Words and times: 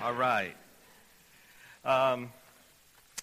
All 0.00 0.14
right. 0.14 0.54
Um, 1.84 2.30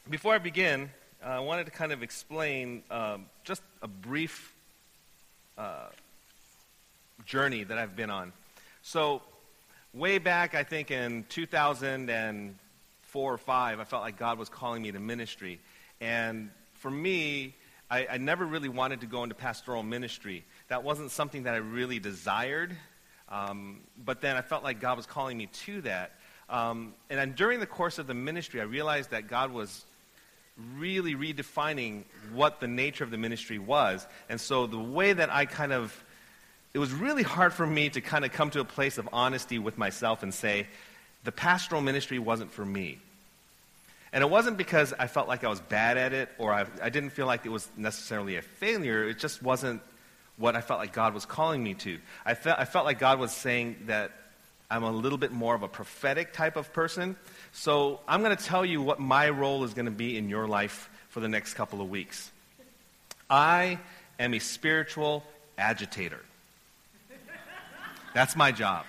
before 0.10 0.34
I 0.34 0.40
begin, 0.40 0.90
I 1.24 1.40
wanted 1.40 1.68
to 1.68 1.72
kind 1.72 1.94
of 1.94 2.04
explain 2.04 2.84
um, 2.92 3.28
just 3.46 3.62
a 3.82 3.88
brief 3.88 4.54
uh, 5.58 5.88
journey 7.26 7.64
that 7.64 7.78
I've 7.78 7.96
been 7.96 8.10
on. 8.10 8.34
So, 8.82 9.22
way 9.94 10.18
back, 10.18 10.54
I 10.54 10.64
think 10.64 10.92
in 10.92 11.24
2004 11.30 13.34
or 13.34 13.38
5, 13.38 13.80
I 13.80 13.84
felt 13.86 14.04
like 14.04 14.18
God 14.18 14.38
was 14.38 14.50
calling 14.50 14.82
me 14.82 14.92
to 14.92 15.00
ministry. 15.00 15.62
And 16.02 16.52
for 16.74 16.92
me, 16.92 17.56
I, 17.90 18.06
I 18.12 18.18
never 18.18 18.46
really 18.46 18.68
wanted 18.68 19.00
to 19.00 19.08
go 19.08 19.24
into 19.24 19.36
pastoral 19.36 19.82
ministry. 19.82 20.44
That 20.68 20.84
wasn't 20.84 21.12
something 21.12 21.44
that 21.44 21.54
I 21.54 21.58
really 21.58 22.00
desired. 22.00 22.76
Um, 23.30 23.80
but 24.04 24.20
then 24.20 24.36
I 24.36 24.42
felt 24.42 24.66
like 24.66 24.82
God 24.82 24.98
was 24.98 25.06
calling 25.06 25.38
me 25.38 25.46
to 25.46 25.80
that. 25.82 26.12
Um, 26.50 26.94
and 27.10 27.20
then 27.20 27.34
during 27.34 27.60
the 27.60 27.66
course 27.66 27.98
of 27.98 28.08
the 28.08 28.14
ministry, 28.14 28.62
I 28.62 28.66
realized 28.66 29.12
that 29.12 29.28
God 29.28 29.52
was 29.52 29.86
really 30.78 31.16
redefining 31.16 32.04
what 32.34 32.60
the 32.60 32.68
nature 32.68 33.04
of 33.04 33.12
the 33.12 33.18
ministry 33.18 33.60
was. 33.60 34.06
And 34.30 34.40
so 34.40 34.68
the 34.68 34.80
way 34.80 35.12
that 35.12 35.30
I 35.30 35.46
kind 35.46 35.74
of, 35.74 36.04
it 36.74 36.80
was 36.80 36.94
really 36.94 37.24
hard 37.24 37.54
for 37.54 37.66
me 37.66 37.90
to 37.90 38.02
kind 38.02 38.24
of 38.24 38.32
come 38.32 38.52
to 38.52 38.60
a 38.62 38.66
place 38.66 38.98
of 38.98 39.10
honesty 39.12 39.60
with 39.60 39.78
myself 39.78 40.24
and 40.24 40.34
say, 40.34 40.68
the 41.24 41.32
pastoral 41.32 41.82
ministry 41.82 42.20
wasn't 42.20 42.52
for 42.52 42.66
me. 42.66 43.00
And 44.14 44.24
it 44.24 44.30
wasn't 44.30 44.58
because 44.58 44.94
I 44.98 45.08
felt 45.08 45.28
like 45.28 45.44
I 45.44 45.50
was 45.50 45.60
bad 45.60 45.98
at 45.98 46.14
it 46.14 46.30
or 46.38 46.54
I, 46.54 46.66
I 46.82 46.90
didn't 46.90 47.10
feel 47.10 47.26
like 47.26 47.46
it 47.46 47.50
was 47.50 47.68
necessarily 47.76 48.38
a 48.38 48.42
failure. 48.42 49.10
It 49.10 49.20
just 49.20 49.44
wasn't 49.44 49.82
what 50.38 50.56
I 50.56 50.62
felt 50.62 50.80
like 50.80 50.94
God 50.94 51.14
was 51.14 51.26
calling 51.26 51.62
me 51.62 51.74
to. 51.74 52.00
I 52.26 52.34
felt, 52.34 52.58
I 52.60 52.64
felt 52.64 52.86
like 52.86 53.00
God 53.00 53.20
was 53.20 53.34
saying 53.34 53.76
that 53.88 54.12
I'm 54.70 54.84
a 54.84 54.92
little 54.92 55.18
bit 55.18 55.32
more 55.32 55.56
of 55.56 55.64
a 55.64 55.68
prophetic 55.68 56.34
type 56.34 56.56
of 56.56 56.74
person. 56.74 57.16
So 57.52 58.00
I'm 58.08 58.24
going 58.24 58.36
to 58.36 58.44
tell 58.44 58.66
you 58.66 58.82
what 58.82 59.00
my 59.00 59.30
role 59.30 59.64
is 59.64 59.74
going 59.74 59.86
to 59.86 59.92
be 59.92 60.18
in 60.18 60.30
your 60.30 60.48
life 60.48 60.90
for 61.10 61.20
the 61.20 61.28
next 61.28 61.54
couple 61.54 61.82
of 61.82 61.90
weeks. 61.90 62.32
I 63.30 63.80
am 64.20 64.34
a 64.34 64.40
spiritual 64.40 65.24
agitator. 65.58 66.20
That's 68.14 68.36
my 68.36 68.52
job. 68.52 68.86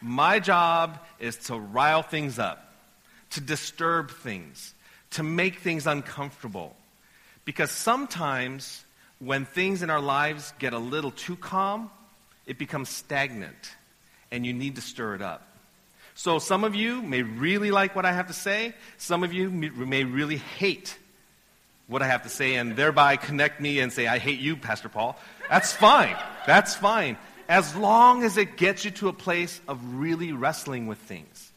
My 0.00 0.38
job 0.38 0.98
is 1.18 1.36
to 1.46 1.58
rile 1.58 2.02
things 2.02 2.38
up, 2.38 2.72
to 3.30 3.40
disturb 3.40 4.10
things, 4.10 4.74
to 5.12 5.22
make 5.22 5.58
things 5.58 5.86
uncomfortable. 5.86 6.76
Because 7.44 7.70
sometimes 7.70 8.84
when 9.18 9.44
things 9.44 9.82
in 9.82 9.90
our 9.90 10.00
lives 10.00 10.52
get 10.58 10.72
a 10.72 10.78
little 10.78 11.10
too 11.10 11.36
calm, 11.36 11.90
it 12.46 12.58
becomes 12.58 12.88
stagnant, 12.88 13.76
and 14.30 14.44
you 14.46 14.52
need 14.52 14.76
to 14.76 14.80
stir 14.80 15.14
it 15.14 15.22
up. 15.22 15.42
So 16.14 16.38
some 16.38 16.64
of 16.64 16.74
you 16.74 17.00
may 17.00 17.22
really 17.22 17.70
like 17.70 17.94
what 17.94 18.04
I 18.04 18.12
have 18.12 18.26
to 18.26 18.32
say. 18.32 18.74
Some 18.96 19.22
of 19.22 19.32
you 19.32 19.50
may 19.50 20.04
really 20.04 20.38
hate 20.38 20.98
what 21.86 22.02
I 22.02 22.06
have 22.06 22.24
to 22.24 22.28
say 22.28 22.56
and 22.56 22.76
thereby 22.76 23.16
connect 23.16 23.60
me 23.60 23.80
and 23.80 23.92
say, 23.92 24.06
I 24.06 24.18
hate 24.18 24.40
you, 24.40 24.56
Pastor 24.56 24.88
Paul. 24.88 25.16
That's 25.48 25.72
fine. 25.72 26.16
That's 26.46 26.74
fine. 26.74 27.16
As 27.48 27.74
long 27.76 28.24
as 28.24 28.36
it 28.36 28.56
gets 28.56 28.84
you 28.84 28.90
to 28.92 29.08
a 29.08 29.12
place 29.12 29.60
of 29.68 29.94
really 29.94 30.32
wrestling 30.32 30.86
with 30.86 30.98
things. 30.98 31.50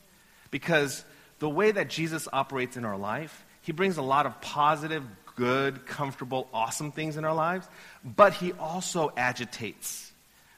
Because 0.52 1.04
the 1.40 1.50
way 1.50 1.72
that 1.72 1.90
Jesus 1.90 2.28
operates 2.32 2.78
in 2.78 2.86
our 2.86 2.98
life, 2.98 3.46
he 3.62 3.72
brings 3.72 3.98
a 3.98 4.02
lot 4.02 4.26
of 4.26 4.40
positive, 4.42 5.04
good, 5.36 5.86
comfortable, 5.86 6.48
awesome 6.54 6.92
things 6.92 7.18
in 7.18 7.26
our 7.26 7.34
lives, 7.34 7.68
but 8.04 8.34
he 8.34 8.54
also 8.54 9.12
agitates. 9.18 10.12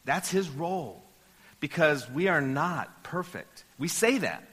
That's 0.03 0.29
his 0.29 0.49
role 0.49 1.02
because 1.63 2.09
we 2.09 2.27
are 2.27 2.41
not 2.41 3.03
perfect. 3.03 3.63
We 3.79 3.87
say 3.87 4.17
that. 4.17 4.43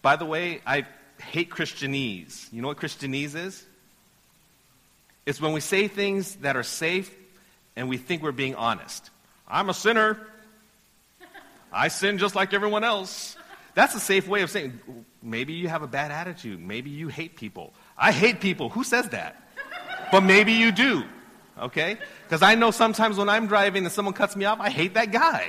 By 0.00 0.16
the 0.16 0.24
way, 0.24 0.62
I 0.66 0.86
hate 1.20 1.50
Christianese. 1.50 2.50
You 2.50 2.62
know 2.62 2.68
what 2.68 2.78
Christianese 2.78 3.34
is? 3.34 3.66
It's 5.26 5.42
when 5.42 5.52
we 5.52 5.60
say 5.60 5.86
things 5.86 6.36
that 6.36 6.56
are 6.56 6.62
safe 6.62 7.14
and 7.76 7.86
we 7.90 7.98
think 7.98 8.22
we're 8.22 8.32
being 8.32 8.54
honest. 8.54 9.10
I'm 9.46 9.68
a 9.68 9.74
sinner. 9.74 10.18
I 11.70 11.88
sin 11.88 12.16
just 12.16 12.34
like 12.34 12.54
everyone 12.54 12.82
else. 12.82 13.36
That's 13.74 13.94
a 13.94 14.00
safe 14.00 14.26
way 14.26 14.40
of 14.40 14.50
saying 14.50 14.80
maybe 15.22 15.52
you 15.52 15.68
have 15.68 15.82
a 15.82 15.86
bad 15.86 16.10
attitude. 16.10 16.58
Maybe 16.58 16.88
you 16.88 17.08
hate 17.08 17.36
people. 17.36 17.74
I 17.94 18.12
hate 18.12 18.40
people. 18.40 18.70
Who 18.70 18.84
says 18.84 19.10
that? 19.10 19.46
But 20.10 20.22
maybe 20.22 20.52
you 20.54 20.72
do. 20.72 21.04
Okay? 21.60 21.98
Because 22.28 22.42
I 22.42 22.56
know 22.56 22.70
sometimes 22.70 23.16
when 23.16 23.30
I'm 23.30 23.46
driving 23.46 23.84
and 23.84 23.92
someone 23.92 24.12
cuts 24.12 24.36
me 24.36 24.44
off, 24.44 24.60
I 24.60 24.68
hate 24.68 24.92
that 24.94 25.10
guy. 25.10 25.48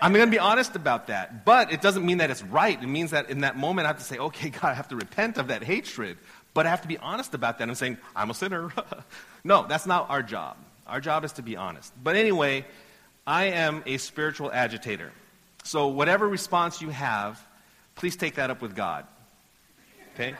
I'm 0.00 0.12
going 0.12 0.24
to 0.24 0.30
be 0.30 0.38
honest 0.38 0.76
about 0.76 1.08
that. 1.08 1.44
But 1.44 1.72
it 1.72 1.80
doesn't 1.80 2.06
mean 2.06 2.18
that 2.18 2.30
it's 2.30 2.44
right. 2.44 2.80
It 2.80 2.86
means 2.86 3.10
that 3.10 3.30
in 3.30 3.40
that 3.40 3.56
moment 3.56 3.86
I 3.86 3.88
have 3.88 3.98
to 3.98 4.04
say, 4.04 4.16
okay, 4.16 4.50
God, 4.50 4.62
I 4.62 4.74
have 4.74 4.86
to 4.88 4.96
repent 4.96 5.38
of 5.38 5.48
that 5.48 5.64
hatred. 5.64 6.18
But 6.54 6.66
I 6.66 6.70
have 6.70 6.82
to 6.82 6.88
be 6.88 6.98
honest 6.98 7.34
about 7.34 7.58
that. 7.58 7.68
I'm 7.68 7.74
saying, 7.74 7.98
I'm 8.14 8.30
a 8.30 8.34
sinner. 8.34 8.72
no, 9.44 9.66
that's 9.66 9.86
not 9.86 10.08
our 10.08 10.22
job. 10.22 10.56
Our 10.86 11.00
job 11.00 11.24
is 11.24 11.32
to 11.32 11.42
be 11.42 11.56
honest. 11.56 11.92
But 12.00 12.14
anyway, 12.14 12.64
I 13.26 13.46
am 13.46 13.82
a 13.86 13.96
spiritual 13.96 14.52
agitator. 14.52 15.10
So 15.64 15.88
whatever 15.88 16.28
response 16.28 16.80
you 16.80 16.90
have, 16.90 17.44
please 17.96 18.14
take 18.14 18.36
that 18.36 18.50
up 18.50 18.62
with 18.62 18.76
God. 18.76 19.04
Okay? 20.14 20.36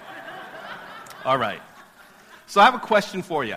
All 1.25 1.37
right. 1.37 1.61
So 2.47 2.61
I 2.61 2.65
have 2.65 2.77
a 2.77 2.79
question 2.79 3.23
for 3.23 3.43
you. 3.43 3.57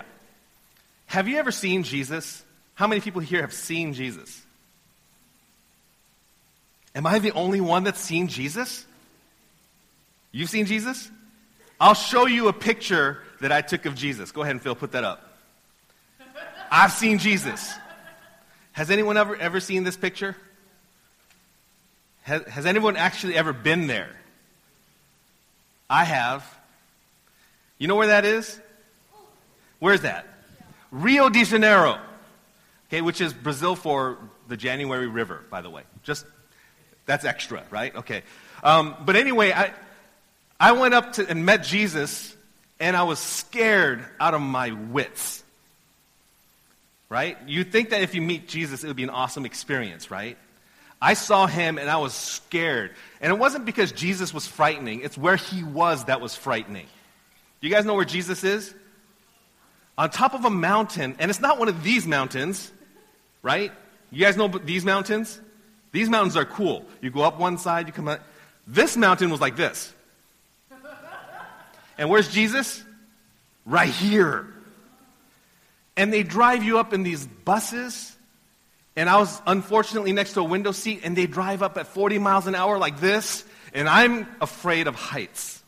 Have 1.09 1.27
you 1.27 1.37
ever 1.37 1.51
seen 1.51 1.81
Jesus? 1.81 2.45
How 2.75 2.85
many 2.85 3.01
people 3.01 3.19
here 3.19 3.41
have 3.41 3.51
seen 3.51 3.93
Jesus? 3.95 4.43
Am 6.93 7.07
I 7.07 7.17
the 7.17 7.31
only 7.31 7.59
one 7.59 7.83
that's 7.83 7.99
seen 7.99 8.27
Jesus? 8.27 8.85
You've 10.31 10.51
seen 10.51 10.67
Jesus? 10.67 11.09
I'll 11.81 11.95
show 11.95 12.27
you 12.27 12.47
a 12.47 12.53
picture 12.53 13.23
that 13.41 13.51
I 13.51 13.61
took 13.61 13.87
of 13.87 13.95
Jesus. 13.95 14.31
Go 14.31 14.43
ahead 14.43 14.51
and 14.51 14.61
Phil, 14.61 14.75
put 14.75 14.91
that 14.91 15.03
up. 15.03 15.35
I've 16.71 16.91
seen 16.91 17.17
Jesus. 17.17 17.73
Has 18.73 18.91
anyone 18.91 19.17
ever, 19.17 19.35
ever 19.35 19.59
seen 19.59 19.83
this 19.83 19.97
picture? 19.97 20.35
Has, 22.21 22.43
has 22.43 22.65
anyone 22.67 22.95
actually 22.95 23.35
ever 23.35 23.51
been 23.51 23.87
there? 23.87 24.11
I 25.89 26.03
have. 26.03 26.45
You 27.79 27.87
know 27.87 27.95
where 27.95 28.07
that 28.07 28.25
is? 28.25 28.59
Where's 29.79 30.01
that? 30.01 30.27
Rio 30.91 31.29
de 31.29 31.43
Janeiro. 31.43 31.99
Okay, 32.87 33.01
which 33.01 33.21
is 33.21 33.33
Brazil 33.33 33.75
for 33.75 34.17
the 34.47 34.57
January 34.57 35.07
River, 35.07 35.43
by 35.49 35.61
the 35.61 35.69
way. 35.69 35.83
Just, 36.03 36.25
that's 37.05 37.23
extra, 37.23 37.63
right? 37.69 37.95
Okay. 37.95 38.23
Um, 38.63 38.95
but 39.05 39.15
anyway, 39.15 39.51
I, 39.51 39.73
I 40.59 40.71
went 40.71 40.93
up 40.93 41.13
to, 41.13 41.29
and 41.29 41.45
met 41.45 41.63
Jesus, 41.63 42.35
and 42.79 42.97
I 42.97 43.03
was 43.03 43.19
scared 43.19 44.03
out 44.19 44.33
of 44.33 44.41
my 44.41 44.71
wits. 44.71 45.43
Right? 47.09 47.37
You 47.47 47.63
think 47.63 47.89
that 47.91 48.01
if 48.01 48.13
you 48.13 48.21
meet 48.21 48.47
Jesus, 48.47 48.83
it 48.83 48.87
would 48.87 48.95
be 48.95 49.03
an 49.03 49.09
awesome 49.09 49.45
experience, 49.45 50.11
right? 50.11 50.37
I 51.01 51.13
saw 51.13 51.47
him 51.47 51.77
and 51.77 51.89
I 51.89 51.97
was 51.97 52.13
scared. 52.13 52.91
And 53.21 53.31
it 53.31 53.39
wasn't 53.39 53.65
because 53.65 53.91
Jesus 53.91 54.33
was 54.33 54.45
frightening, 54.45 55.01
it's 55.01 55.17
where 55.17 55.35
he 55.35 55.63
was 55.63 56.05
that 56.05 56.21
was 56.21 56.35
frightening. 56.35 56.87
Do 57.61 57.67
You 57.67 57.73
guys 57.73 57.85
know 57.85 57.93
where 57.93 58.05
Jesus 58.05 58.43
is? 58.43 58.73
On 59.99 60.09
top 60.09 60.33
of 60.33 60.45
a 60.45 60.49
mountain, 60.49 61.17
and 61.19 61.29
it's 61.29 61.41
not 61.41 61.59
one 61.59 61.67
of 61.67 61.83
these 61.83 62.07
mountains, 62.07 62.71
right? 63.41 63.69
You 64.11 64.23
guys 64.23 64.37
know 64.37 64.47
these 64.47 64.85
mountains? 64.85 65.41
These 65.91 66.09
mountains 66.09 66.37
are 66.37 66.45
cool. 66.45 66.85
You 67.01 67.11
go 67.11 67.21
up 67.23 67.37
one 67.37 67.57
side, 67.57 67.85
you 67.85 67.91
come 67.91 68.07
up. 68.07 68.21
This 68.65 68.95
mountain 68.95 69.29
was 69.29 69.41
like 69.41 69.57
this. 69.57 69.93
And 71.97 72.09
where's 72.09 72.29
Jesus? 72.29 72.81
Right 73.65 73.89
here. 73.89 74.47
And 75.97 76.13
they 76.13 76.23
drive 76.23 76.63
you 76.63 76.79
up 76.79 76.93
in 76.93 77.03
these 77.03 77.27
buses. 77.27 78.15
And 78.95 79.09
I 79.09 79.17
was 79.17 79.41
unfortunately 79.45 80.13
next 80.13 80.31
to 80.35 80.39
a 80.39 80.45
window 80.45 80.71
seat, 80.71 81.01
and 81.03 81.13
they 81.13 81.27
drive 81.27 81.61
up 81.61 81.77
at 81.77 81.87
40 81.87 82.19
miles 82.19 82.47
an 82.47 82.55
hour 82.55 82.77
like 82.77 83.01
this. 83.01 83.43
And 83.73 83.89
I'm 83.89 84.27
afraid 84.39 84.87
of 84.87 84.95
heights. 84.95 85.61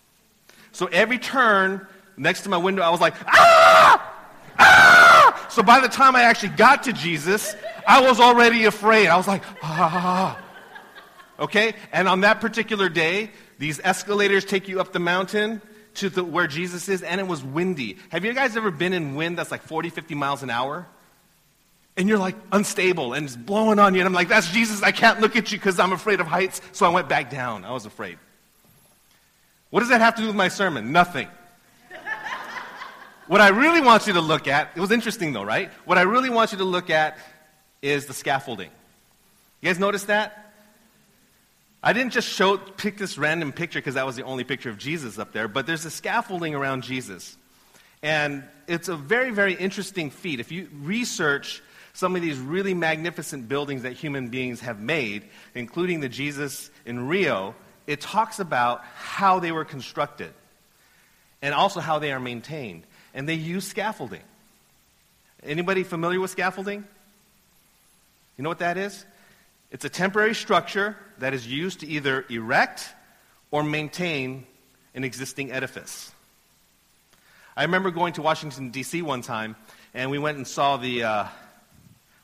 So 0.72 0.86
every 0.86 1.20
turn 1.20 1.86
next 2.16 2.44
to 2.44 2.50
my 2.50 2.58
window, 2.58 2.82
I 2.82 2.92
was 2.92 3.02
like, 3.02 3.16
ah! 3.28 3.61
So 5.52 5.62
by 5.62 5.82
the 5.82 5.90
time 5.90 6.16
I 6.16 6.24
actually 6.24 6.56
got 6.56 6.84
to 6.84 6.94
Jesus, 6.94 7.56
I 7.86 8.08
was 8.08 8.22
already 8.22 8.64
afraid. 8.64 9.08
I 9.08 9.18
was 9.18 9.28
like, 9.28 9.44
ah. 9.62 10.42
Okay? 11.38 11.74
And 11.92 12.08
on 12.08 12.22
that 12.22 12.40
particular 12.40 12.88
day, 12.88 13.32
these 13.60 13.82
escalators 13.84 14.46
take 14.46 14.70
you 14.70 14.80
up 14.80 14.94
the 14.94 15.00
mountain 15.00 15.62
to 15.96 16.10
the, 16.10 16.24
where 16.24 16.48
Jesus 16.48 16.88
is, 16.88 17.04
and 17.04 17.20
it 17.20 17.28
was 17.28 17.44
windy. 17.44 17.98
Have 18.10 18.24
you 18.24 18.32
guys 18.32 18.56
ever 18.56 18.72
been 18.72 18.94
in 18.94 19.16
wind 19.16 19.38
that's 19.38 19.52
like 19.52 19.64
40, 19.64 19.90
50 19.90 20.16
miles 20.16 20.42
an 20.42 20.50
hour? 20.50 20.88
And 21.98 22.08
you're 22.08 22.18
like 22.18 22.38
unstable 22.54 23.14
and 23.14 23.26
it's 23.26 23.36
blowing 23.36 23.78
on 23.78 23.94
you. 23.94 24.00
And 24.00 24.08
I'm 24.08 24.14
like, 24.14 24.30
that's 24.30 24.50
Jesus. 24.50 24.82
I 24.82 24.92
can't 24.92 25.20
look 25.20 25.36
at 25.36 25.52
you 25.52 25.58
because 25.58 25.80
I'm 25.80 25.92
afraid 25.92 26.22
of 26.22 26.28
heights. 26.28 26.62
So 26.72 26.86
I 26.86 26.90
went 26.90 27.10
back 27.10 27.30
down. 27.30 27.66
I 27.66 27.74
was 27.74 27.86
afraid. 27.86 28.18
What 29.70 29.82
does 29.82 29.90
that 29.90 30.00
have 30.00 30.16
to 30.16 30.22
do 30.22 30.28
with 30.28 30.36
my 30.36 30.48
sermon? 30.48 30.94
Nothing. 30.94 31.28
What 33.28 33.42
I 33.42 33.50
really 33.50 33.82
want 33.82 34.08
you 34.08 34.14
to 34.14 34.22
look 34.22 34.48
at, 34.48 34.72
it 34.76 34.80
was 34.80 34.92
interesting 34.92 35.34
though, 35.34 35.44
right? 35.44 35.72
What 35.86 35.98
I 35.98 36.02
really 36.02 36.30
want 36.30 36.52
you 36.52 36.58
to 36.60 36.64
look 36.64 36.90
at 36.90 37.18
is 37.82 38.06
the 38.06 38.14
scaffolding. 38.14 38.70
You 39.62 39.70
guys 39.70 39.80
notice 39.80 40.06
that? 40.06 40.54
I 41.84 41.94
didn't 41.94 42.14
just 42.14 42.28
show, 42.28 42.58
pick 42.58 42.98
this 42.98 43.18
random 43.18 43.52
picture 43.52 43.80
because 43.80 43.96
that 43.96 44.06
was 44.06 44.16
the 44.16 44.24
only 44.24 44.44
picture 44.44 44.70
of 44.70 44.78
Jesus 44.78 45.18
up 45.18 45.32
there, 45.32 45.48
but 45.48 45.66
there's 45.66 45.86
a 45.86 45.92
scaffolding 45.92 46.54
around 46.54 46.84
Jesus. 46.84 47.38
And 48.04 48.44
it's 48.68 48.88
a 48.88 48.96
very, 48.96 49.32
very 49.32 49.54
interesting 49.54 50.10
feat. 50.12 50.40
If 50.40 50.52
you 50.52 50.70
research 50.82 51.62
some 51.94 52.16
of 52.16 52.22
these 52.22 52.38
really 52.38 52.74
magnificent 52.74 53.48
buildings 53.48 53.84
that 53.84 53.94
human 53.94 54.30
beings 54.30 54.62
have 54.62 54.80
made, 54.80 55.24
including 55.56 56.00
the 56.00 56.10
Jesus 56.10 56.70
in 56.86 57.08
Rio, 57.08 57.56
it 57.88 58.00
talks 58.00 58.40
about 58.40 58.84
how 58.96 59.40
they 59.40 59.52
were 59.52 59.66
constructed 59.66 60.34
and 61.42 61.54
also 61.54 61.80
how 61.80 62.00
they 62.00 62.12
are 62.12 62.20
maintained. 62.20 62.84
And 63.14 63.28
they 63.28 63.34
use 63.34 63.68
scaffolding. 63.68 64.22
Anybody 65.44 65.84
familiar 65.84 66.20
with 66.20 66.32
scaffolding? 66.32 66.86
You 68.38 68.44
know 68.44 68.50
what 68.50 68.60
that 68.60 68.78
is? 68.78 69.06
It's 69.72 69.86
a 69.86 69.90
temporary 69.90 70.36
structure 70.36 70.98
that 71.20 71.34
is 71.34 71.48
used 71.48 71.80
to 71.80 71.88
either 71.88 72.26
erect 72.30 72.90
or 73.52 73.64
maintain 73.64 74.46
an 74.94 75.04
existing 75.04 75.52
edifice. 75.52 76.12
I 77.56 77.64
remember 77.64 77.92
going 77.92 78.14
to 78.14 78.22
Washington, 78.22 78.70
D.C. 78.72 79.02
one 79.02 79.22
time, 79.22 79.56
and 79.94 80.10
we 80.10 80.18
went 80.18 80.38
and 80.38 80.48
saw 80.48 80.78
the 80.78 81.04
uh, 81.04 81.28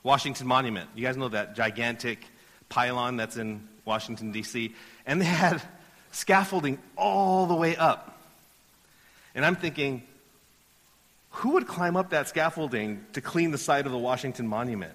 Washington 0.02 0.46
Monument. 0.46 0.88
You 0.94 1.04
guys 1.04 1.16
know 1.16 1.28
that 1.28 1.54
gigantic 1.54 2.24
pylon 2.68 3.16
that's 3.16 3.36
in 3.36 3.66
Washington, 3.84 4.32
D.C. 4.32 4.74
And 5.06 5.20
they 5.20 5.26
had 5.26 5.62
scaffolding 6.12 6.78
all 6.96 7.46
the 7.46 7.54
way 7.54 7.76
up. 7.76 8.18
And 9.34 9.44
I'm 9.44 9.56
thinking, 9.56 10.02
who 11.38 11.50
would 11.50 11.68
climb 11.68 11.96
up 11.96 12.10
that 12.10 12.26
scaffolding 12.26 13.04
to 13.12 13.20
clean 13.20 13.52
the 13.52 13.58
side 13.58 13.86
of 13.86 13.92
the 13.92 13.98
Washington 13.98 14.48
Monument? 14.48 14.92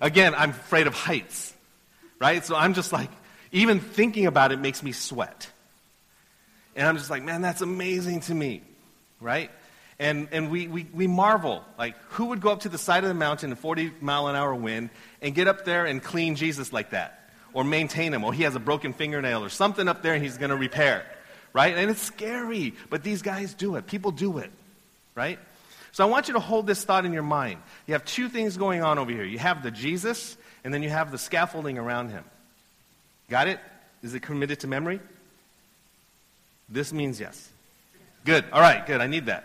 Again, 0.00 0.32
I'm 0.32 0.50
afraid 0.50 0.86
of 0.86 0.94
heights, 0.94 1.52
right? 2.20 2.44
So 2.44 2.54
I'm 2.54 2.74
just 2.74 2.92
like, 2.92 3.10
even 3.50 3.80
thinking 3.80 4.26
about 4.26 4.52
it 4.52 4.60
makes 4.60 4.80
me 4.84 4.92
sweat. 4.92 5.50
And 6.76 6.86
I'm 6.86 6.96
just 6.96 7.10
like, 7.10 7.24
man, 7.24 7.42
that's 7.42 7.62
amazing 7.62 8.20
to 8.22 8.34
me, 8.34 8.62
right? 9.20 9.50
And, 9.98 10.28
and 10.30 10.52
we, 10.52 10.68
we, 10.68 10.86
we 10.92 11.08
marvel, 11.08 11.64
like, 11.76 11.96
who 12.10 12.26
would 12.26 12.40
go 12.40 12.50
up 12.50 12.60
to 12.60 12.68
the 12.68 12.78
side 12.78 13.02
of 13.02 13.08
the 13.08 13.14
mountain 13.14 13.50
in 13.50 13.56
40 13.56 13.92
mile 14.00 14.28
an 14.28 14.36
hour 14.36 14.54
wind 14.54 14.90
and 15.20 15.34
get 15.34 15.48
up 15.48 15.64
there 15.64 15.84
and 15.84 16.00
clean 16.00 16.36
Jesus 16.36 16.72
like 16.72 16.90
that? 16.90 17.28
Or 17.54 17.64
maintain 17.64 18.14
him, 18.14 18.22
or 18.22 18.32
he 18.32 18.44
has 18.44 18.54
a 18.54 18.60
broken 18.60 18.92
fingernail 18.92 19.44
or 19.44 19.48
something 19.48 19.88
up 19.88 20.02
there 20.02 20.14
and 20.14 20.22
he's 20.22 20.38
going 20.38 20.50
to 20.50 20.56
repair, 20.56 21.04
right? 21.52 21.76
And 21.76 21.90
it's 21.90 22.00
scary, 22.00 22.72
but 22.88 23.02
these 23.02 23.20
guys 23.20 23.52
do 23.52 23.74
it. 23.74 23.88
People 23.88 24.12
do 24.12 24.38
it, 24.38 24.50
right? 25.16 25.40
So 25.92 26.06
I 26.06 26.10
want 26.10 26.28
you 26.28 26.34
to 26.34 26.40
hold 26.40 26.66
this 26.66 26.84
thought 26.84 27.04
in 27.04 27.12
your 27.12 27.22
mind. 27.22 27.60
You 27.86 27.92
have 27.92 28.04
two 28.04 28.28
things 28.28 28.56
going 28.56 28.82
on 28.82 28.98
over 28.98 29.10
here. 29.10 29.24
You 29.24 29.38
have 29.38 29.62
the 29.62 29.70
Jesus, 29.70 30.36
and 30.64 30.72
then 30.72 30.82
you 30.82 30.88
have 30.88 31.10
the 31.10 31.18
scaffolding 31.18 31.78
around 31.78 32.08
him. 32.08 32.24
Got 33.28 33.48
it? 33.48 33.60
Is 34.02 34.14
it 34.14 34.20
committed 34.20 34.60
to 34.60 34.66
memory? 34.66 35.00
This 36.68 36.92
means 36.92 37.20
yes. 37.20 37.48
Good. 38.24 38.44
All 38.52 38.60
right, 38.60 38.86
good. 38.86 39.00
I 39.00 39.06
need 39.06 39.26
that. 39.26 39.44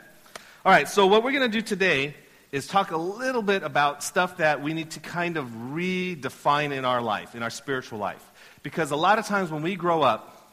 All 0.66 0.72
right, 0.72 0.88
so 0.88 1.08
what 1.08 1.24
we're 1.24 1.32
going 1.32 1.50
to 1.50 1.58
do 1.58 1.62
today 1.62 2.16
is 2.52 2.66
talk 2.66 2.92
a 2.92 2.98
little 2.98 3.42
bit 3.42 3.64
about 3.64 4.04
stuff 4.04 4.38
that 4.38 4.62
we 4.62 4.74
need 4.74 4.92
to 4.92 5.00
kind 5.02 5.36
of 5.36 5.48
redefine 5.48 6.72
in 6.72 6.86
our 6.86 7.02
life, 7.02 7.36
in 7.36 7.44
our 7.44 7.50
spiritual 7.50 8.00
life. 8.00 8.24
Because 8.64 8.92
a 8.92 8.96
lot 8.96 9.20
of 9.20 9.26
times 9.26 9.52
when 9.52 9.62
we 9.62 9.76
grow 9.76 10.02
up, 10.02 10.50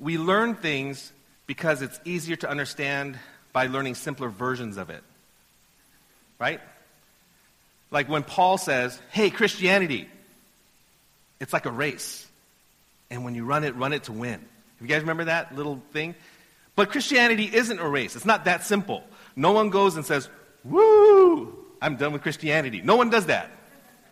we 0.00 0.18
learn 0.18 0.56
things 0.56 1.12
because 1.46 1.82
it's 1.82 2.00
easier 2.04 2.36
to 2.36 2.50
understand 2.50 3.18
by 3.52 3.66
learning 3.66 3.94
simpler 3.94 4.28
versions 4.28 4.76
of 4.76 4.90
it. 4.90 5.02
Right? 6.38 6.60
Like 7.90 8.08
when 8.08 8.22
Paul 8.22 8.58
says, 8.58 8.98
hey, 9.10 9.30
Christianity, 9.30 10.08
it's 11.40 11.52
like 11.52 11.66
a 11.66 11.70
race. 11.70 12.26
And 13.10 13.24
when 13.24 13.34
you 13.34 13.44
run 13.44 13.64
it, 13.64 13.76
run 13.76 13.92
it 13.92 14.04
to 14.04 14.12
win. 14.12 14.32
Have 14.32 14.40
you 14.80 14.88
guys 14.88 15.02
remember 15.02 15.24
that 15.24 15.54
little 15.54 15.82
thing? 15.92 16.14
But 16.74 16.90
Christianity 16.90 17.44
isn't 17.52 17.78
a 17.78 17.86
race. 17.86 18.16
It's 18.16 18.24
not 18.24 18.46
that 18.46 18.64
simple. 18.64 19.04
No 19.36 19.52
one 19.52 19.68
goes 19.68 19.96
and 19.96 20.06
says, 20.06 20.28
woo, 20.64 21.54
I'm 21.80 21.96
done 21.96 22.12
with 22.12 22.22
Christianity. 22.22 22.80
No 22.80 22.96
one 22.96 23.10
does 23.10 23.26
that, 23.26 23.50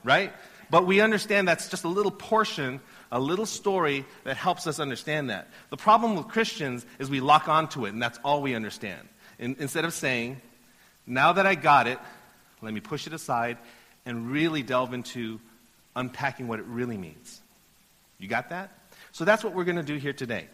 right? 0.04 0.32
But 0.68 0.86
we 0.86 1.00
understand 1.00 1.48
that's 1.48 1.68
just 1.68 1.84
a 1.84 1.88
little 1.88 2.12
portion, 2.12 2.80
a 3.10 3.18
little 3.18 3.46
story 3.46 4.04
that 4.24 4.36
helps 4.36 4.66
us 4.66 4.78
understand 4.78 5.30
that. 5.30 5.48
The 5.70 5.76
problem 5.78 6.16
with 6.16 6.28
Christians 6.28 6.84
is 6.98 7.08
we 7.08 7.20
lock 7.20 7.48
onto 7.48 7.86
it, 7.86 7.94
and 7.94 8.02
that's 8.02 8.18
all 8.22 8.42
we 8.42 8.54
understand 8.54 9.08
in, 9.40 9.56
instead 9.58 9.84
of 9.84 9.92
saying, 9.92 10.40
now 11.06 11.32
that 11.32 11.46
I 11.46 11.56
got 11.56 11.88
it, 11.88 11.98
let 12.62 12.72
me 12.72 12.80
push 12.80 13.08
it 13.08 13.12
aside 13.12 13.56
and 14.06 14.30
really 14.30 14.62
delve 14.62 14.94
into 14.94 15.40
unpacking 15.96 16.46
what 16.46 16.60
it 16.60 16.66
really 16.66 16.96
means. 16.96 17.40
You 18.18 18.28
got 18.28 18.50
that? 18.50 18.70
So 19.12 19.24
that's 19.24 19.42
what 19.42 19.54
we're 19.54 19.64
going 19.64 19.76
to 19.76 19.82
do 19.82 19.96
here 19.96 20.12
today. 20.12 20.46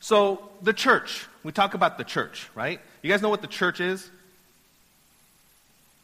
So, 0.00 0.48
the 0.62 0.72
church. 0.72 1.26
We 1.44 1.52
talk 1.52 1.74
about 1.74 1.98
the 1.98 2.04
church, 2.04 2.48
right? 2.54 2.80
You 3.02 3.10
guys 3.10 3.20
know 3.20 3.28
what 3.28 3.42
the 3.42 3.46
church 3.46 3.80
is? 3.80 4.10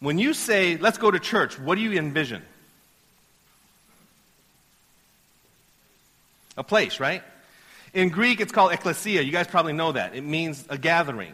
When 0.01 0.19
you 0.19 0.35
say, 0.35 0.77
let's 0.77 0.99
go 0.99 1.11
to 1.11 1.19
church, 1.19 1.59
what 1.59 1.77
do 1.77 1.81
you 1.81 1.93
envision? 1.99 2.43
A 6.59 6.65
place, 6.65 7.01
right? 7.01 7.23
In 7.97 8.11
Greek, 8.11 8.43
it's 8.43 8.53
called 8.53 8.73
ecclesia. 8.73 9.23
You 9.23 9.33
guys 9.33 9.47
probably 9.47 9.73
know 9.73 9.93
that. 9.93 10.15
It 10.15 10.23
means 10.23 10.63
a 10.69 10.77
gathering, 10.77 11.33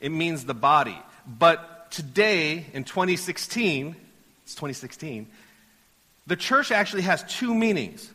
it 0.00 0.10
means 0.10 0.44
the 0.44 0.54
body. 0.54 0.96
But 1.26 1.90
today, 1.90 2.64
in 2.72 2.84
2016, 2.84 3.96
it's 4.44 4.54
2016, 4.54 5.26
the 6.28 6.36
church 6.36 6.70
actually 6.70 7.02
has 7.02 7.24
two 7.24 7.52
meanings. 7.52 8.08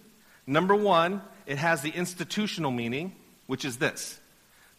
Number 0.48 0.74
one, 0.74 1.22
it 1.46 1.58
has 1.58 1.82
the 1.82 1.90
institutional 1.90 2.72
meaning, 2.72 3.14
which 3.48 3.66
is 3.66 3.76
this 3.76 4.22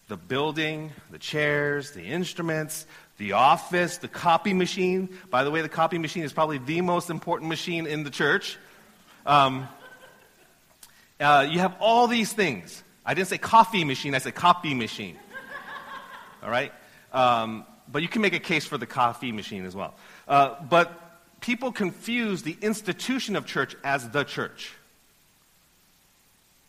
the 0.09 0.17
building, 0.17 0.91
the 1.11 1.19
chairs, 1.19 1.91
the 1.91 2.05
instruments, 2.05 2.87
the 3.19 3.33
office, 3.33 3.99
the 3.99 4.09
copy 4.09 4.55
machine. 4.55 5.11
By 5.29 5.45
the 5.45 5.51
way, 5.51 5.61
the 5.61 5.69
copy 5.69 5.99
machine 5.99 6.23
is 6.23 6.33
probably 6.33 6.57
the 6.57 6.81
most 6.81 7.11
important 7.11 7.51
machine 7.51 7.87
in 7.87 8.05
the 8.05 8.11
church. 8.11 8.57
Um, 9.27 9.69
uh, 11.21 11.47
you 11.49 11.59
have 11.59 11.77
all 11.81 12.07
these 12.07 12.33
things. 12.33 12.83
I 13.05 13.15
didn't 13.15 13.29
say 13.29 13.39
coffee 13.39 13.85
machine, 13.85 14.15
I 14.15 14.19
said 14.19 14.35
copy 14.35 14.75
machine. 14.75 15.17
all 16.43 16.51
right? 16.51 16.73
Um, 17.13 17.65
but 17.91 18.03
you 18.03 18.09
can 18.09 18.23
make 18.23 18.35
a 18.35 18.41
case 18.41 18.67
for 18.67 18.79
the 18.79 18.87
coffee 18.87 19.33
machine 19.33 19.65
as 19.65 19.75
well. 19.75 19.95
Uh, 20.27 20.55
but 20.69 21.41
people 21.41 21.73
confuse 21.73 22.43
the 22.43 22.57
institution 22.61 23.37
of 23.37 23.47
church 23.47 23.77
as 23.85 24.09
the 24.11 24.25
church. 24.25 24.73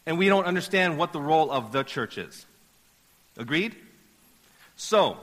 And 0.05 0.17
we 0.17 0.27
don't 0.27 0.45
understand 0.45 0.97
what 0.97 1.13
the 1.13 1.21
role 1.21 1.51
of 1.51 1.71
the 1.71 1.83
church 1.83 2.17
is. 2.17 2.45
Agreed? 3.37 3.75
So, 4.75 5.17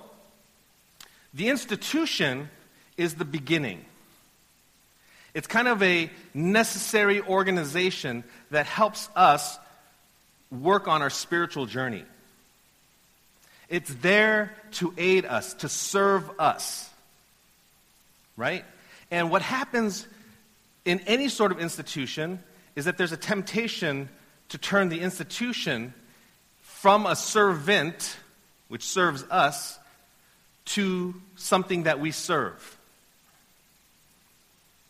the 1.34 1.48
institution 1.48 2.48
is 2.96 3.14
the 3.14 3.24
beginning. 3.24 3.84
It's 5.34 5.46
kind 5.46 5.68
of 5.68 5.82
a 5.82 6.10
necessary 6.34 7.20
organization 7.20 8.24
that 8.50 8.66
helps 8.66 9.08
us 9.14 9.58
work 10.50 10.88
on 10.88 11.02
our 11.02 11.10
spiritual 11.10 11.66
journey. 11.66 12.04
It's 13.68 13.92
there 13.94 14.54
to 14.72 14.94
aid 14.96 15.26
us, 15.26 15.54
to 15.54 15.68
serve 15.68 16.30
us. 16.38 16.88
Right? 18.36 18.64
And 19.10 19.30
what 19.30 19.42
happens 19.42 20.06
in 20.84 21.00
any 21.00 21.28
sort 21.28 21.52
of 21.52 21.60
institution 21.60 22.38
is 22.76 22.86
that 22.86 22.96
there's 22.96 23.12
a 23.12 23.16
temptation 23.16 24.08
to 24.48 24.58
turn 24.58 24.88
the 24.88 25.00
institution 25.00 25.92
from 26.62 27.04
a 27.04 27.16
servant, 27.16 28.16
which 28.68 28.84
serves 28.84 29.24
us, 29.24 29.78
to 30.64 31.14
something 31.36 31.82
that 31.82 32.00
we 32.00 32.10
serve. 32.10 32.77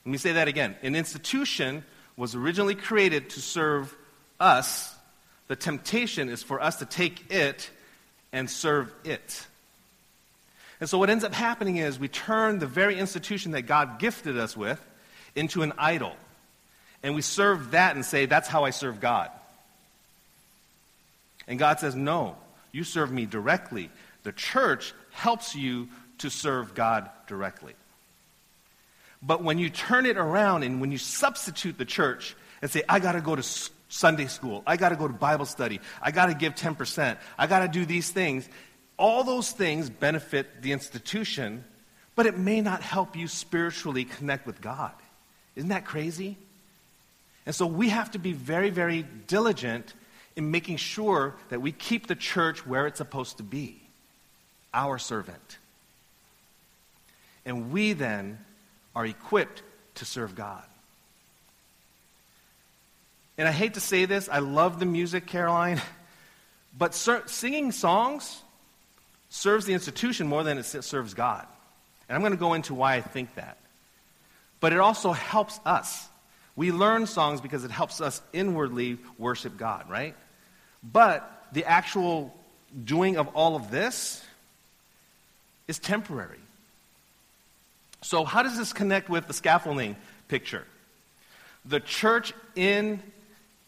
Let 0.08 0.12
me 0.12 0.16
say 0.16 0.32
that 0.32 0.48
again. 0.48 0.74
An 0.80 0.96
institution 0.96 1.84
was 2.16 2.34
originally 2.34 2.74
created 2.74 3.28
to 3.28 3.42
serve 3.42 3.94
us. 4.40 4.96
The 5.48 5.54
temptation 5.54 6.30
is 6.30 6.42
for 6.42 6.62
us 6.62 6.76
to 6.76 6.86
take 6.86 7.30
it 7.30 7.68
and 8.32 8.48
serve 8.48 8.90
it. 9.04 9.46
And 10.80 10.88
so 10.88 10.96
what 10.96 11.10
ends 11.10 11.24
up 11.24 11.34
happening 11.34 11.76
is 11.76 11.98
we 11.98 12.08
turn 12.08 12.58
the 12.58 12.66
very 12.66 12.98
institution 12.98 13.52
that 13.52 13.66
God 13.66 13.98
gifted 13.98 14.38
us 14.38 14.56
with 14.56 14.82
into 15.34 15.60
an 15.60 15.74
idol. 15.76 16.16
And 17.02 17.14
we 17.14 17.20
serve 17.20 17.72
that 17.72 17.94
and 17.94 18.02
say, 18.02 18.24
that's 18.24 18.48
how 18.48 18.64
I 18.64 18.70
serve 18.70 19.00
God. 19.00 19.30
And 21.46 21.58
God 21.58 21.80
says, 21.80 21.94
no, 21.94 22.34
you 22.72 22.82
serve 22.82 23.12
me 23.12 23.26
directly. 23.26 23.90
The 24.22 24.32
church 24.32 24.94
helps 25.10 25.54
you 25.54 25.90
to 26.16 26.30
serve 26.30 26.74
God 26.74 27.10
directly. 27.26 27.74
But 29.22 29.42
when 29.42 29.58
you 29.58 29.70
turn 29.70 30.06
it 30.06 30.16
around 30.16 30.62
and 30.62 30.80
when 30.80 30.92
you 30.92 30.98
substitute 30.98 31.78
the 31.78 31.84
church 31.84 32.36
and 32.62 32.70
say, 32.70 32.82
I 32.88 33.00
got 33.00 33.12
to 33.12 33.20
go 33.20 33.34
to 33.34 33.42
Sunday 33.88 34.26
school, 34.26 34.62
I 34.66 34.76
got 34.76 34.90
to 34.90 34.96
go 34.96 35.08
to 35.08 35.14
Bible 35.14 35.46
study, 35.46 35.80
I 36.00 36.10
got 36.10 36.26
to 36.26 36.34
give 36.34 36.54
10%, 36.54 37.18
I 37.36 37.46
got 37.46 37.60
to 37.60 37.68
do 37.68 37.84
these 37.84 38.10
things, 38.10 38.48
all 38.96 39.24
those 39.24 39.50
things 39.50 39.90
benefit 39.90 40.62
the 40.62 40.72
institution, 40.72 41.64
but 42.14 42.26
it 42.26 42.36
may 42.36 42.60
not 42.60 42.82
help 42.82 43.16
you 43.16 43.28
spiritually 43.28 44.04
connect 44.04 44.46
with 44.46 44.60
God. 44.60 44.92
Isn't 45.56 45.70
that 45.70 45.84
crazy? 45.84 46.36
And 47.46 47.54
so 47.54 47.66
we 47.66 47.88
have 47.88 48.10
to 48.12 48.18
be 48.18 48.32
very, 48.32 48.70
very 48.70 49.06
diligent 49.26 49.94
in 50.36 50.50
making 50.50 50.76
sure 50.76 51.34
that 51.48 51.60
we 51.60 51.72
keep 51.72 52.06
the 52.06 52.14
church 52.14 52.66
where 52.66 52.86
it's 52.86 52.98
supposed 52.98 53.38
to 53.38 53.42
be 53.42 53.80
our 54.74 54.98
servant. 54.98 55.58
And 57.44 57.72
we 57.72 57.94
then 57.94 58.38
are 58.98 59.06
equipped 59.06 59.62
to 59.94 60.04
serve 60.04 60.34
God. 60.34 60.64
And 63.38 63.46
I 63.46 63.52
hate 63.52 63.74
to 63.74 63.80
say 63.80 64.06
this, 64.06 64.28
I 64.28 64.40
love 64.40 64.80
the 64.80 64.86
music, 64.86 65.24
Caroline, 65.24 65.80
but 66.76 66.96
ser- 66.96 67.22
singing 67.26 67.70
songs 67.70 68.42
serves 69.30 69.66
the 69.66 69.72
institution 69.72 70.26
more 70.26 70.42
than 70.42 70.58
it 70.58 70.64
serves 70.64 71.14
God. 71.14 71.46
And 72.08 72.16
I'm 72.16 72.22
going 72.22 72.32
to 72.32 72.38
go 72.38 72.54
into 72.54 72.74
why 72.74 72.96
I 72.96 73.00
think 73.00 73.32
that. 73.36 73.58
But 74.58 74.72
it 74.72 74.80
also 74.80 75.12
helps 75.12 75.60
us. 75.64 76.08
We 76.56 76.72
learn 76.72 77.06
songs 77.06 77.40
because 77.40 77.62
it 77.62 77.70
helps 77.70 78.00
us 78.00 78.20
inwardly 78.32 78.98
worship 79.16 79.56
God, 79.56 79.88
right? 79.88 80.16
But 80.82 81.46
the 81.52 81.66
actual 81.66 82.36
doing 82.84 83.16
of 83.16 83.28
all 83.28 83.54
of 83.54 83.70
this 83.70 84.24
is 85.68 85.78
temporary. 85.78 86.40
So, 88.02 88.24
how 88.24 88.42
does 88.42 88.56
this 88.56 88.72
connect 88.72 89.08
with 89.08 89.26
the 89.26 89.32
scaffolding 89.32 89.96
picture? 90.28 90.64
The 91.64 91.80
church, 91.80 92.32
in 92.54 93.02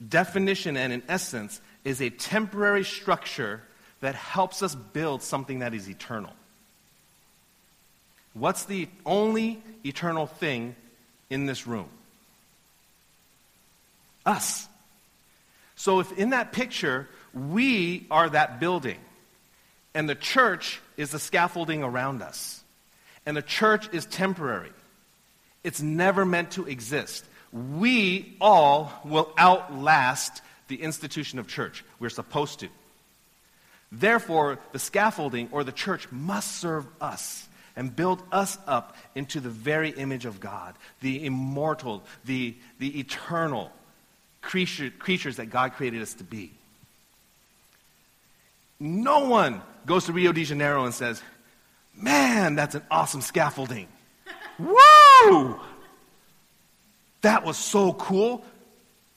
definition 0.07 0.77
and 0.77 0.93
in 0.93 1.03
essence, 1.09 1.61
is 1.85 2.01
a 2.01 2.11
temporary 2.11 2.85
structure 2.85 3.63
that 4.01 4.15
helps 4.15 4.63
us 4.63 4.75
build 4.75 5.23
something 5.23 5.59
that 5.59 5.75
is 5.75 5.89
eternal. 5.89 6.33
What's 8.35 8.65
the 8.65 8.89
only 9.05 9.63
eternal 9.85 10.27
thing 10.27 10.77
in 11.29 11.47
this 11.47 11.67
room? 11.67 11.89
Us. 14.25 14.69
So, 15.75 16.01
if 16.01 16.17
in 16.19 16.31
that 16.31 16.53
picture, 16.53 17.09
we 17.35 18.07
are 18.11 18.29
that 18.29 18.61
building, 18.61 18.99
and 19.95 20.09
the 20.09 20.15
church 20.15 20.81
is 20.97 21.11
the 21.11 21.19
scaffolding 21.19 21.83
around 21.83 22.23
us, 22.23 22.63
and 23.27 23.37
the 23.37 23.43
church 23.43 23.89
is 23.93 24.07
temporary, 24.07 24.73
it's 25.63 25.83
never 25.83 26.25
meant 26.25 26.53
to 26.53 26.67
exist. 26.67 27.25
We 27.53 28.37
all 28.41 28.93
will 29.05 29.33
outlast 29.39 30.43
the 30.69 30.81
institution 30.81 31.39
of 31.39 31.49
church. 31.49 31.85
We're 31.99 32.11
supposed 32.11 32.61
to. 32.61 32.69
Therefore, 33.93 34.59
the 34.73 34.79
scaffolding 34.79 35.49
or 35.51 35.65
the 35.65 35.73
church 35.73 36.11
must 36.13 36.59
serve 36.59 36.87
us 37.01 37.49
and 37.77 37.95
build 37.95 38.23
us 38.31 38.57
up 38.67 38.97
into 39.15 39.41
the 39.41 39.49
very 39.49 39.91
image 39.91 40.27
of 40.27 40.39
God, 40.41 40.75
the 41.01 41.25
immortal, 41.27 42.05
the, 42.25 42.55
the 42.79 43.01
eternal 43.01 43.73
creature, 44.43 44.91
creatures 44.91 45.37
that 45.37 45.47
God 45.47 45.73
created 45.73 46.03
us 46.03 46.15
to 46.15 46.25
be. 46.25 46.53
No 48.79 49.29
one 49.29 49.61
goes 49.87 50.07
to 50.07 50.13
Rio 50.13 50.33
de 50.33 50.45
Janeiro 50.45 50.85
and 50.85 50.95
says, 50.95 51.23
Man, 51.95 52.55
that's 52.55 52.75
an 52.75 52.83
awesome 52.91 53.21
scaffolding. 53.21 53.89
Woo! 54.59 55.61
That 57.23 57.45
was 57.45 57.57
so 57.57 57.93
cool. 57.93 58.45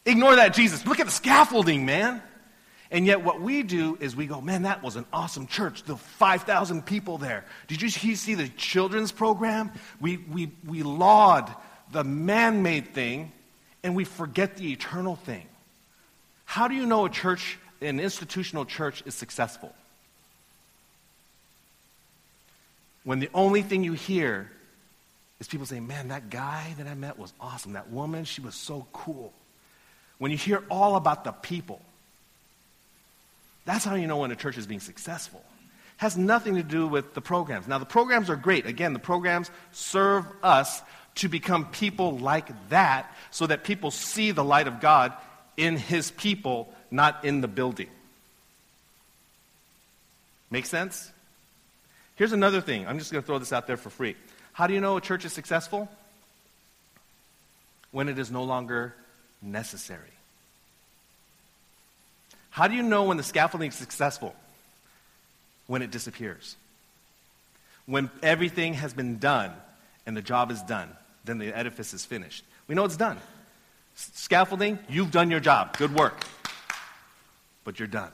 Ignore 0.05 0.35
that, 0.35 0.53
Jesus. 0.53 0.85
Look 0.85 0.99
at 0.99 1.05
the 1.05 1.11
scaffolding, 1.11 1.85
man. 1.85 2.21
And 2.91 3.07
yet, 3.07 3.23
what 3.23 3.41
we 3.41 3.63
do 3.63 3.97
is 3.99 4.15
we 4.15 4.27
go, 4.27 4.39
man, 4.39 4.63
that 4.63 4.83
was 4.83 4.95
an 4.95 5.05
awesome 5.11 5.47
church. 5.47 5.83
The 5.83 5.97
5,000 5.97 6.85
people 6.85 7.17
there. 7.17 7.43
Did 7.67 7.81
you 7.81 7.89
see 7.89 8.35
the 8.35 8.49
children's 8.49 9.11
program? 9.11 9.71
We, 9.99 10.17
we, 10.17 10.51
we 10.65 10.83
laud 10.83 11.53
the 11.91 12.03
man 12.03 12.61
made 12.61 12.93
thing 12.93 13.31
and 13.83 13.95
we 13.95 14.03
forget 14.03 14.57
the 14.57 14.71
eternal 14.71 15.15
thing. 15.15 15.45
How 16.45 16.67
do 16.67 16.75
you 16.75 16.85
know 16.85 17.05
a 17.05 17.09
church, 17.09 17.57
an 17.81 17.99
institutional 17.99 18.65
church, 18.65 19.01
is 19.05 19.15
successful? 19.15 19.73
When 23.03 23.19
the 23.19 23.29
only 23.33 23.61
thing 23.61 23.83
you 23.83 23.93
hear 23.93 24.49
is 25.39 25.47
people 25.47 25.65
saying, 25.65 25.85
man, 25.85 26.07
that 26.07 26.29
guy 26.29 26.73
that 26.77 26.87
I 26.87 26.95
met 26.95 27.19
was 27.19 27.33
awesome. 27.39 27.73
That 27.73 27.89
woman, 27.89 28.23
she 28.23 28.41
was 28.41 28.55
so 28.55 28.87
cool. 28.93 29.33
When 30.17 30.31
you 30.31 30.37
hear 30.37 30.63
all 30.69 30.95
about 30.95 31.23
the 31.23 31.31
people, 31.31 31.81
that's 33.65 33.83
how 33.83 33.95
you 33.95 34.07
know 34.07 34.17
when 34.17 34.31
a 34.31 34.35
church 34.35 34.57
is 34.57 34.67
being 34.67 34.79
successful. 34.79 35.43
Has 35.97 36.17
nothing 36.17 36.55
to 36.55 36.63
do 36.63 36.87
with 36.87 37.13
the 37.13 37.21
programs. 37.21 37.67
Now, 37.67 37.77
the 37.77 37.85
programs 37.85 38.29
are 38.29 38.35
great. 38.35 38.65
Again, 38.65 38.93
the 38.93 38.99
programs 38.99 39.51
serve 39.71 40.25
us 40.41 40.81
to 41.15 41.27
become 41.29 41.65
people 41.65 42.17
like 42.17 42.69
that 42.69 43.13
so 43.31 43.47
that 43.47 43.63
people 43.63 43.91
see 43.91 44.31
the 44.31 44.43
light 44.43 44.67
of 44.67 44.79
God 44.79 45.13
in 45.55 45.77
his 45.77 46.11
people, 46.11 46.73
not 46.89 47.23
in 47.23 47.41
the 47.41 47.47
building. 47.47 47.89
Make 50.49 50.65
sense? 50.65 51.12
Here's 52.15 52.33
another 52.33 52.61
thing. 52.61 52.87
I'm 52.87 52.99
just 52.99 53.11
going 53.11 53.23
to 53.23 53.25
throw 53.25 53.39
this 53.39 53.53
out 53.53 53.67
there 53.67 53.77
for 53.77 53.89
free. 53.89 54.15
How 54.53 54.67
do 54.67 54.73
you 54.73 54.81
know 54.81 54.97
a 54.97 55.01
church 55.01 55.25
is 55.25 55.33
successful? 55.33 55.89
When 57.91 58.09
it 58.09 58.19
is 58.19 58.31
no 58.31 58.43
longer 58.43 58.93
necessary. 59.41 60.11
How 62.49 62.67
do 62.67 62.75
you 62.75 62.83
know 62.83 63.05
when 63.05 63.17
the 63.17 63.23
scaffolding 63.23 63.69
is 63.69 63.75
successful? 63.75 64.35
When 65.65 65.81
it 65.81 65.89
disappears. 65.89 66.55
When 67.85 68.09
everything 68.21 68.75
has 68.75 68.93
been 68.93 69.17
done 69.17 69.51
and 70.05 70.15
the 70.15 70.21
job 70.21 70.51
is 70.51 70.61
done, 70.61 70.89
then 71.25 71.39
the 71.39 71.55
edifice 71.55 71.93
is 71.93 72.05
finished. 72.05 72.43
We 72.67 72.75
know 72.75 72.85
it's 72.85 72.97
done. 72.97 73.17
Scaffolding, 73.95 74.79
you've 74.87 75.11
done 75.11 75.31
your 75.31 75.39
job. 75.39 75.77
Good 75.77 75.93
work. 75.93 76.23
But 77.63 77.79
you're 77.79 77.87
done. 77.87 78.11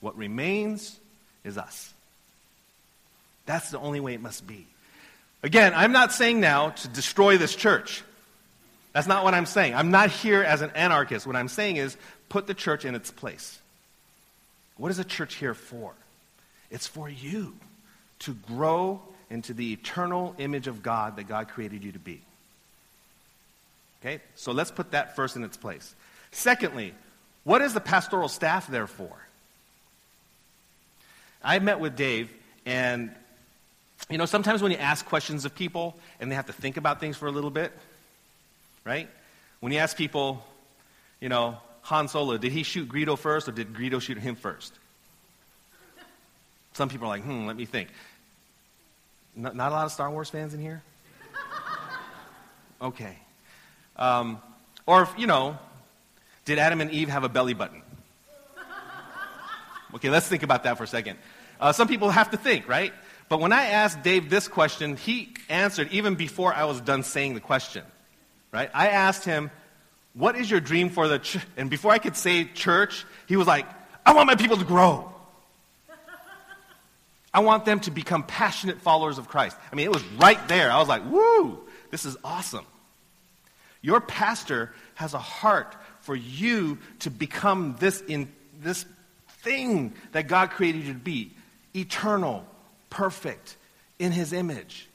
What 0.00 0.16
remains 0.16 0.98
is 1.44 1.58
us. 1.58 1.92
That's 3.46 3.70
the 3.70 3.78
only 3.78 4.00
way 4.00 4.14
it 4.14 4.20
must 4.20 4.46
be. 4.46 4.66
Again, 5.42 5.72
I'm 5.74 5.92
not 5.92 6.12
saying 6.12 6.40
now 6.40 6.70
to 6.70 6.88
destroy 6.88 7.38
this 7.38 7.54
church. 7.54 8.02
That's 8.92 9.06
not 9.06 9.24
what 9.24 9.34
I'm 9.34 9.46
saying. 9.46 9.74
I'm 9.74 9.90
not 9.90 10.10
here 10.10 10.42
as 10.42 10.62
an 10.62 10.70
anarchist. 10.74 11.26
What 11.26 11.36
I'm 11.36 11.48
saying 11.48 11.76
is 11.76 11.96
put 12.28 12.46
the 12.46 12.54
church 12.54 12.84
in 12.84 12.94
its 12.94 13.10
place. 13.10 13.58
What 14.76 14.90
is 14.90 14.98
a 14.98 15.04
church 15.04 15.36
here 15.36 15.54
for? 15.54 15.92
It's 16.70 16.86
for 16.86 17.08
you 17.08 17.54
to 18.20 18.34
grow 18.34 19.00
into 19.30 19.54
the 19.54 19.72
eternal 19.72 20.34
image 20.38 20.66
of 20.66 20.82
God 20.82 21.16
that 21.16 21.28
God 21.28 21.48
created 21.48 21.84
you 21.84 21.92
to 21.92 21.98
be. 21.98 22.20
Okay? 24.00 24.20
So 24.34 24.52
let's 24.52 24.70
put 24.70 24.92
that 24.92 25.16
first 25.16 25.36
in 25.36 25.44
its 25.44 25.56
place. 25.56 25.94
Secondly, 26.30 26.94
what 27.44 27.62
is 27.62 27.74
the 27.74 27.80
pastoral 27.80 28.28
staff 28.28 28.66
there 28.66 28.86
for? 28.86 29.12
I 31.42 31.58
met 31.60 31.80
with 31.80 31.96
Dave, 31.96 32.32
and 32.64 33.14
you 34.10 34.18
know, 34.18 34.26
sometimes 34.26 34.62
when 34.62 34.72
you 34.72 34.78
ask 34.78 35.04
questions 35.06 35.44
of 35.44 35.54
people 35.54 35.96
and 36.20 36.30
they 36.30 36.36
have 36.36 36.46
to 36.46 36.52
think 36.52 36.76
about 36.76 37.00
things 37.00 37.16
for 37.16 37.26
a 37.26 37.30
little 37.32 37.50
bit, 37.50 37.72
right? 38.84 39.08
When 39.60 39.72
you 39.72 39.78
ask 39.78 39.96
people, 39.96 40.44
you 41.20 41.28
know, 41.28 41.56
Han 41.82 42.08
Solo, 42.08 42.36
did 42.36 42.52
he 42.52 42.62
shoot 42.62 42.88
Greedo 42.88 43.18
first 43.18 43.48
or 43.48 43.52
did 43.52 43.72
Greedo 43.72 44.00
shoot 44.00 44.18
him 44.18 44.36
first? 44.36 44.72
Some 46.72 46.88
people 46.88 47.06
are 47.06 47.10
like, 47.10 47.22
hmm, 47.22 47.46
let 47.46 47.56
me 47.56 47.64
think. 47.64 47.88
Not, 49.34 49.56
not 49.56 49.72
a 49.72 49.74
lot 49.74 49.86
of 49.86 49.92
Star 49.92 50.10
Wars 50.10 50.30
fans 50.30 50.54
in 50.54 50.60
here? 50.60 50.82
Okay. 52.80 53.16
Um, 53.96 54.40
or, 54.84 55.08
you 55.16 55.26
know, 55.26 55.58
did 56.44 56.58
Adam 56.58 56.80
and 56.80 56.90
Eve 56.90 57.08
have 57.08 57.24
a 57.24 57.28
belly 57.28 57.54
button? 57.54 57.82
Okay, 59.94 60.10
let's 60.10 60.28
think 60.28 60.42
about 60.42 60.64
that 60.64 60.76
for 60.76 60.84
a 60.84 60.86
second. 60.86 61.18
Uh, 61.58 61.72
some 61.72 61.88
people 61.88 62.10
have 62.10 62.30
to 62.32 62.36
think, 62.36 62.68
right? 62.68 62.92
But 63.28 63.40
when 63.40 63.52
I 63.52 63.66
asked 63.66 64.02
Dave 64.02 64.30
this 64.30 64.46
question, 64.48 64.96
he 64.96 65.34
answered 65.48 65.88
even 65.90 66.14
before 66.14 66.54
I 66.54 66.64
was 66.64 66.80
done 66.80 67.02
saying 67.02 67.34
the 67.34 67.40
question, 67.40 67.84
right? 68.52 68.70
I 68.72 68.88
asked 68.88 69.24
him, 69.24 69.50
what 70.14 70.36
is 70.36 70.50
your 70.50 70.60
dream 70.60 70.88
for 70.88 71.08
the 71.08 71.18
church? 71.18 71.46
And 71.56 71.68
before 71.68 71.92
I 71.92 71.98
could 71.98 72.16
say 72.16 72.44
church, 72.44 73.04
he 73.26 73.36
was 73.36 73.46
like, 73.46 73.66
I 74.04 74.14
want 74.14 74.26
my 74.28 74.36
people 74.36 74.56
to 74.56 74.64
grow. 74.64 75.12
I 77.34 77.40
want 77.40 77.66
them 77.66 77.80
to 77.80 77.90
become 77.90 78.22
passionate 78.22 78.80
followers 78.80 79.18
of 79.18 79.28
Christ. 79.28 79.58
I 79.70 79.74
mean, 79.74 79.84
it 79.84 79.92
was 79.92 80.02
right 80.18 80.48
there. 80.48 80.70
I 80.70 80.78
was 80.78 80.88
like, 80.88 81.04
woo, 81.04 81.58
this 81.90 82.06
is 82.06 82.16
awesome. 82.24 82.64
Your 83.82 84.00
pastor 84.00 84.72
has 84.94 85.12
a 85.12 85.18
heart 85.18 85.76
for 86.00 86.16
you 86.16 86.78
to 87.00 87.10
become 87.10 87.76
this, 87.78 88.00
in, 88.00 88.32
this 88.62 88.86
thing 89.42 89.92
that 90.12 90.28
God 90.28 90.50
created 90.50 90.84
you 90.84 90.94
to 90.94 90.98
be 90.98 91.30
eternal, 91.74 92.46
perfect, 92.90 93.56
in 93.98 94.12
his 94.12 94.32
image. 94.32 94.88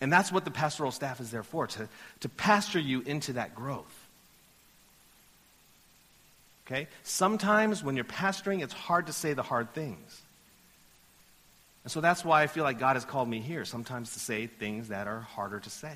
And 0.00 0.12
that's 0.12 0.32
what 0.32 0.44
the 0.44 0.50
pastoral 0.50 0.90
staff 0.90 1.20
is 1.20 1.30
there 1.30 1.42
for, 1.42 1.66
to, 1.66 1.88
to 2.20 2.28
pastor 2.28 2.78
you 2.78 3.02
into 3.02 3.34
that 3.34 3.54
growth. 3.54 4.08
Okay? 6.66 6.88
Sometimes 7.02 7.82
when 7.82 7.96
you're 7.96 8.04
pastoring, 8.04 8.62
it's 8.62 8.72
hard 8.72 9.06
to 9.06 9.12
say 9.12 9.34
the 9.34 9.42
hard 9.42 9.74
things. 9.74 10.22
And 11.84 11.90
so 11.90 12.00
that's 12.00 12.24
why 12.24 12.42
I 12.42 12.46
feel 12.46 12.64
like 12.64 12.78
God 12.78 12.96
has 12.96 13.04
called 13.04 13.28
me 13.28 13.40
here, 13.40 13.64
sometimes 13.64 14.12
to 14.12 14.20
say 14.20 14.46
things 14.46 14.88
that 14.88 15.06
are 15.06 15.20
harder 15.20 15.60
to 15.60 15.70
say. 15.70 15.94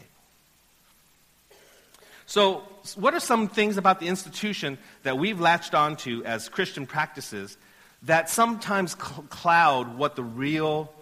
So, 2.26 2.62
what 2.96 3.12
are 3.12 3.20
some 3.20 3.49
things 3.49 3.76
about 3.76 4.00
the 4.00 4.08
institution 4.08 4.78
that 5.02 5.18
we've 5.18 5.38
latched 5.38 5.75
onto 5.75 6.23
as 6.25 6.49
Christian 6.49 6.87
practices 6.87 7.58
that 8.04 8.28
sometimes 8.28 8.92
cl- 8.92 9.25
cloud 9.28 9.96
what 9.96 10.16
the 10.16 10.23
real 10.23 10.92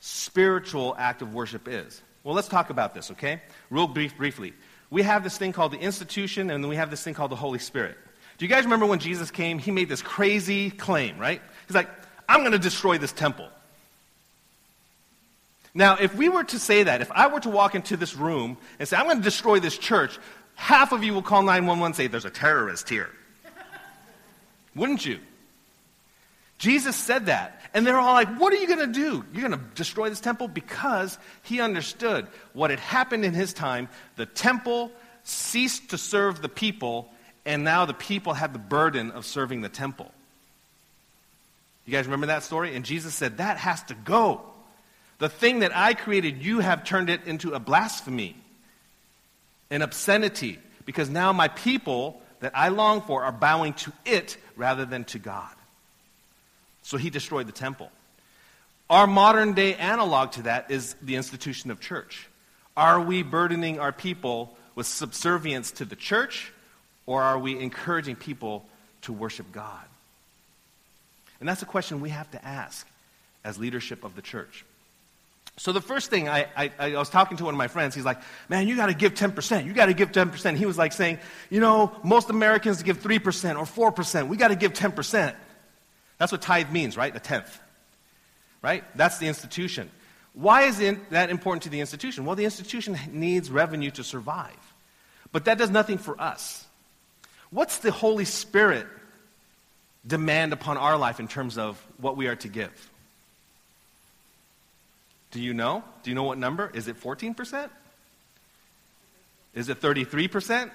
spiritual 0.00 0.94
act 0.98 1.22
of 1.22 1.34
worship 1.34 1.68
is? 1.68 2.02
Well, 2.24 2.34
let's 2.34 2.48
talk 2.48 2.70
about 2.70 2.94
this, 2.94 3.10
okay? 3.12 3.40
Real 3.70 3.86
brief, 3.86 4.16
briefly. 4.16 4.52
We 4.90 5.02
have 5.02 5.24
this 5.24 5.36
thing 5.36 5.52
called 5.52 5.72
the 5.72 5.78
institution, 5.78 6.50
and 6.50 6.62
then 6.62 6.68
we 6.68 6.76
have 6.76 6.90
this 6.90 7.02
thing 7.02 7.14
called 7.14 7.30
the 7.30 7.36
Holy 7.36 7.58
Spirit. 7.58 7.96
Do 8.38 8.44
you 8.44 8.48
guys 8.48 8.64
remember 8.64 8.86
when 8.86 8.98
Jesus 8.98 9.30
came? 9.30 9.58
He 9.58 9.70
made 9.70 9.88
this 9.88 10.02
crazy 10.02 10.70
claim, 10.70 11.18
right? 11.18 11.40
He's 11.66 11.74
like, 11.74 11.88
I'm 12.28 12.40
going 12.40 12.52
to 12.52 12.58
destroy 12.58 12.98
this 12.98 13.12
temple. 13.12 13.48
Now, 15.74 15.96
if 15.96 16.14
we 16.14 16.28
were 16.28 16.44
to 16.44 16.58
say 16.58 16.84
that, 16.84 17.02
if 17.02 17.10
I 17.12 17.26
were 17.26 17.40
to 17.40 17.50
walk 17.50 17.74
into 17.74 17.96
this 17.96 18.16
room 18.16 18.56
and 18.78 18.88
say, 18.88 18.96
I'm 18.96 19.04
going 19.04 19.18
to 19.18 19.22
destroy 19.22 19.60
this 19.60 19.76
church, 19.76 20.18
half 20.54 20.92
of 20.92 21.04
you 21.04 21.12
will 21.12 21.22
call 21.22 21.42
911 21.42 21.84
and 21.84 21.96
say, 21.96 22.06
There's 22.06 22.24
a 22.24 22.30
terrorist 22.30 22.88
here. 22.88 23.10
Wouldn't 24.74 25.04
you? 25.04 25.18
Jesus 26.58 26.96
said 26.96 27.26
that. 27.26 27.60
And 27.74 27.86
they're 27.86 27.98
all 27.98 28.14
like, 28.14 28.38
What 28.38 28.52
are 28.52 28.56
you 28.56 28.66
going 28.66 28.92
to 28.92 29.00
do? 29.00 29.24
You're 29.32 29.48
going 29.48 29.60
to 29.60 29.66
destroy 29.74 30.08
this 30.08 30.20
temple? 30.20 30.48
Because 30.48 31.18
he 31.42 31.60
understood 31.60 32.26
what 32.52 32.70
had 32.70 32.80
happened 32.80 33.24
in 33.24 33.34
his 33.34 33.52
time. 33.52 33.88
The 34.16 34.26
temple 34.26 34.90
ceased 35.24 35.90
to 35.90 35.98
serve 35.98 36.40
the 36.40 36.48
people, 36.48 37.10
and 37.44 37.64
now 37.64 37.84
the 37.84 37.94
people 37.94 38.32
had 38.32 38.52
the 38.54 38.58
burden 38.58 39.10
of 39.10 39.26
serving 39.26 39.60
the 39.60 39.68
temple. 39.68 40.10
You 41.84 41.92
guys 41.92 42.06
remember 42.06 42.26
that 42.26 42.42
story? 42.42 42.74
And 42.74 42.84
Jesus 42.84 43.14
said, 43.14 43.38
That 43.38 43.58
has 43.58 43.82
to 43.84 43.94
go. 43.94 44.40
The 45.18 45.28
thing 45.28 45.60
that 45.60 45.74
I 45.74 45.94
created, 45.94 46.42
you 46.42 46.60
have 46.60 46.84
turned 46.84 47.10
it 47.10 47.26
into 47.26 47.52
a 47.54 47.60
blasphemy, 47.60 48.36
an 49.70 49.82
obscenity, 49.82 50.58
because 50.84 51.08
now 51.08 51.32
my 51.32 51.48
people 51.48 52.20
that 52.40 52.52
I 52.54 52.68
long 52.68 53.00
for 53.02 53.24
are 53.24 53.32
bowing 53.32 53.72
to 53.74 53.92
it 54.04 54.36
rather 54.56 54.84
than 54.84 55.04
to 55.04 55.18
God. 55.18 55.54
So 56.86 56.96
he 56.98 57.10
destroyed 57.10 57.48
the 57.48 57.52
temple. 57.52 57.90
Our 58.88 59.08
modern 59.08 59.54
day 59.54 59.74
analog 59.74 60.30
to 60.32 60.42
that 60.42 60.70
is 60.70 60.94
the 61.02 61.16
institution 61.16 61.72
of 61.72 61.80
church. 61.80 62.28
Are 62.76 63.00
we 63.00 63.24
burdening 63.24 63.80
our 63.80 63.90
people 63.90 64.56
with 64.76 64.86
subservience 64.86 65.72
to 65.72 65.84
the 65.84 65.96
church, 65.96 66.52
or 67.04 67.24
are 67.24 67.40
we 67.40 67.58
encouraging 67.58 68.14
people 68.14 68.64
to 69.02 69.12
worship 69.12 69.50
God? 69.50 69.82
And 71.40 71.48
that's 71.48 71.60
a 71.60 71.66
question 71.66 72.00
we 72.00 72.10
have 72.10 72.30
to 72.30 72.44
ask 72.46 72.86
as 73.44 73.58
leadership 73.58 74.04
of 74.04 74.14
the 74.14 74.22
church. 74.22 74.64
So 75.56 75.72
the 75.72 75.80
first 75.80 76.08
thing 76.08 76.28
I, 76.28 76.46
I, 76.56 76.70
I, 76.78 76.90
was 76.96 77.10
talking 77.10 77.36
to 77.38 77.44
one 77.46 77.54
of 77.54 77.58
my 77.58 77.66
friends, 77.66 77.96
he's 77.96 78.04
like, 78.04 78.20
man, 78.48 78.68
you 78.68 78.76
got 78.76 78.86
to 78.86 78.94
give 78.94 79.14
10%. 79.14 79.64
You 79.64 79.72
got 79.72 79.86
to 79.86 79.94
give 79.94 80.12
10%. 80.12 80.54
He 80.54 80.66
was 80.66 80.78
like 80.78 80.92
saying, 80.92 81.18
you 81.50 81.58
know, 81.58 81.90
most 82.04 82.30
Americans 82.30 82.84
give 82.84 83.02
3% 83.02 83.58
or 83.76 83.90
4%. 83.92 84.28
We 84.28 84.36
got 84.36 84.48
to 84.48 84.54
give 84.54 84.72
10%. 84.72 85.34
That's 86.18 86.32
what 86.32 86.42
tithe 86.42 86.70
means, 86.70 86.96
right? 86.96 87.14
A 87.14 87.20
tenth. 87.20 87.60
Right? 88.62 88.84
That's 88.96 89.18
the 89.18 89.28
institution. 89.28 89.90
Why 90.32 90.62
is 90.62 90.78
that 91.10 91.30
important 91.30 91.62
to 91.64 91.68
the 91.68 91.80
institution? 91.80 92.24
Well, 92.24 92.36
the 92.36 92.44
institution 92.44 92.98
needs 93.10 93.50
revenue 93.50 93.90
to 93.92 94.04
survive. 94.04 94.56
But 95.32 95.46
that 95.46 95.58
does 95.58 95.70
nothing 95.70 95.98
for 95.98 96.20
us. 96.20 96.64
What's 97.50 97.78
the 97.78 97.90
Holy 97.92 98.24
Spirit 98.24 98.86
demand 100.06 100.52
upon 100.52 100.76
our 100.76 100.96
life 100.96 101.20
in 101.20 101.28
terms 101.28 101.58
of 101.58 101.80
what 101.98 102.16
we 102.16 102.26
are 102.26 102.36
to 102.36 102.48
give? 102.48 102.90
Do 105.30 105.40
you 105.40 105.54
know? 105.54 105.84
Do 106.02 106.10
you 106.10 106.14
know 106.14 106.22
what 106.22 106.38
number? 106.38 106.70
Is 106.74 106.88
it 106.88 107.00
14%? 107.00 107.68
Is 109.54 109.68
it 109.68 109.80
33%? 109.80 110.70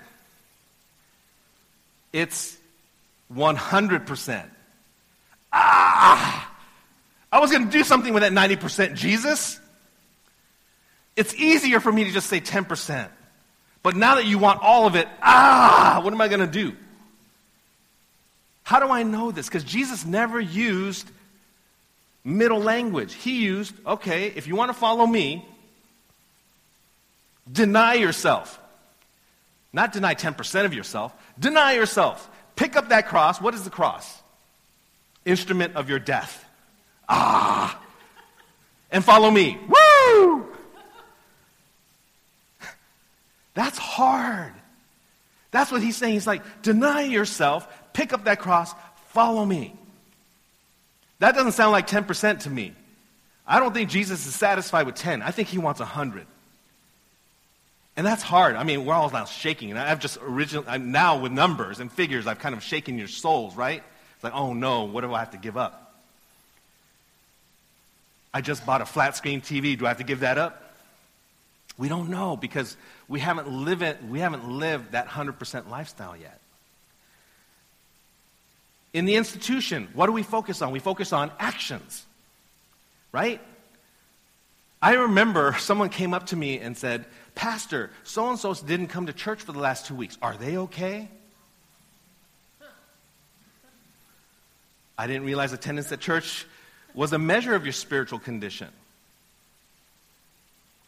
It's 2.13 2.57
100%. 3.33 4.49
Ah! 5.51 6.51
I 7.31 7.39
was 7.39 7.51
going 7.51 7.65
to 7.65 7.71
do 7.71 7.83
something 7.83 8.13
with 8.13 8.23
that 8.23 8.31
90% 8.31 8.95
Jesus. 8.95 9.59
It's 11.15 11.33
easier 11.35 11.79
for 11.79 11.91
me 11.91 12.03
to 12.05 12.11
just 12.11 12.27
say 12.27 12.41
10%. 12.41 13.09
But 13.83 13.95
now 13.95 14.15
that 14.15 14.25
you 14.25 14.37
want 14.37 14.61
all 14.61 14.85
of 14.85 14.95
it, 14.95 15.07
ah, 15.21 16.01
what 16.03 16.13
am 16.13 16.21
I 16.21 16.27
going 16.27 16.41
to 16.41 16.47
do? 16.47 16.75
How 18.63 18.79
do 18.79 18.89
I 18.89 19.03
know 19.03 19.31
this? 19.31 19.47
Because 19.47 19.63
Jesus 19.63 20.05
never 20.05 20.39
used 20.39 21.09
middle 22.23 22.59
language. 22.59 23.13
He 23.13 23.43
used, 23.43 23.73
okay, 23.85 24.27
if 24.27 24.47
you 24.47 24.55
want 24.55 24.69
to 24.69 24.73
follow 24.73 25.05
me, 25.05 25.45
deny 27.51 27.95
yourself. 27.95 28.59
Not 29.73 29.93
deny 29.93 30.15
10% 30.15 30.65
of 30.65 30.73
yourself, 30.73 31.13
deny 31.39 31.73
yourself. 31.73 32.29
Pick 32.55 32.75
up 32.75 32.89
that 32.89 33.07
cross. 33.07 33.41
What 33.41 33.53
is 33.53 33.63
the 33.63 33.69
cross? 33.69 34.20
Instrument 35.25 35.75
of 35.75 35.89
your 35.89 35.99
death. 35.99 36.45
Ah! 37.07 37.79
And 38.91 39.03
follow 39.03 39.31
me. 39.31 39.59
Woo! 39.67 40.45
That's 43.53 43.77
hard. 43.77 44.53
That's 45.51 45.71
what 45.71 45.81
he's 45.81 45.97
saying. 45.97 46.13
He's 46.13 46.27
like, 46.27 46.61
deny 46.61 47.03
yourself, 47.03 47.67
pick 47.93 48.13
up 48.13 48.25
that 48.25 48.39
cross, 48.39 48.73
follow 49.09 49.45
me. 49.45 49.75
That 51.19 51.35
doesn't 51.35 51.51
sound 51.51 51.71
like 51.71 51.87
10% 51.87 52.41
to 52.41 52.49
me. 52.49 52.73
I 53.45 53.59
don't 53.59 53.73
think 53.73 53.89
Jesus 53.89 54.25
is 54.25 54.33
satisfied 54.33 54.85
with 54.85 54.95
10. 54.95 55.21
I 55.21 55.31
think 55.31 55.49
he 55.49 55.57
wants 55.57 55.79
100. 55.79 56.25
And 57.97 58.07
that's 58.07 58.23
hard. 58.23 58.55
I 58.55 58.63
mean, 58.63 58.85
we're 58.85 58.93
all 58.93 59.09
now 59.09 59.25
shaking. 59.25 59.71
And 59.71 59.79
I've 59.79 59.99
just 59.99 60.17
originally, 60.21 60.67
I'm 60.69 60.91
now 60.91 61.19
with 61.19 61.33
numbers 61.33 61.79
and 61.79 61.91
figures, 61.91 62.25
I've 62.25 62.39
kind 62.39 62.55
of 62.55 62.63
shaken 62.63 62.97
your 62.97 63.09
souls, 63.09 63.55
right? 63.55 63.83
It's 64.21 64.23
like, 64.23 64.35
oh 64.35 64.53
no, 64.53 64.83
what 64.83 65.01
do 65.01 65.11
I 65.15 65.17
have 65.17 65.31
to 65.31 65.37
give 65.39 65.57
up? 65.57 65.95
I 68.31 68.41
just 68.41 68.67
bought 68.67 68.79
a 68.79 68.85
flat 68.85 69.15
screen 69.15 69.41
TV. 69.41 69.75
Do 69.75 69.87
I 69.87 69.87
have 69.87 69.97
to 69.97 70.03
give 70.03 70.19
that 70.19 70.37
up? 70.37 70.75
We 71.75 71.89
don't 71.89 72.07
know 72.11 72.37
because 72.37 72.77
we 73.07 73.19
haven't 73.19 73.47
lived, 73.47 73.83
we 74.07 74.19
haven't 74.19 74.47
lived 74.47 74.91
that 74.91 75.07
100% 75.07 75.71
lifestyle 75.71 76.15
yet. 76.15 76.39
In 78.93 79.05
the 79.05 79.15
institution, 79.15 79.87
what 79.95 80.05
do 80.05 80.11
we 80.11 80.21
focus 80.21 80.61
on? 80.61 80.71
We 80.71 80.77
focus 80.77 81.13
on 81.13 81.31
actions, 81.39 82.05
right? 83.11 83.41
I 84.83 84.93
remember 84.93 85.55
someone 85.57 85.89
came 85.89 86.13
up 86.13 86.27
to 86.27 86.35
me 86.35 86.59
and 86.59 86.77
said, 86.77 87.05
Pastor, 87.33 87.89
so 88.03 88.29
and 88.29 88.37
so 88.37 88.53
didn't 88.53 88.89
come 88.89 89.07
to 89.07 89.13
church 89.13 89.41
for 89.41 89.51
the 89.51 89.59
last 89.59 89.87
two 89.87 89.95
weeks. 89.95 90.15
Are 90.21 90.35
they 90.35 90.57
okay? 90.57 91.09
I 95.01 95.07
didn't 95.07 95.23
realize 95.23 95.51
attendance 95.51 95.91
at 95.91 95.99
church 95.99 96.45
was 96.93 97.11
a 97.11 97.17
measure 97.17 97.55
of 97.55 97.65
your 97.65 97.73
spiritual 97.73 98.19
condition. 98.19 98.67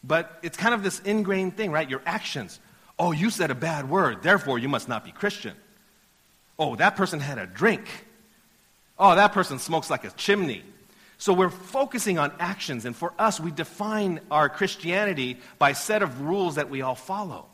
But 0.04 0.38
it's 0.40 0.56
kind 0.56 0.72
of 0.72 0.84
this 0.84 1.00
ingrained 1.00 1.56
thing, 1.56 1.72
right? 1.72 1.90
Your 1.90 2.00
actions. 2.06 2.60
Oh, 2.96 3.10
you 3.10 3.28
said 3.28 3.50
a 3.50 3.56
bad 3.56 3.90
word, 3.90 4.22
therefore 4.22 4.60
you 4.60 4.68
must 4.68 4.88
not 4.88 5.04
be 5.04 5.10
Christian. 5.10 5.56
Oh, 6.60 6.76
that 6.76 6.94
person 6.94 7.18
had 7.18 7.38
a 7.38 7.46
drink. 7.46 7.88
Oh, 9.00 9.16
that 9.16 9.32
person 9.32 9.58
smokes 9.58 9.90
like 9.90 10.04
a 10.04 10.10
chimney. 10.10 10.62
So 11.18 11.32
we're 11.32 11.50
focusing 11.50 12.16
on 12.16 12.30
actions, 12.38 12.84
and 12.84 12.94
for 12.94 13.12
us, 13.18 13.40
we 13.40 13.50
define 13.50 14.20
our 14.30 14.48
Christianity 14.48 15.38
by 15.58 15.70
a 15.70 15.74
set 15.74 16.04
of 16.04 16.20
rules 16.20 16.54
that 16.54 16.70
we 16.70 16.82
all 16.82 16.94
follow. 16.94 17.46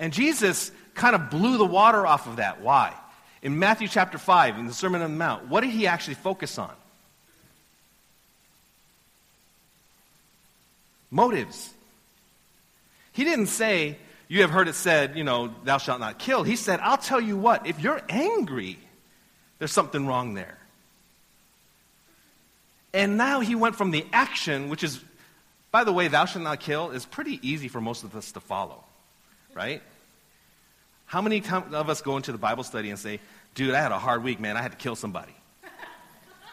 And 0.00 0.12
Jesus 0.12 0.72
kind 0.94 1.14
of 1.14 1.30
blew 1.30 1.58
the 1.58 1.64
water 1.64 2.04
off 2.04 2.26
of 2.26 2.36
that. 2.36 2.60
Why? 2.60 2.92
In 3.46 3.60
Matthew 3.60 3.86
chapter 3.86 4.18
5, 4.18 4.58
in 4.58 4.66
the 4.66 4.74
Sermon 4.74 5.02
on 5.02 5.12
the 5.12 5.16
Mount, 5.16 5.46
what 5.46 5.60
did 5.60 5.70
he 5.70 5.86
actually 5.86 6.14
focus 6.14 6.58
on? 6.58 6.72
Motives. 11.12 11.72
He 13.12 13.22
didn't 13.22 13.46
say, 13.46 13.98
You 14.26 14.40
have 14.40 14.50
heard 14.50 14.66
it 14.66 14.74
said, 14.74 15.16
you 15.16 15.22
know, 15.22 15.54
thou 15.62 15.78
shalt 15.78 16.00
not 16.00 16.18
kill. 16.18 16.42
He 16.42 16.56
said, 16.56 16.80
I'll 16.82 16.98
tell 16.98 17.20
you 17.20 17.36
what, 17.36 17.68
if 17.68 17.78
you're 17.78 18.02
angry, 18.08 18.80
there's 19.60 19.70
something 19.70 20.08
wrong 20.08 20.34
there. 20.34 20.58
And 22.92 23.16
now 23.16 23.38
he 23.38 23.54
went 23.54 23.76
from 23.76 23.92
the 23.92 24.04
action, 24.12 24.70
which 24.70 24.82
is, 24.82 25.00
by 25.70 25.84
the 25.84 25.92
way, 25.92 26.08
thou 26.08 26.24
shalt 26.24 26.42
not 26.42 26.58
kill, 26.58 26.90
is 26.90 27.06
pretty 27.06 27.38
easy 27.48 27.68
for 27.68 27.80
most 27.80 28.02
of 28.02 28.16
us 28.16 28.32
to 28.32 28.40
follow, 28.40 28.82
right? 29.54 29.84
How 31.06 31.22
many 31.22 31.42
of 31.48 31.88
us 31.88 32.02
go 32.02 32.16
into 32.16 32.32
the 32.32 32.38
Bible 32.38 32.64
study 32.64 32.90
and 32.90 32.98
say, 32.98 33.20
dude, 33.54 33.74
I 33.74 33.80
had 33.80 33.92
a 33.92 33.98
hard 33.98 34.22
week, 34.22 34.40
man. 34.40 34.56
I 34.56 34.62
had 34.62 34.72
to 34.72 34.78
kill 34.78 34.96
somebody? 34.96 35.34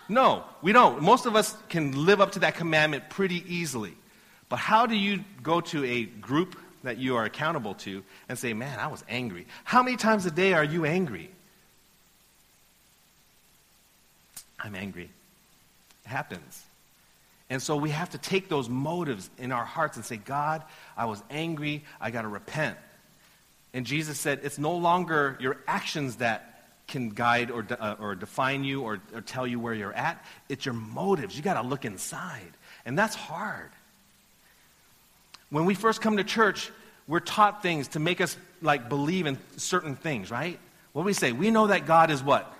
No, 0.10 0.44
we 0.62 0.74
don't. 0.74 1.02
Most 1.02 1.26
of 1.26 1.38
us 1.38 1.56
can 1.70 2.06
live 2.06 2.20
up 2.20 2.34
to 2.34 2.40
that 2.40 2.56
commandment 2.56 3.10
pretty 3.10 3.42
easily. 3.48 3.94
But 4.50 4.58
how 4.58 4.86
do 4.86 4.96
you 4.96 5.24
go 5.42 5.62
to 5.62 5.86
a 5.86 6.04
group 6.04 6.58
that 6.84 6.98
you 6.98 7.16
are 7.16 7.24
accountable 7.24 7.74
to 7.76 8.04
and 8.28 8.38
say, 8.38 8.54
man, 8.54 8.80
I 8.80 8.88
was 8.88 9.02
angry? 9.08 9.48
How 9.64 9.82
many 9.82 9.96
times 9.96 10.26
a 10.26 10.32
day 10.32 10.54
are 10.54 10.64
you 10.64 10.84
angry? 10.84 11.32
I'm 14.60 14.76
angry. 14.76 15.10
It 16.06 16.08
happens. 16.08 16.64
And 17.50 17.62
so 17.62 17.78
we 17.78 17.90
have 17.92 18.10
to 18.12 18.18
take 18.18 18.50
those 18.50 18.68
motives 18.68 19.30
in 19.38 19.52
our 19.52 19.66
hearts 19.66 19.96
and 19.96 20.06
say, 20.06 20.18
God, 20.18 20.64
I 20.98 21.06
was 21.06 21.24
angry. 21.30 21.84
I 22.02 22.12
got 22.12 22.24
to 22.24 22.28
repent. 22.28 22.78
And 23.74 23.86
Jesus 23.86 24.20
said, 24.20 24.42
it's 24.44 24.60
no 24.60 24.76
longer 24.76 25.38
your 25.40 25.58
actions 25.68 26.18
that 26.18 26.50
can 26.88 27.10
guide 27.10 27.50
or, 27.50 27.66
uh, 27.80 27.96
or 28.00 28.16
define 28.16 28.64
you 28.64 28.82
or, 28.82 29.00
or 29.14 29.22
tell 29.22 29.48
you 29.48 29.60
where 29.60 29.74
you're 29.74 29.94
at. 29.94 30.24
It's 30.50 30.66
your 30.66 30.76
motives. 30.76 31.36
You 31.36 31.42
got 31.42 31.62
to 31.62 31.68
look 31.68 31.86
inside. 31.86 32.52
And 32.86 32.98
that's 32.98 33.16
hard. 33.16 33.72
When 35.50 35.66
we 35.66 35.74
first 35.74 36.02
come 36.02 36.18
to 36.18 36.24
church, 36.24 36.72
we're 37.08 37.20
taught 37.20 37.62
things 37.64 37.90
to 37.90 38.00
make 38.00 38.22
us 38.22 38.38
like 38.62 38.90
believe 38.90 39.26
in 39.26 39.38
certain 39.58 39.96
things, 39.96 40.30
right? 40.30 40.60
What 40.94 41.04
do 41.04 41.06
we 41.06 41.14
say? 41.14 41.32
We 41.32 41.52
know 41.52 41.68
that 41.68 41.86
God 41.86 42.12
is 42.12 42.22
what? 42.22 42.52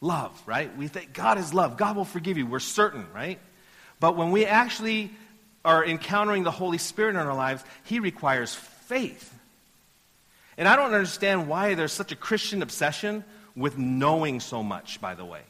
Love, 0.00 0.40
right? 0.46 0.76
We 0.76 0.88
think 0.88 1.12
God 1.12 1.38
is 1.38 1.54
love. 1.54 1.76
God 1.76 1.96
will 1.96 2.04
forgive 2.04 2.36
you. 2.36 2.46
We're 2.46 2.58
certain, 2.58 3.06
right? 3.14 3.38
But 4.00 4.16
when 4.16 4.32
we 4.32 4.46
actually 4.46 5.10
are 5.64 5.84
encountering 5.84 6.42
the 6.42 6.50
Holy 6.50 6.78
Spirit 6.78 7.10
in 7.10 7.16
our 7.16 7.34
lives, 7.34 7.62
He 7.84 8.00
requires 8.00 8.52
faith. 8.52 9.32
And 10.56 10.68
I 10.68 10.76
don't 10.76 10.92
understand 10.92 11.48
why 11.48 11.74
there's 11.74 11.92
such 11.92 12.12
a 12.12 12.16
Christian 12.16 12.62
obsession 12.62 13.24
with 13.56 13.78
knowing 13.78 14.40
so 14.40 14.62
much, 14.62 15.00
by 15.00 15.14
the 15.14 15.24
way. 15.24 15.40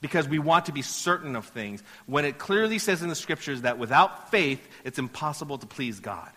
Because 0.00 0.28
we 0.28 0.38
want 0.38 0.66
to 0.66 0.72
be 0.72 0.82
certain 0.82 1.34
of 1.34 1.46
things 1.46 1.82
when 2.06 2.24
it 2.24 2.38
clearly 2.38 2.78
says 2.78 3.02
in 3.02 3.08
the 3.08 3.14
scriptures 3.14 3.62
that 3.62 3.78
without 3.78 4.30
faith, 4.30 4.66
it's 4.84 4.98
impossible 4.98 5.58
to 5.58 5.66
please 5.66 6.00
God. 6.00 6.30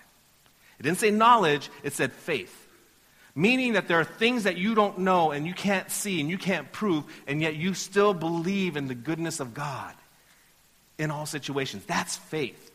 It 0.79 0.83
didn't 0.83 0.97
say 0.97 1.11
knowledge, 1.11 1.69
it 1.83 1.93
said 1.93 2.11
faith. 2.11 2.57
Meaning 3.35 3.73
that 3.73 3.87
there 3.87 3.99
are 3.99 4.05
things 4.05 4.43
that 4.43 4.57
you 4.57 4.75
don't 4.75 4.99
know 4.99 5.31
and 5.31 5.45
you 5.45 5.53
can't 5.53 5.89
see 5.89 6.19
and 6.19 6.29
you 6.29 6.37
can't 6.37 6.71
prove, 6.71 7.05
and 7.27 7.41
yet 7.41 7.55
you 7.55 7.73
still 7.73 8.13
believe 8.13 8.75
in 8.75 8.87
the 8.87 8.95
goodness 8.95 9.39
of 9.39 9.53
God 9.53 9.93
in 10.97 11.11
all 11.11 11.25
situations. 11.25 11.85
That's 11.85 12.17
faith 12.17 12.70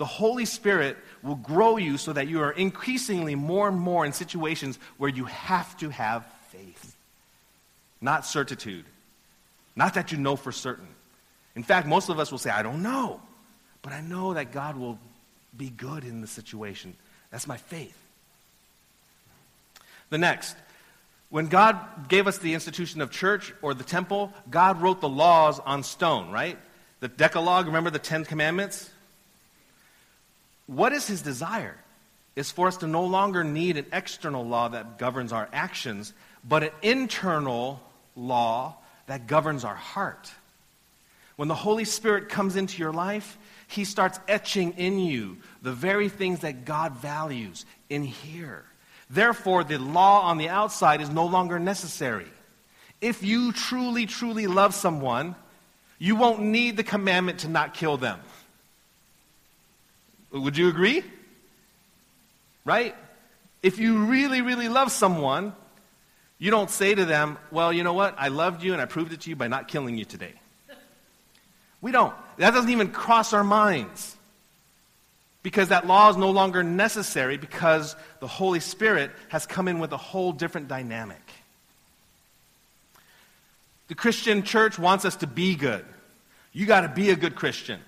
the 0.00 0.06
Holy 0.06 0.46
Spirit 0.46 0.96
will 1.22 1.34
grow 1.34 1.76
you 1.76 1.98
so 1.98 2.14
that 2.14 2.26
you 2.26 2.40
are 2.40 2.52
increasingly 2.52 3.34
more 3.34 3.68
and 3.68 3.78
more 3.78 4.06
in 4.06 4.14
situations 4.14 4.78
where 4.96 5.10
you 5.10 5.26
have 5.26 5.76
to 5.76 5.90
have 5.90 6.24
faith, 6.48 6.96
not 8.00 8.24
certitude. 8.24 8.86
Not 9.76 9.92
that 9.94 10.10
you 10.10 10.16
know 10.16 10.36
for 10.36 10.52
certain. 10.52 10.88
In 11.54 11.62
fact, 11.62 11.86
most 11.86 12.08
of 12.08 12.18
us 12.18 12.30
will 12.30 12.38
say, 12.38 12.48
I 12.48 12.62
don't 12.62 12.82
know, 12.82 13.20
but 13.82 13.92
I 13.92 14.00
know 14.00 14.32
that 14.32 14.52
God 14.52 14.78
will 14.78 14.98
be 15.54 15.68
good 15.68 16.04
in 16.04 16.22
the 16.22 16.26
situation. 16.26 16.94
That's 17.30 17.46
my 17.46 17.58
faith. 17.58 17.98
The 20.08 20.16
next, 20.16 20.56
when 21.28 21.48
God 21.48 22.08
gave 22.08 22.26
us 22.26 22.38
the 22.38 22.54
institution 22.54 23.02
of 23.02 23.10
church 23.10 23.52
or 23.60 23.74
the 23.74 23.84
temple, 23.84 24.32
God 24.48 24.80
wrote 24.80 25.02
the 25.02 25.10
laws 25.10 25.60
on 25.60 25.82
stone, 25.82 26.30
right? 26.30 26.56
The 27.00 27.08
Decalogue, 27.08 27.66
remember 27.66 27.90
the 27.90 27.98
Ten 27.98 28.24
Commandments? 28.24 28.88
What 30.70 30.92
is 30.92 31.08
his 31.08 31.20
desire? 31.20 31.76
Is 32.36 32.52
for 32.52 32.68
us 32.68 32.76
to 32.78 32.86
no 32.86 33.04
longer 33.04 33.42
need 33.42 33.76
an 33.76 33.86
external 33.92 34.46
law 34.46 34.68
that 34.68 34.98
governs 34.98 35.32
our 35.32 35.48
actions, 35.52 36.12
but 36.48 36.62
an 36.62 36.70
internal 36.80 37.82
law 38.14 38.76
that 39.08 39.26
governs 39.26 39.64
our 39.64 39.74
heart. 39.74 40.30
When 41.34 41.48
the 41.48 41.56
Holy 41.56 41.84
Spirit 41.84 42.28
comes 42.28 42.54
into 42.54 42.78
your 42.78 42.92
life, 42.92 43.36
he 43.66 43.84
starts 43.84 44.20
etching 44.28 44.74
in 44.74 45.00
you 45.00 45.38
the 45.60 45.72
very 45.72 46.08
things 46.08 46.40
that 46.40 46.64
God 46.64 46.92
values 46.92 47.66
in 47.88 48.04
here. 48.04 48.62
Therefore, 49.10 49.64
the 49.64 49.78
law 49.78 50.20
on 50.20 50.38
the 50.38 50.50
outside 50.50 51.00
is 51.00 51.10
no 51.10 51.26
longer 51.26 51.58
necessary. 51.58 52.28
If 53.00 53.24
you 53.24 53.50
truly, 53.50 54.06
truly 54.06 54.46
love 54.46 54.72
someone, 54.76 55.34
you 55.98 56.14
won't 56.14 56.42
need 56.42 56.76
the 56.76 56.84
commandment 56.84 57.40
to 57.40 57.48
not 57.48 57.74
kill 57.74 57.96
them. 57.96 58.20
Would 60.32 60.56
you 60.56 60.68
agree? 60.68 61.02
Right? 62.64 62.94
If 63.62 63.78
you 63.78 64.04
really, 64.06 64.42
really 64.42 64.68
love 64.68 64.92
someone, 64.92 65.54
you 66.38 66.50
don't 66.50 66.70
say 66.70 66.94
to 66.94 67.04
them, 67.04 67.38
Well, 67.50 67.72
you 67.72 67.82
know 67.82 67.92
what? 67.92 68.14
I 68.18 68.28
loved 68.28 68.62
you 68.62 68.72
and 68.72 68.80
I 68.80 68.86
proved 68.86 69.12
it 69.12 69.22
to 69.22 69.30
you 69.30 69.36
by 69.36 69.48
not 69.48 69.68
killing 69.68 69.98
you 69.98 70.04
today. 70.04 70.34
We 71.80 71.92
don't. 71.92 72.14
That 72.36 72.52
doesn't 72.52 72.70
even 72.70 72.90
cross 72.90 73.32
our 73.32 73.44
minds. 73.44 74.16
Because 75.42 75.68
that 75.68 75.86
law 75.86 76.10
is 76.10 76.18
no 76.18 76.30
longer 76.30 76.62
necessary 76.62 77.38
because 77.38 77.96
the 78.20 78.26
Holy 78.26 78.60
Spirit 78.60 79.10
has 79.28 79.46
come 79.46 79.68
in 79.68 79.78
with 79.78 79.92
a 79.92 79.96
whole 79.96 80.32
different 80.32 80.68
dynamic. 80.68 81.22
The 83.88 83.94
Christian 83.94 84.42
church 84.42 84.78
wants 84.78 85.06
us 85.06 85.16
to 85.16 85.26
be 85.26 85.56
good. 85.56 85.84
You 86.52 86.66
got 86.66 86.82
to 86.82 86.88
be 86.88 87.10
a 87.10 87.16
good 87.16 87.36
Christian. 87.36 87.80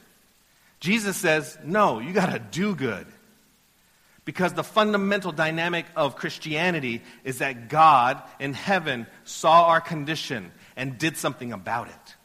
Jesus 0.82 1.16
says, 1.16 1.56
no, 1.62 2.00
you 2.00 2.12
got 2.12 2.32
to 2.32 2.40
do 2.40 2.74
good. 2.74 3.06
Because 4.24 4.52
the 4.52 4.64
fundamental 4.64 5.30
dynamic 5.30 5.86
of 5.94 6.16
Christianity 6.16 7.02
is 7.22 7.38
that 7.38 7.68
God 7.68 8.20
in 8.40 8.52
heaven 8.52 9.06
saw 9.22 9.66
our 9.66 9.80
condition 9.80 10.50
and 10.76 10.98
did 10.98 11.16
something 11.16 11.52
about 11.52 11.86
it. 11.86 12.16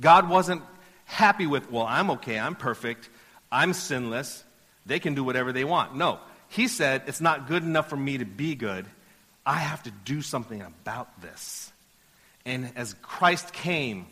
God 0.00 0.28
wasn't 0.28 0.62
happy 1.04 1.46
with, 1.46 1.70
well, 1.70 1.86
I'm 1.86 2.10
okay, 2.10 2.36
I'm 2.36 2.56
perfect, 2.56 3.08
I'm 3.50 3.72
sinless, 3.72 4.42
they 4.84 4.98
can 4.98 5.14
do 5.14 5.22
whatever 5.22 5.52
they 5.52 5.64
want. 5.64 5.94
No, 5.94 6.18
He 6.48 6.66
said, 6.66 7.04
it's 7.06 7.20
not 7.20 7.46
good 7.46 7.62
enough 7.62 7.88
for 7.88 7.96
me 7.96 8.18
to 8.18 8.24
be 8.24 8.56
good. 8.56 8.86
I 9.46 9.54
have 9.54 9.84
to 9.84 9.92
do 10.04 10.20
something 10.20 10.62
about 10.62 11.20
this. 11.22 11.70
And 12.44 12.72
as 12.74 12.94
Christ 13.02 13.52
came 13.52 14.06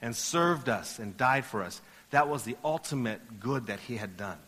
and 0.00 0.14
served 0.14 0.68
us 0.68 1.00
and 1.00 1.16
died 1.16 1.44
for 1.44 1.64
us, 1.64 1.80
that 2.10 2.28
was 2.28 2.42
the 2.42 2.56
ultimate 2.64 3.40
good 3.40 3.66
that 3.66 3.80
he 3.80 3.96
had 3.96 4.16
done. 4.16 4.38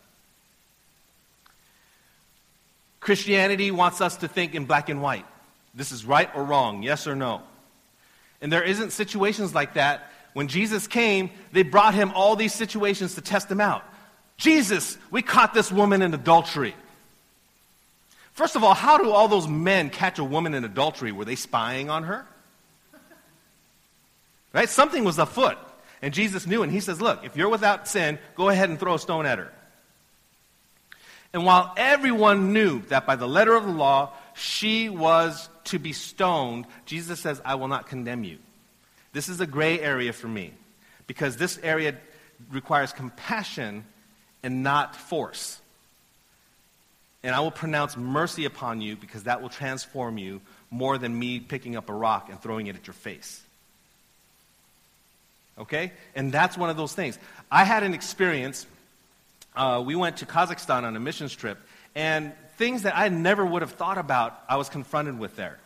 Christianity 3.00 3.70
wants 3.70 4.00
us 4.00 4.18
to 4.18 4.28
think 4.28 4.54
in 4.54 4.66
black 4.66 4.88
and 4.88 5.02
white. 5.02 5.26
This 5.74 5.92
is 5.92 6.04
right 6.04 6.30
or 6.34 6.44
wrong, 6.44 6.82
yes 6.82 7.06
or 7.06 7.16
no. 7.16 7.42
And 8.40 8.52
there 8.52 8.62
isn't 8.62 8.90
situations 8.90 9.54
like 9.54 9.74
that. 9.74 10.10
When 10.32 10.48
Jesus 10.48 10.86
came, 10.86 11.30
they 11.52 11.62
brought 11.62 11.94
him 11.94 12.12
all 12.14 12.36
these 12.36 12.54
situations 12.54 13.14
to 13.14 13.20
test 13.20 13.50
him 13.50 13.60
out. 13.60 13.84
Jesus, 14.36 14.96
we 15.10 15.22
caught 15.22 15.52
this 15.52 15.70
woman 15.70 16.02
in 16.02 16.14
adultery. 16.14 16.74
First 18.32 18.56
of 18.56 18.64
all, 18.64 18.74
how 18.74 18.96
do 18.96 19.10
all 19.10 19.28
those 19.28 19.48
men 19.48 19.90
catch 19.90 20.18
a 20.18 20.24
woman 20.24 20.54
in 20.54 20.64
adultery? 20.64 21.12
Were 21.12 21.24
they 21.24 21.34
spying 21.34 21.90
on 21.90 22.04
her? 22.04 22.26
Right? 24.52 24.68
Something 24.68 25.04
was 25.04 25.18
afoot. 25.18 25.58
And 26.02 26.14
Jesus 26.14 26.46
knew, 26.46 26.62
and 26.62 26.72
he 26.72 26.80
says, 26.80 27.00
Look, 27.00 27.24
if 27.24 27.36
you're 27.36 27.48
without 27.48 27.86
sin, 27.86 28.18
go 28.34 28.48
ahead 28.48 28.70
and 28.70 28.78
throw 28.78 28.94
a 28.94 28.98
stone 28.98 29.26
at 29.26 29.38
her. 29.38 29.52
And 31.32 31.44
while 31.44 31.72
everyone 31.76 32.52
knew 32.52 32.80
that 32.88 33.06
by 33.06 33.16
the 33.16 33.28
letter 33.28 33.54
of 33.54 33.64
the 33.64 33.72
law 33.72 34.12
she 34.34 34.88
was 34.88 35.48
to 35.64 35.78
be 35.78 35.92
stoned, 35.92 36.66
Jesus 36.86 37.20
says, 37.20 37.40
I 37.44 37.54
will 37.54 37.68
not 37.68 37.86
condemn 37.86 38.24
you. 38.24 38.38
This 39.12 39.28
is 39.28 39.40
a 39.40 39.46
gray 39.46 39.78
area 39.80 40.12
for 40.12 40.28
me 40.28 40.52
because 41.06 41.36
this 41.36 41.58
area 41.62 41.96
requires 42.50 42.92
compassion 42.92 43.84
and 44.42 44.62
not 44.62 44.96
force. 44.96 45.60
And 47.22 47.34
I 47.34 47.40
will 47.40 47.50
pronounce 47.50 47.96
mercy 47.96 48.44
upon 48.46 48.80
you 48.80 48.96
because 48.96 49.24
that 49.24 49.42
will 49.42 49.50
transform 49.50 50.16
you 50.16 50.40
more 50.70 50.96
than 50.96 51.16
me 51.16 51.38
picking 51.38 51.76
up 51.76 51.90
a 51.90 51.92
rock 51.92 52.28
and 52.30 52.40
throwing 52.40 52.66
it 52.66 52.76
at 52.76 52.86
your 52.86 52.94
face. 52.94 53.42
Okay? 55.60 55.92
And 56.14 56.32
that's 56.32 56.56
one 56.56 56.70
of 56.70 56.76
those 56.76 56.94
things. 56.94 57.18
I 57.50 57.64
had 57.64 57.82
an 57.82 57.94
experience. 57.94 58.66
Uh, 59.54 59.82
we 59.84 59.94
went 59.94 60.18
to 60.18 60.26
Kazakhstan 60.26 60.84
on 60.84 60.96
a 60.96 61.00
missions 61.00 61.34
trip, 61.34 61.58
and 61.94 62.32
things 62.56 62.82
that 62.82 62.96
I 62.96 63.08
never 63.08 63.44
would 63.44 63.62
have 63.62 63.72
thought 63.72 63.98
about, 63.98 64.38
I 64.48 64.56
was 64.56 64.68
confronted 64.68 65.18
with 65.18 65.36
there. 65.36 65.58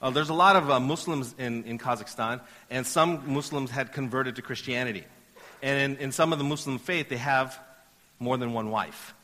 Uh, 0.00 0.10
there's 0.10 0.28
a 0.28 0.34
lot 0.34 0.54
of 0.56 0.70
uh, 0.70 0.78
Muslims 0.78 1.34
in, 1.38 1.64
in 1.64 1.78
Kazakhstan, 1.78 2.40
and 2.70 2.86
some 2.86 3.32
Muslims 3.32 3.70
had 3.70 3.92
converted 3.92 4.36
to 4.36 4.42
Christianity. 4.42 5.04
And 5.62 5.96
in, 5.96 6.04
in 6.04 6.12
some 6.12 6.32
of 6.32 6.38
the 6.38 6.44
Muslim 6.44 6.78
faith, 6.78 7.08
they 7.08 7.16
have 7.16 7.58
more 8.20 8.36
than 8.36 8.52
one 8.52 8.70
wife. 8.70 9.14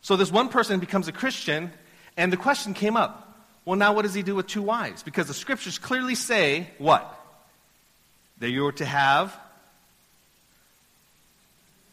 So 0.00 0.16
this 0.16 0.32
one 0.32 0.48
person 0.48 0.80
becomes 0.80 1.08
a 1.08 1.12
Christian, 1.12 1.70
and 2.16 2.32
the 2.32 2.36
question 2.36 2.72
came 2.72 2.96
up 2.96 3.28
well, 3.68 3.76
now 3.76 3.92
what 3.92 4.02
does 4.02 4.14
he 4.14 4.22
do 4.22 4.34
with 4.34 4.46
two 4.46 4.62
wives? 4.62 5.02
Because 5.02 5.26
the 5.26 5.34
scriptures 5.34 5.78
clearly 5.78 6.14
say 6.14 6.70
what? 6.78 7.17
That 8.40 8.50
you 8.50 8.66
are 8.66 8.72
to 8.72 8.84
have 8.84 9.36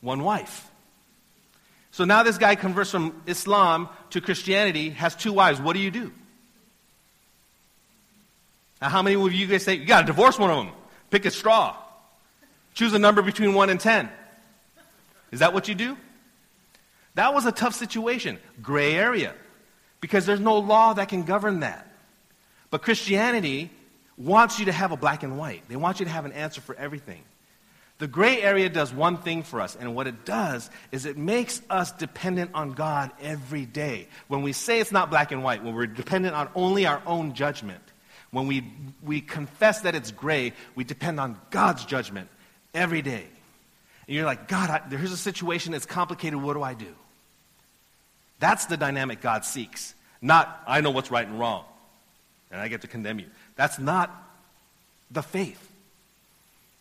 one 0.02 0.24
wife. 0.24 0.70
So 1.92 2.06
now 2.06 2.24
this 2.24 2.38
guy 2.38 2.56
converts 2.56 2.92
from 2.92 3.22
Islam 3.26 3.90
to 4.12 4.22
Christianity, 4.22 4.90
has 4.92 5.16
two 5.16 5.34
wives. 5.34 5.60
What 5.60 5.74
do 5.74 5.80
you 5.80 5.92
do? 5.92 6.12
Now, 8.82 8.90
how 8.90 9.02
many 9.02 9.16
of 9.16 9.34
you 9.34 9.48
guys 9.48 9.64
say, 9.64 9.76
you 9.76 9.86
got 9.86 10.02
to 10.02 10.08
divorce 10.08 10.38
one 10.38 10.52
of 10.52 10.66
them? 10.66 10.76
Pick 11.10 11.26
a 11.26 11.32
straw. 11.32 11.76
Choose 12.74 12.94
a 12.94 13.00
number 13.00 13.22
between 13.22 13.54
1 13.54 13.70
and 13.70 13.80
10. 13.80 14.10
Is 15.32 15.40
that 15.40 15.54
what 15.54 15.68
you 15.68 15.76
do? 15.76 15.98
That 17.16 17.34
was 17.34 17.46
a 17.46 17.52
tough 17.52 17.74
situation, 17.74 18.38
gray 18.62 18.94
area, 18.94 19.34
because 20.02 20.26
there's 20.26 20.42
no 20.42 20.58
law 20.58 20.94
that 20.94 21.08
can 21.08 21.24
govern 21.24 21.62
that. 21.62 21.88
But 22.70 22.82
Christianity 22.82 23.72
wants 24.18 24.60
you 24.60 24.66
to 24.66 24.72
have 24.72 24.92
a 24.92 24.98
black 24.98 25.24
and 25.24 25.38
white. 25.38 25.68
They 25.68 25.76
want 25.76 26.00
you 26.00 26.06
to 26.06 26.12
have 26.12 26.26
an 26.26 26.32
answer 26.32 26.62
for 26.62 26.76
everything. 26.76 27.22
The 27.98 28.08
gray 28.08 28.42
area 28.42 28.68
does 28.68 28.94
one 28.94 29.18
thing 29.18 29.44
for 29.44 29.62
us, 29.62 29.78
and 29.80 29.96
what 29.96 30.06
it 30.06 30.26
does 30.26 30.70
is 30.92 31.06
it 31.06 31.18
makes 31.18 31.62
us 31.70 31.94
dependent 31.94 32.52
on 32.54 32.74
God 32.74 33.12
every 33.22 33.66
day. 33.66 34.08
When 34.28 34.42
we 34.42 34.52
say 34.52 34.82
it's 34.82 34.92
not 34.92 35.10
black 35.10 35.32
and 35.32 35.44
white, 35.44 35.64
when 35.64 35.74
we're 35.74 35.88
dependent 35.88 36.36
on 36.36 36.50
only 36.56 36.86
our 36.86 37.02
own 37.06 37.34
judgment, 37.34 37.82
when 38.32 38.48
we, 38.48 38.66
we 39.02 39.22
confess 39.22 39.82
that 39.82 39.96
it's 39.96 40.12
gray, 40.12 40.52
we 40.76 40.84
depend 40.84 41.22
on 41.22 41.40
God's 41.52 41.86
judgment 41.86 42.28
every 42.74 43.02
day. 43.02 43.26
And 44.08 44.16
you're 44.16 44.26
like, 44.26 44.50
God, 44.50 44.70
I, 44.70 44.82
a 44.94 45.08
situation 45.08 45.72
that's 45.72 45.86
complicated. 45.86 46.42
What 46.42 46.54
do 46.54 46.62
I 46.62 46.74
do? 46.74 46.94
That's 48.40 48.66
the 48.66 48.76
dynamic 48.76 49.22
God 49.22 49.46
seeks. 49.46 49.96
Not, 50.22 50.64
I 50.68 50.82
know 50.82 50.92
what's 50.92 51.12
right 51.12 51.26
and 51.26 51.40
wrong, 51.40 51.64
and 52.52 52.60
I 52.60 52.68
get 52.68 52.82
to 52.82 52.88
condemn 52.88 53.20
you. 53.20 53.28
That's 53.56 53.80
not 53.80 54.12
the 55.12 55.22
faith. 55.22 55.62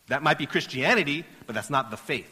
That 0.07 0.21
might 0.21 0.37
be 0.37 0.45
Christianity, 0.45 1.25
but 1.47 1.55
that's 1.55 1.69
not 1.69 1.89
the 1.89 1.97
faith. 1.97 2.31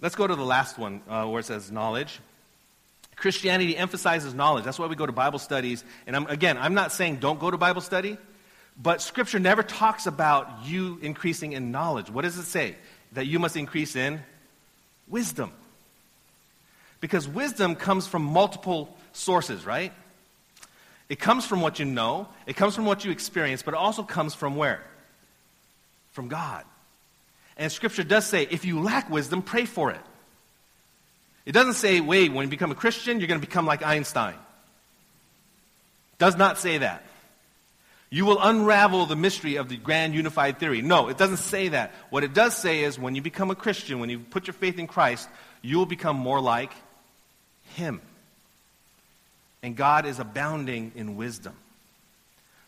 Let's 0.00 0.14
go 0.14 0.26
to 0.26 0.34
the 0.34 0.44
last 0.44 0.78
one 0.78 1.02
uh, 1.08 1.26
where 1.26 1.40
it 1.40 1.46
says 1.46 1.70
knowledge. 1.70 2.20
Christianity 3.16 3.76
emphasizes 3.76 4.34
knowledge. 4.34 4.64
That's 4.64 4.78
why 4.78 4.86
we 4.86 4.96
go 4.96 5.06
to 5.06 5.12
Bible 5.12 5.38
studies. 5.38 5.84
And 6.06 6.14
I'm, 6.14 6.26
again, 6.26 6.58
I'm 6.58 6.74
not 6.74 6.92
saying 6.92 7.16
don't 7.16 7.40
go 7.40 7.50
to 7.50 7.56
Bible 7.56 7.80
study, 7.80 8.18
but 8.80 9.00
Scripture 9.00 9.38
never 9.38 9.62
talks 9.62 10.06
about 10.06 10.66
you 10.66 10.98
increasing 11.00 11.52
in 11.52 11.70
knowledge. 11.70 12.10
What 12.10 12.22
does 12.22 12.36
it 12.36 12.44
say? 12.44 12.76
That 13.12 13.26
you 13.26 13.38
must 13.38 13.56
increase 13.56 13.96
in 13.96 14.20
wisdom. 15.08 15.50
Because 17.00 17.26
wisdom 17.26 17.74
comes 17.74 18.06
from 18.06 18.22
multiple 18.22 18.94
sources, 19.12 19.64
right? 19.64 19.92
It 21.08 21.20
comes 21.20 21.46
from 21.46 21.60
what 21.60 21.78
you 21.78 21.84
know, 21.84 22.28
it 22.46 22.56
comes 22.56 22.74
from 22.74 22.84
what 22.84 23.04
you 23.04 23.10
experience, 23.10 23.62
but 23.62 23.74
it 23.74 23.78
also 23.78 24.02
comes 24.02 24.34
from 24.34 24.56
where? 24.56 24.82
From 26.12 26.28
God. 26.28 26.64
And 27.56 27.70
Scripture 27.70 28.04
does 28.04 28.26
say 28.26 28.46
if 28.50 28.64
you 28.64 28.80
lack 28.80 29.08
wisdom, 29.08 29.42
pray 29.42 29.64
for 29.64 29.90
it. 29.90 30.00
It 31.44 31.52
doesn't 31.52 31.74
say, 31.74 32.00
wait, 32.00 32.32
when 32.32 32.46
you 32.46 32.50
become 32.50 32.72
a 32.72 32.74
Christian, 32.74 33.20
you're 33.20 33.28
going 33.28 33.40
to 33.40 33.46
become 33.46 33.66
like 33.66 33.84
Einstein. 33.84 34.34
Does 36.18 36.36
not 36.36 36.58
say 36.58 36.78
that. 36.78 37.04
You 38.10 38.24
will 38.24 38.40
unravel 38.40 39.06
the 39.06 39.16
mystery 39.16 39.56
of 39.56 39.68
the 39.68 39.76
grand 39.76 40.14
unified 40.14 40.58
theory. 40.58 40.82
No, 40.82 41.08
it 41.08 41.18
doesn't 41.18 41.38
say 41.38 41.68
that. 41.68 41.92
What 42.10 42.24
it 42.24 42.34
does 42.34 42.56
say 42.56 42.82
is 42.82 42.98
when 42.98 43.14
you 43.14 43.22
become 43.22 43.50
a 43.50 43.54
Christian, 43.54 44.00
when 44.00 44.10
you 44.10 44.18
put 44.18 44.46
your 44.46 44.54
faith 44.54 44.78
in 44.78 44.86
Christ, 44.86 45.28
you 45.62 45.78
will 45.78 45.86
become 45.86 46.16
more 46.16 46.40
like 46.40 46.72
Him. 47.74 48.00
And 49.66 49.74
God 49.74 50.06
is 50.06 50.20
abounding 50.20 50.92
in 50.94 51.16
wisdom. 51.16 51.52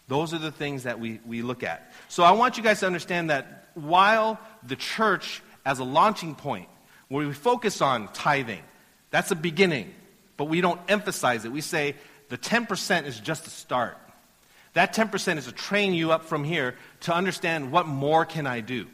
Those 0.09 0.35
are 0.35 0.39
the 0.39 0.51
things 0.51 0.83
that 0.83 0.99
we, 0.99 1.21
we 1.25 1.43
look 1.43 1.63
at. 1.63 1.93
So 2.09 2.25
I 2.25 2.33
want 2.33 2.57
you 2.57 2.63
guys 2.65 2.81
to 2.81 2.87
understand 2.87 3.31
that 3.31 3.69
while 3.75 4.41
the 4.67 4.75
church, 4.75 5.41
as 5.65 5.79
a 5.79 5.85
launching 5.85 6.35
point, 6.35 6.69
where 7.07 7.25
we 7.25 7.33
focus 7.33 7.81
on 7.81 8.09
tithing, 8.15 8.65
that's 9.13 9.31
a 9.31 9.37
beginning, 9.37 9.95
but 10.37 10.47
we 10.47 10.61
don't 10.61 10.81
emphasize 10.89 11.45
it. 11.45 11.53
We 11.53 11.61
say 11.61 11.95
the 12.31 12.37
10% 12.37 13.07
is 13.07 13.21
just 13.21 13.47
a 13.47 13.51
start. 13.51 13.97
That 14.73 14.93
10% 14.93 15.37
is 15.37 15.45
to 15.45 15.53
train 15.53 15.95
you 15.95 16.11
up 16.11 16.25
from 16.25 16.43
here 16.43 16.75
to 17.03 17.15
understand 17.15 17.71
what 17.71 17.87
more 17.87 18.25
can 18.25 18.45
I 18.45 18.59
do. 18.59 18.89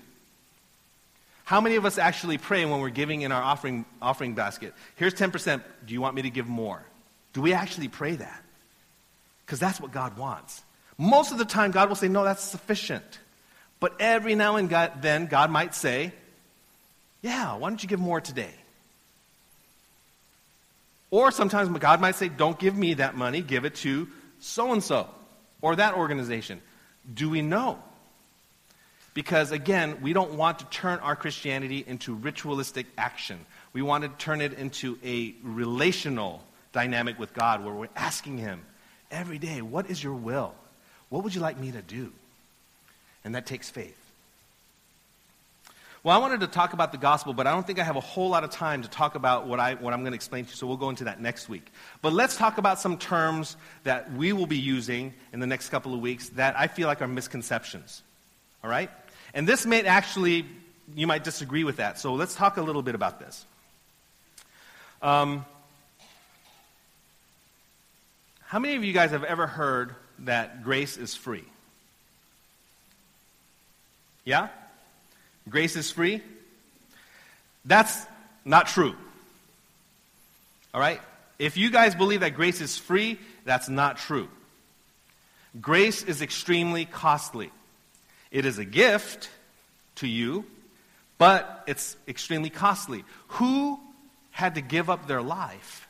How 1.45 1.63
many 1.63 1.77
of 1.77 1.87
us 1.87 1.97
actually 1.97 2.37
pray 2.37 2.67
when 2.67 2.81
we're 2.81 2.91
giving 2.91 3.23
in 3.23 3.33
our 3.33 3.43
offering, 3.43 3.87
offering 4.03 4.35
basket? 4.35 4.75
Here's 4.97 5.15
10%. 5.15 5.63
Do 5.87 5.95
you 5.95 6.03
want 6.03 6.15
me 6.15 6.21
to 6.21 6.31
give 6.31 6.47
more? 6.47 6.85
Do 7.35 7.43
we 7.43 7.53
actually 7.53 7.89
pray 7.89 8.17
that? 8.17 8.43
Because 9.45 9.61
that's 9.61 9.81
what 9.81 9.93
God 9.93 10.17
wants. 10.17 10.63
Most 10.97 11.33
of 11.33 11.39
the 11.39 11.45
time, 11.45 11.73
God 11.73 11.89
will 11.89 11.97
say, 11.97 12.09
No, 12.09 12.25
that's 12.25 12.43
sufficient. 12.43 13.19
But 13.81 14.01
every 14.01 14.35
now 14.35 14.57
and 14.57 14.71
then, 15.03 15.27
God 15.27 15.51
might 15.51 15.75
say, 15.75 16.13
Yeah, 17.21 17.57
why 17.57 17.69
don't 17.69 17.83
you 17.83 17.89
give 17.89 18.01
more 18.01 18.21
today? 18.21 18.55
Or 21.11 21.31
sometimes 21.31 21.69
God 21.79 22.01
might 22.01 22.15
say, 22.15 22.29
Don't 22.29 22.59
give 22.59 22.77
me 22.77 22.95
that 22.95 23.17
money, 23.17 23.43
give 23.43 23.65
it 23.65 23.75
to 23.77 24.09
so 24.41 24.73
and 24.73 24.83
so 24.83 25.09
or 25.61 25.77
that 25.77 25.95
organization. 25.95 26.61
Do 27.13 27.31
we 27.31 27.43
know? 27.43 27.79
Because 29.15 29.53
again, 29.53 29.99
we 30.03 30.13
don't 30.13 30.35
want 30.35 30.59
to 30.59 30.65
turn 30.67 30.99
our 30.99 31.17
Christianity 31.17 31.85
into 31.87 32.15
ritualistic 32.15 32.87
action. 32.99 33.39
We 33.73 33.81
want 33.81 34.03
to 34.05 34.11
turn 34.25 34.41
it 34.41 34.55
into 34.55 34.99
a 35.05 35.35
relational 35.43 36.43
dynamic 36.75 37.19
with 37.19 37.33
God 37.33 37.65
where 37.65 37.73
we're 37.73 37.89
asking 37.97 38.37
Him 38.37 38.61
every 39.11 39.39
day, 39.39 39.63
What 39.63 39.89
is 39.89 40.05
your 40.05 40.13
will? 40.13 40.55
What 41.09 41.25
would 41.25 41.35
you 41.35 41.41
like 41.41 41.59
me 41.59 41.73
to 41.73 41.81
do? 41.81 42.13
And 43.25 43.35
that 43.35 43.47
takes 43.47 43.71
faith. 43.71 43.97
Well, 46.03 46.15
I 46.15 46.19
wanted 46.19 46.41
to 46.41 46.49
talk 46.49 46.75
about 46.75 46.93
the 46.93 46.99
gospel, 46.99 47.33
but 47.33 47.47
I 47.47 47.53
don't 47.53 47.67
think 47.67 47.79
I 47.79 47.85
have 47.85 47.97
a 47.97 48.01
whole 48.01 48.29
lot 48.29 48.45
of 48.45 48.51
time 48.51 48.83
to 48.83 48.91
talk 48.91 49.15
about 49.15 49.47
what, 49.47 49.59
I, 49.59 49.73
what 49.75 49.95
I'm 49.95 50.01
going 50.01 50.13
to 50.13 50.17
explain 50.17 50.45
to 50.45 50.51
you, 50.51 50.57
so 50.57 50.67
we'll 50.67 50.77
go 50.77 50.91
into 50.91 51.05
that 51.05 51.19
next 51.19 51.49
week. 51.49 51.73
But 52.03 52.13
let's 52.13 52.37
talk 52.37 52.59
about 52.59 52.79
some 52.79 52.99
terms 52.99 53.57
that 53.85 54.13
we 54.13 54.35
will 54.35 54.47
be 54.47 54.59
using 54.59 55.15
in 55.33 55.41
the 55.41 55.47
next 55.47 55.71
couple 55.71 55.95
of 55.95 56.01
weeks 56.01 56.29
that 56.31 56.59
I 56.59 56.67
feel 56.67 56.89
like 56.89 57.01
are 57.01 57.09
misconceptions. 57.09 58.03
All 58.63 58.69
right? 58.69 58.91
And 59.33 59.49
this 59.49 59.65
may 59.65 59.83
actually, 59.85 60.45
you 60.95 61.07
might 61.07 61.25
disagree 61.25 61.65
with 61.65 61.77
that, 61.77 61.99
so 61.99 62.13
let's 62.13 62.35
talk 62.35 62.59
a 62.59 62.63
little 62.63 62.83
bit 62.83 62.95
about 62.95 63.19
this. 63.19 63.47
Um, 65.01 65.47
how 68.55 68.61
many 68.61 68.77
of 68.77 68.85
you 68.85 68.93
guys 68.93 69.11
have 69.11 69.25
ever 69.25 69.49
heard 69.49 69.97
that 70.21 70.63
grace 70.63 70.97
is 70.97 71.17
free? 71.17 71.43
Yeah? 74.25 74.47
Grace 75.49 75.75
is 75.75 75.91
free? 75.91 76.23
That's 77.65 78.07
not 78.45 78.69
true. 78.69 78.95
All 80.73 80.81
right? 80.81 81.01
If 81.37 81.57
you 81.57 81.69
guys 81.69 81.97
believe 81.97 82.21
that 82.21 82.37
grace 82.37 82.61
is 82.61 82.79
free, 82.79 83.19
that's 83.45 83.69
not 83.69 83.97
true. 83.97 84.29
Grace 85.61 86.05
is 86.05 86.23
extremely 86.23 86.85
costly. 86.85 87.51
It 88.31 88.47
is 88.47 88.59
a 88.59 88.65
gift 88.65 89.31
to 89.97 90.07
you, 90.07 90.45
but 91.19 91.65
it's 91.67 91.97
extremely 92.07 92.51
costly. 92.51 93.03
Who 93.31 93.81
had 94.31 94.55
to 94.55 94.61
give 94.61 94.89
up 94.89 95.09
their 95.09 95.23
life 95.23 95.84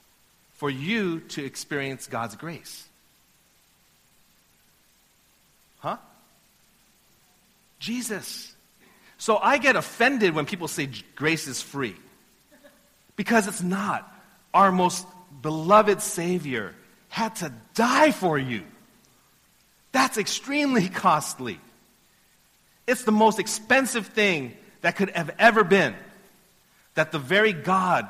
for 0.65 0.71
you 0.71 1.21
to 1.21 1.45
experience 1.45 2.07
God's 2.07 2.37
grace. 2.37 2.89
Huh? 5.81 5.99
Jesus. 7.79 8.55
So 9.19 9.37
I 9.37 9.59
get 9.59 9.77
offended 9.77 10.35
when 10.35 10.47
people 10.47 10.67
say 10.67 10.89
grace 11.17 11.49
is 11.49 11.61
free. 11.61 11.95
Because 13.15 13.47
it's 13.47 13.61
not. 13.61 14.11
Our 14.55 14.73
most 14.73 15.07
beloved 15.43 16.01
Savior 16.01 16.75
had 17.11 17.37
to 17.37 17.53
die 17.75 18.11
for 18.11 18.39
you. 18.39 18.63
That's 19.93 20.17
extremely 20.17 20.89
costly. 21.05 21.61
It's 22.87 23.05
the 23.05 23.13
most 23.13 23.39
expensive 23.39 24.07
thing 24.07 24.57
that 24.81 24.97
could 24.97 25.11
have 25.11 25.31
ever 25.39 25.63
been. 25.63 25.95
That 26.95 27.13
the 27.13 27.19
very 27.19 27.53
God 27.53 28.09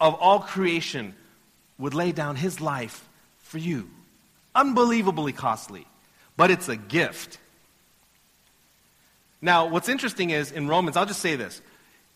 of 0.00 0.16
all 0.16 0.40
creation 0.40 1.14
would 1.82 1.94
lay 1.94 2.12
down 2.12 2.36
his 2.36 2.60
life 2.60 3.08
for 3.40 3.58
you. 3.58 3.90
Unbelievably 4.54 5.32
costly, 5.32 5.84
but 6.36 6.48
it's 6.48 6.68
a 6.68 6.76
gift. 6.76 7.38
Now, 9.40 9.66
what's 9.66 9.88
interesting 9.88 10.30
is 10.30 10.52
in 10.52 10.68
Romans, 10.68 10.96
I'll 10.96 11.06
just 11.06 11.20
say 11.20 11.34
this. 11.34 11.60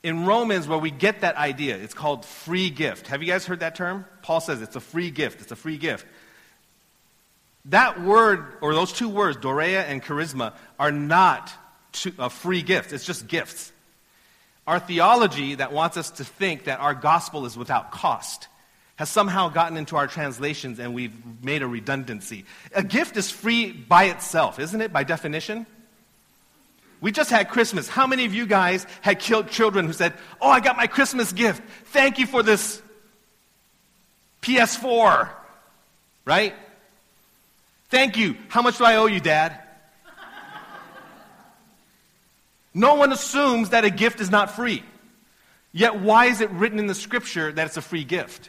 In 0.05 0.24
Romans, 0.24 0.68
where 0.68 0.79
we 0.79 0.92
get 0.92 1.22
that 1.22 1.35
idea, 1.35 1.76
it's 1.76 1.94
called 1.94 2.24
free 2.24 2.70
gift. 2.70 3.09
Have 3.09 3.22
you 3.22 3.29
guys 3.29 3.44
heard 3.44 3.59
that 3.61 3.74
term? 3.74 4.05
Paul 4.22 4.40
says 4.40 4.62
it's 4.62 4.76
a 4.76 4.81
free 4.81 5.11
gift. 5.11 5.40
It's 5.42 5.50
a 5.50 5.57
free 5.57 5.79
gift. 5.79 6.07
That 7.64 8.00
word, 8.00 8.44
or 8.61 8.72
those 8.72 8.92
two 8.92 9.09
words, 9.09 9.37
dorea 9.37 9.83
and 9.83 10.00
charisma, 10.00 10.52
are 10.79 10.92
not 10.92 11.52
a 12.18 12.31
free 12.31 12.62
gift. 12.62 12.92
It's 12.92 13.05
just 13.05 13.26
gifts. 13.26 13.72
Our 14.64 14.79
theology 14.79 15.57
that 15.57 15.72
wants 15.72 15.96
us 15.96 16.11
to 16.12 16.24
think 16.24 16.64
that 16.64 16.79
our 16.79 16.94
gospel 16.94 17.46
is 17.46 17.57
without 17.57 17.90
cost 17.90 18.46
has 18.96 19.11
somehow 19.11 19.48
gotten 19.50 19.76
into 19.76 19.96
our 19.96 20.06
translations 20.06 20.78
and 20.78 20.94
we've 20.94 21.14
made 21.42 21.62
a 21.62 21.66
redundancy. 21.66 22.44
A 22.74 22.82
gift 22.82 23.16
is 23.16 23.30
free 23.30 23.70
by 23.70 24.04
itself, 24.04 24.59
isn't 24.59 24.80
it, 24.80 24.92
by 24.92 25.04
definition? 25.04 25.66
We 27.00 27.12
just 27.12 27.30
had 27.30 27.50
Christmas. 27.50 27.88
How 27.88 28.06
many 28.06 28.24
of 28.24 28.35
you 28.35 28.46
guys 28.46 28.87
had 29.02 29.20
killed 29.20 29.48
children 29.48 29.87
who 29.87 29.92
said, 29.92 30.14
Oh, 30.40 30.48
I 30.48 30.61
got 30.61 30.78
my 30.78 30.87
Christmas 30.87 31.32
gift. 31.32 31.62
Thank 31.87 32.18
you 32.18 32.26
for 32.26 32.42
this 32.42 32.80
PS4. 34.40 35.28
Right? 36.24 36.54
Thank 37.90 38.16
you. 38.16 38.37
How 38.48 38.62
much 38.62 38.78
do 38.78 38.85
I 38.85 38.96
owe 38.96 39.06
you, 39.06 39.20
Dad? 39.20 39.61
no 42.74 42.94
one 42.94 43.12
assumes 43.12 43.70
that 43.70 43.85
a 43.85 43.90
gift 43.90 44.20
is 44.20 44.30
not 44.30 44.56
free. 44.56 44.82
Yet, 45.72 46.00
why 46.00 46.26
is 46.26 46.40
it 46.40 46.50
written 46.50 46.78
in 46.78 46.87
the 46.87 46.94
scripture 46.94 47.52
that 47.52 47.66
it's 47.66 47.76
a 47.76 47.82
free 47.82 48.04
gift? 48.04 48.48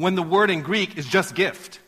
When 0.00 0.14
the 0.14 0.22
word 0.22 0.48
in 0.48 0.62
Greek 0.62 0.96
is 0.96 1.04
just 1.04 1.34
gift. 1.34 1.78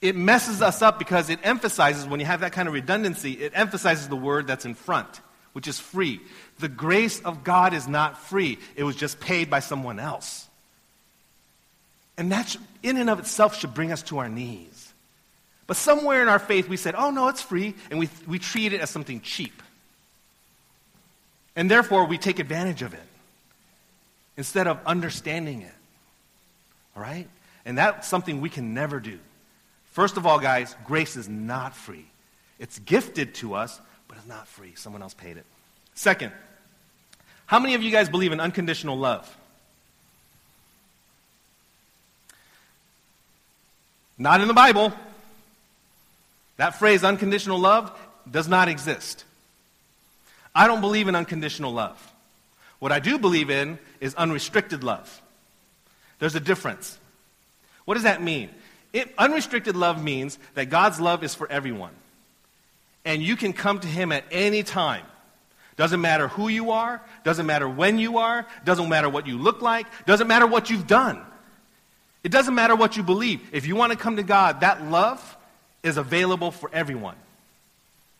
it 0.00 0.14
messes 0.14 0.62
us 0.62 0.80
up 0.80 0.96
because 0.96 1.28
it 1.28 1.40
emphasizes, 1.42 2.06
when 2.06 2.20
you 2.20 2.26
have 2.26 2.40
that 2.40 2.52
kind 2.52 2.68
of 2.68 2.74
redundancy, 2.74 3.32
it 3.32 3.52
emphasizes 3.54 4.08
the 4.08 4.16
word 4.16 4.46
that's 4.46 4.64
in 4.64 4.74
front, 4.74 5.20
which 5.54 5.66
is 5.66 5.80
free. 5.80 6.20
The 6.60 6.68
grace 6.68 7.20
of 7.20 7.42
God 7.42 7.74
is 7.74 7.88
not 7.88 8.16
free, 8.16 8.58
it 8.76 8.84
was 8.84 8.94
just 8.94 9.18
paid 9.18 9.50
by 9.50 9.58
someone 9.58 9.98
else. 9.98 10.46
And 12.16 12.30
that, 12.30 12.56
in 12.84 12.96
and 12.96 13.10
of 13.10 13.18
itself, 13.18 13.58
should 13.58 13.74
bring 13.74 13.90
us 13.90 14.02
to 14.04 14.18
our 14.18 14.28
knees. 14.28 14.92
But 15.66 15.76
somewhere 15.76 16.22
in 16.22 16.28
our 16.28 16.38
faith, 16.38 16.68
we 16.68 16.76
said, 16.76 16.94
oh, 16.96 17.10
no, 17.10 17.26
it's 17.26 17.42
free, 17.42 17.74
and 17.90 17.98
we, 17.98 18.08
we 18.28 18.38
treat 18.38 18.72
it 18.72 18.80
as 18.80 18.90
something 18.90 19.20
cheap. 19.20 19.62
And 21.56 21.68
therefore, 21.68 22.04
we 22.04 22.18
take 22.18 22.38
advantage 22.38 22.82
of 22.82 22.94
it 22.94 23.02
instead 24.36 24.66
of 24.66 24.78
understanding 24.86 25.62
it. 25.62 25.74
All 26.96 27.02
right? 27.02 27.28
And 27.64 27.78
that's 27.78 28.08
something 28.08 28.40
we 28.40 28.50
can 28.50 28.74
never 28.74 29.00
do. 29.00 29.18
First 29.92 30.16
of 30.16 30.26
all, 30.26 30.38
guys, 30.38 30.74
grace 30.84 31.16
is 31.16 31.28
not 31.28 31.76
free. 31.76 32.06
It's 32.58 32.78
gifted 32.78 33.34
to 33.36 33.54
us, 33.54 33.80
but 34.08 34.16
it's 34.16 34.26
not 34.26 34.48
free. 34.48 34.72
Someone 34.74 35.02
else 35.02 35.14
paid 35.14 35.36
it. 35.36 35.44
Second, 35.94 36.32
how 37.46 37.58
many 37.58 37.74
of 37.74 37.82
you 37.82 37.90
guys 37.90 38.08
believe 38.08 38.32
in 38.32 38.40
unconditional 38.40 38.96
love? 38.96 39.36
Not 44.16 44.40
in 44.40 44.48
the 44.48 44.54
Bible. 44.54 44.92
That 46.56 46.78
phrase, 46.78 47.02
unconditional 47.02 47.58
love, 47.58 47.92
does 48.30 48.48
not 48.48 48.68
exist. 48.68 49.24
I 50.54 50.66
don't 50.66 50.80
believe 50.80 51.08
in 51.08 51.16
unconditional 51.16 51.72
love. 51.72 52.11
What 52.82 52.90
I 52.90 52.98
do 52.98 53.16
believe 53.16 53.48
in 53.48 53.78
is 54.00 54.16
unrestricted 54.16 54.82
love. 54.82 55.22
There's 56.18 56.34
a 56.34 56.40
difference. 56.40 56.98
What 57.84 57.94
does 57.94 58.02
that 58.02 58.20
mean? 58.20 58.50
It, 58.92 59.14
unrestricted 59.16 59.76
love 59.76 60.02
means 60.02 60.36
that 60.54 60.64
God's 60.64 61.00
love 61.00 61.22
is 61.22 61.32
for 61.32 61.48
everyone. 61.48 61.92
And 63.04 63.22
you 63.22 63.36
can 63.36 63.52
come 63.52 63.78
to 63.78 63.86
Him 63.86 64.10
at 64.10 64.24
any 64.32 64.64
time. 64.64 65.04
Doesn't 65.76 66.00
matter 66.00 66.26
who 66.26 66.48
you 66.48 66.72
are, 66.72 67.00
doesn't 67.22 67.46
matter 67.46 67.68
when 67.68 68.00
you 68.00 68.18
are, 68.18 68.48
doesn't 68.64 68.88
matter 68.88 69.08
what 69.08 69.28
you 69.28 69.38
look 69.38 69.62
like, 69.62 69.86
doesn't 70.04 70.26
matter 70.26 70.48
what 70.48 70.68
you've 70.68 70.88
done. 70.88 71.24
It 72.24 72.32
doesn't 72.32 72.56
matter 72.56 72.74
what 72.74 72.96
you 72.96 73.04
believe. 73.04 73.48
If 73.52 73.64
you 73.68 73.76
want 73.76 73.92
to 73.92 73.96
come 73.96 74.16
to 74.16 74.24
God, 74.24 74.62
that 74.62 74.82
love 74.90 75.36
is 75.84 75.98
available 75.98 76.50
for 76.50 76.68
everyone. 76.72 77.14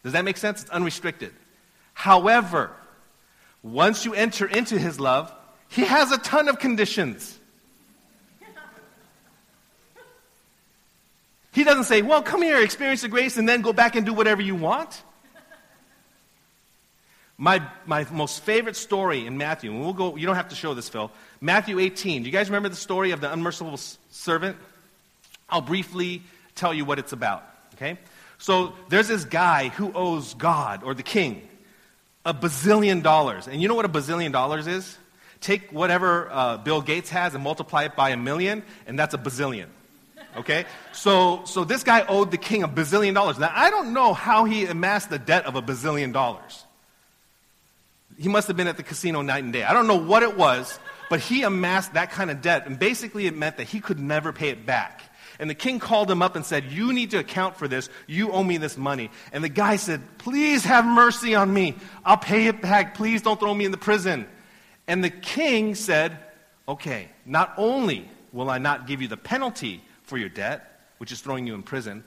Does 0.05 0.13
that 0.13 0.25
make 0.25 0.37
sense? 0.37 0.63
It's 0.63 0.71
unrestricted. 0.71 1.33
However, 1.95 2.71
once 3.63 4.05
you 4.05 4.15
enter 4.15 4.47
into 4.47 4.79
His 4.79 4.99
love, 4.99 5.33
He 5.69 5.83
has 5.85 6.13
a 6.13 6.19
ton 6.19 6.49
of 6.49 6.59
conditions. 6.59 7.39
He 11.53 11.65
doesn't 11.65 11.85
say, 11.85 12.01
well, 12.01 12.23
come 12.23 12.41
here, 12.43 12.63
experience 12.63 13.03
the 13.03 13.09
grace, 13.09 13.37
and 13.37 13.47
then 13.47 13.61
go 13.61 13.75
back 13.75 13.95
and 13.95 14.07
do 14.07 14.15
whatever 14.15 14.41
you 14.41 14.55
want. 14.55 15.03
My, 17.37 17.63
my 17.87 18.07
most 18.11 18.43
favorite 18.43 18.77
story 18.77 19.27
in 19.27 19.37
Matthew, 19.37 19.77
we'll 19.77 19.93
go, 19.93 20.17
you 20.17 20.27
don't 20.27 20.37
have 20.37 20.49
to 20.51 20.55
show 20.55 20.75
this, 20.75 20.89
Phil. 20.89 21.11
Matthew 21.41 21.79
18. 21.79 22.23
Do 22.23 22.29
you 22.29 22.33
guys 22.33 22.49
remember 22.49 22.69
the 22.69 22.77
story 22.77 23.11
of 23.11 23.21
the 23.21 23.33
unmerciful 23.33 23.77
servant? 24.11 24.57
I'll 25.49 25.61
briefly 25.61 26.23
tell 26.55 26.73
you 26.73 26.85
what 26.85 26.99
it's 26.99 27.13
about, 27.13 27.45
okay? 27.75 27.99
So 28.39 28.73
there's 28.89 29.09
this 29.09 29.25
guy 29.25 29.69
who 29.69 29.93
owes 29.93 30.35
God, 30.35 30.83
or 30.85 30.95
the 30.95 31.03
king, 31.03 31.47
a 32.25 32.33
bazillion 32.33 33.03
dollars. 33.03 33.49
And 33.49 33.61
you 33.61 33.69
know 33.69 33.75
what 33.75 33.85
a 33.85 33.89
bazillion 33.89 34.33
dollars 34.33 34.67
is? 34.67 34.99
Take 35.41 35.71
whatever 35.71 36.31
uh, 36.31 36.57
Bill 36.59 36.81
Gates 36.81 37.11
has 37.11 37.35
and 37.35 37.43
multiply 37.43 37.85
it 37.85 37.97
by 37.97 38.11
a 38.11 38.17
million, 38.17 38.63
and 38.87 38.99
that's 38.99 39.15
a 39.15 39.19
bazillion. 39.19 39.67
Okay? 40.37 40.65
So, 40.93 41.43
so 41.45 41.65
this 41.65 41.83
guy 41.83 42.05
owed 42.07 42.31
the 42.31 42.39
king 42.39 42.63
a 42.63 42.69
bazillion 42.69 43.15
dollars. 43.15 43.39
Now, 43.39 43.53
I 43.53 43.71
don't 43.71 43.93
know 43.93 44.15
how 44.15 44.45
he 44.45 44.67
amassed 44.67 45.11
the 45.11 45.19
debt 45.19 45.47
of 45.47 45.57
a 45.57 45.63
bazillion 45.63 46.13
dollars. 46.13 46.65
He 48.19 48.29
must 48.29 48.47
have 48.49 48.57
been 48.57 48.69
at 48.69 48.77
the 48.77 48.83
casino 48.83 49.23
night 49.23 49.43
and 49.43 49.53
day. 49.53 49.65
I 49.65 49.73
don't 49.73 49.87
know 49.87 49.97
what 49.97 50.23
it 50.23 50.37
was, 50.37 50.79
but 51.11 51.21
he 51.21 51.43
amassed 51.43 51.95
that 51.95 52.11
kind 52.13 52.31
of 52.31 52.41
debt. 52.41 52.67
And 52.67 52.79
basically, 52.79 53.27
it 53.27 53.37
meant 53.37 53.57
that 53.57 53.65
he 53.69 53.81
could 53.81 53.99
never 53.99 54.33
pay 54.33 54.51
it 54.51 54.65
back. 54.65 55.03
And 55.39 55.49
the 55.49 55.55
king 55.55 55.79
called 55.79 56.11
him 56.11 56.23
up 56.23 56.37
and 56.37 56.45
said, 56.45 56.73
You 56.73 56.93
need 56.93 57.11
to 57.11 57.19
account 57.19 57.57
for 57.57 57.69
this. 57.69 57.89
You 58.07 58.33
owe 58.33 58.43
me 58.43 58.57
this 58.57 58.77
money. 58.77 59.11
And 59.33 59.43
the 59.43 59.49
guy 59.49 59.77
said, 59.77 60.03
Please 60.19 60.65
have 60.65 60.85
mercy 60.85 61.35
on 61.35 61.53
me. 61.53 61.75
I'll 62.05 62.17
pay 62.17 62.47
it 62.47 62.61
back. 62.61 62.95
Please 62.95 63.23
don't 63.23 63.39
throw 63.39 63.55
me 63.55 63.65
in 63.65 63.71
the 63.71 63.79
prison. 63.79 64.27
And 64.87 65.03
the 65.03 65.11
king 65.11 65.75
said, 65.75 66.19
Okay, 66.69 67.09
not 67.27 67.55
only 67.57 68.09
will 68.33 68.51
I 68.51 68.59
not 68.59 68.87
give 68.87 69.03
you 69.03 69.09
the 69.09 69.17
penalty 69.17 69.83
for 70.05 70.17
your 70.17 70.29
debt, 70.29 70.81
which 70.99 71.13
is 71.13 71.21
throwing 71.21 71.47
you 71.47 71.55
in 71.55 71.63
prison, 71.63 72.05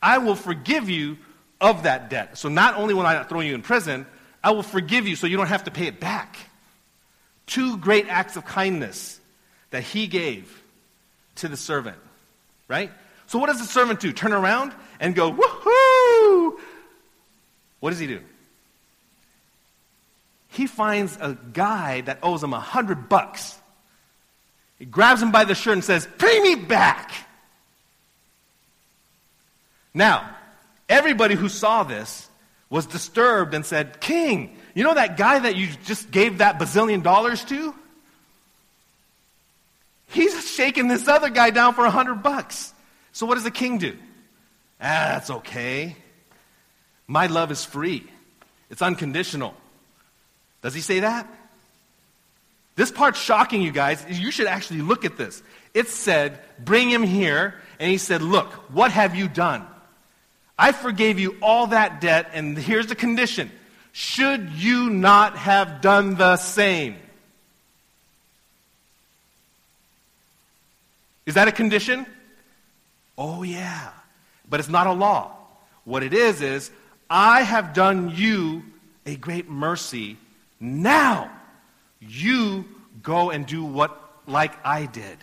I 0.00 0.18
will 0.18 0.34
forgive 0.34 0.88
you 0.88 1.18
of 1.60 1.84
that 1.84 2.10
debt. 2.10 2.36
So 2.36 2.48
not 2.48 2.76
only 2.76 2.94
will 2.94 3.06
I 3.06 3.14
not 3.14 3.28
throw 3.28 3.40
you 3.40 3.54
in 3.54 3.62
prison, 3.62 4.06
I 4.42 4.50
will 4.50 4.64
forgive 4.64 5.06
you 5.06 5.16
so 5.16 5.26
you 5.26 5.36
don't 5.36 5.46
have 5.46 5.64
to 5.64 5.70
pay 5.70 5.86
it 5.86 6.00
back. 6.00 6.36
Two 7.46 7.76
great 7.76 8.08
acts 8.08 8.36
of 8.36 8.44
kindness 8.44 9.20
that 9.70 9.82
he 9.82 10.06
gave 10.06 10.62
to 11.36 11.48
the 11.48 11.56
servant, 11.56 11.96
right? 12.72 12.90
So 13.26 13.38
what 13.38 13.48
does 13.48 13.58
the 13.58 13.66
servant 13.66 14.00
do? 14.00 14.12
Turn 14.12 14.32
around 14.32 14.72
and 14.98 15.14
go, 15.14 15.30
woohoo! 15.30 16.58
What 17.80 17.90
does 17.90 17.98
he 17.98 18.06
do? 18.06 18.20
He 20.48 20.66
finds 20.66 21.16
a 21.20 21.36
guy 21.52 22.00
that 22.02 22.20
owes 22.22 22.42
him 22.42 22.54
a 22.54 22.60
hundred 22.60 23.10
bucks. 23.10 23.58
He 24.78 24.86
grabs 24.86 25.22
him 25.22 25.32
by 25.32 25.44
the 25.44 25.54
shirt 25.54 25.74
and 25.74 25.84
says, 25.84 26.08
Pay 26.18 26.40
me 26.40 26.54
back. 26.54 27.12
Now, 29.92 30.34
everybody 30.88 31.34
who 31.34 31.48
saw 31.48 31.82
this 31.82 32.28
was 32.70 32.86
disturbed 32.86 33.52
and 33.52 33.66
said, 33.66 34.00
King, 34.00 34.56
you 34.74 34.84
know 34.84 34.94
that 34.94 35.18
guy 35.18 35.38
that 35.40 35.56
you 35.56 35.68
just 35.84 36.10
gave 36.10 36.38
that 36.38 36.58
bazillion 36.58 37.02
dollars 37.02 37.44
to? 37.46 37.74
He's 40.12 40.48
shaking 40.50 40.88
this 40.88 41.08
other 41.08 41.30
guy 41.30 41.50
down 41.50 41.74
for 41.74 41.84
a 41.84 41.90
hundred 41.90 42.22
bucks. 42.22 42.72
So 43.12 43.26
what 43.26 43.34
does 43.34 43.44
the 43.44 43.50
king 43.50 43.78
do? 43.78 43.96
Ah, 44.80 45.14
that's 45.14 45.30
okay. 45.30 45.96
My 47.06 47.26
love 47.26 47.50
is 47.50 47.64
free. 47.64 48.06
It's 48.70 48.82
unconditional. 48.82 49.54
Does 50.62 50.74
he 50.74 50.80
say 50.80 51.00
that? 51.00 51.26
This 52.74 52.90
part's 52.90 53.20
shocking, 53.20 53.60
you 53.62 53.70
guys. 53.70 54.04
You 54.08 54.30
should 54.30 54.46
actually 54.46 54.82
look 54.82 55.04
at 55.04 55.16
this. 55.16 55.42
It 55.74 55.88
said, 55.88 56.40
Bring 56.58 56.90
him 56.90 57.02
here. 57.02 57.54
And 57.78 57.90
he 57.90 57.98
said, 57.98 58.22
Look, 58.22 58.48
what 58.72 58.92
have 58.92 59.14
you 59.14 59.28
done? 59.28 59.66
I 60.58 60.72
forgave 60.72 61.18
you 61.18 61.36
all 61.42 61.68
that 61.68 62.00
debt, 62.00 62.30
and 62.32 62.56
here's 62.56 62.86
the 62.86 62.94
condition. 62.94 63.50
Should 63.92 64.50
you 64.52 64.90
not 64.90 65.36
have 65.36 65.80
done 65.80 66.14
the 66.14 66.36
same? 66.36 66.96
Is 71.26 71.34
that 71.34 71.48
a 71.48 71.52
condition? 71.52 72.06
Oh, 73.16 73.42
yeah. 73.42 73.90
But 74.48 74.60
it's 74.60 74.68
not 74.68 74.86
a 74.86 74.92
law. 74.92 75.36
What 75.84 76.02
it 76.02 76.14
is, 76.14 76.40
is 76.40 76.70
I 77.08 77.42
have 77.42 77.74
done 77.74 78.12
you 78.14 78.62
a 79.06 79.16
great 79.16 79.48
mercy. 79.48 80.16
Now 80.60 81.30
you 82.00 82.64
go 83.02 83.30
and 83.30 83.46
do 83.46 83.64
what 83.64 83.98
like 84.26 84.54
I 84.64 84.86
did 84.86 85.18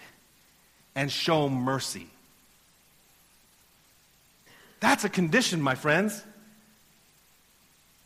and 0.96 1.12
show 1.12 1.50
mercy. 1.50 2.08
That's 4.80 5.04
a 5.04 5.10
condition, 5.10 5.62
my 5.62 5.76
friends. 5.76 6.24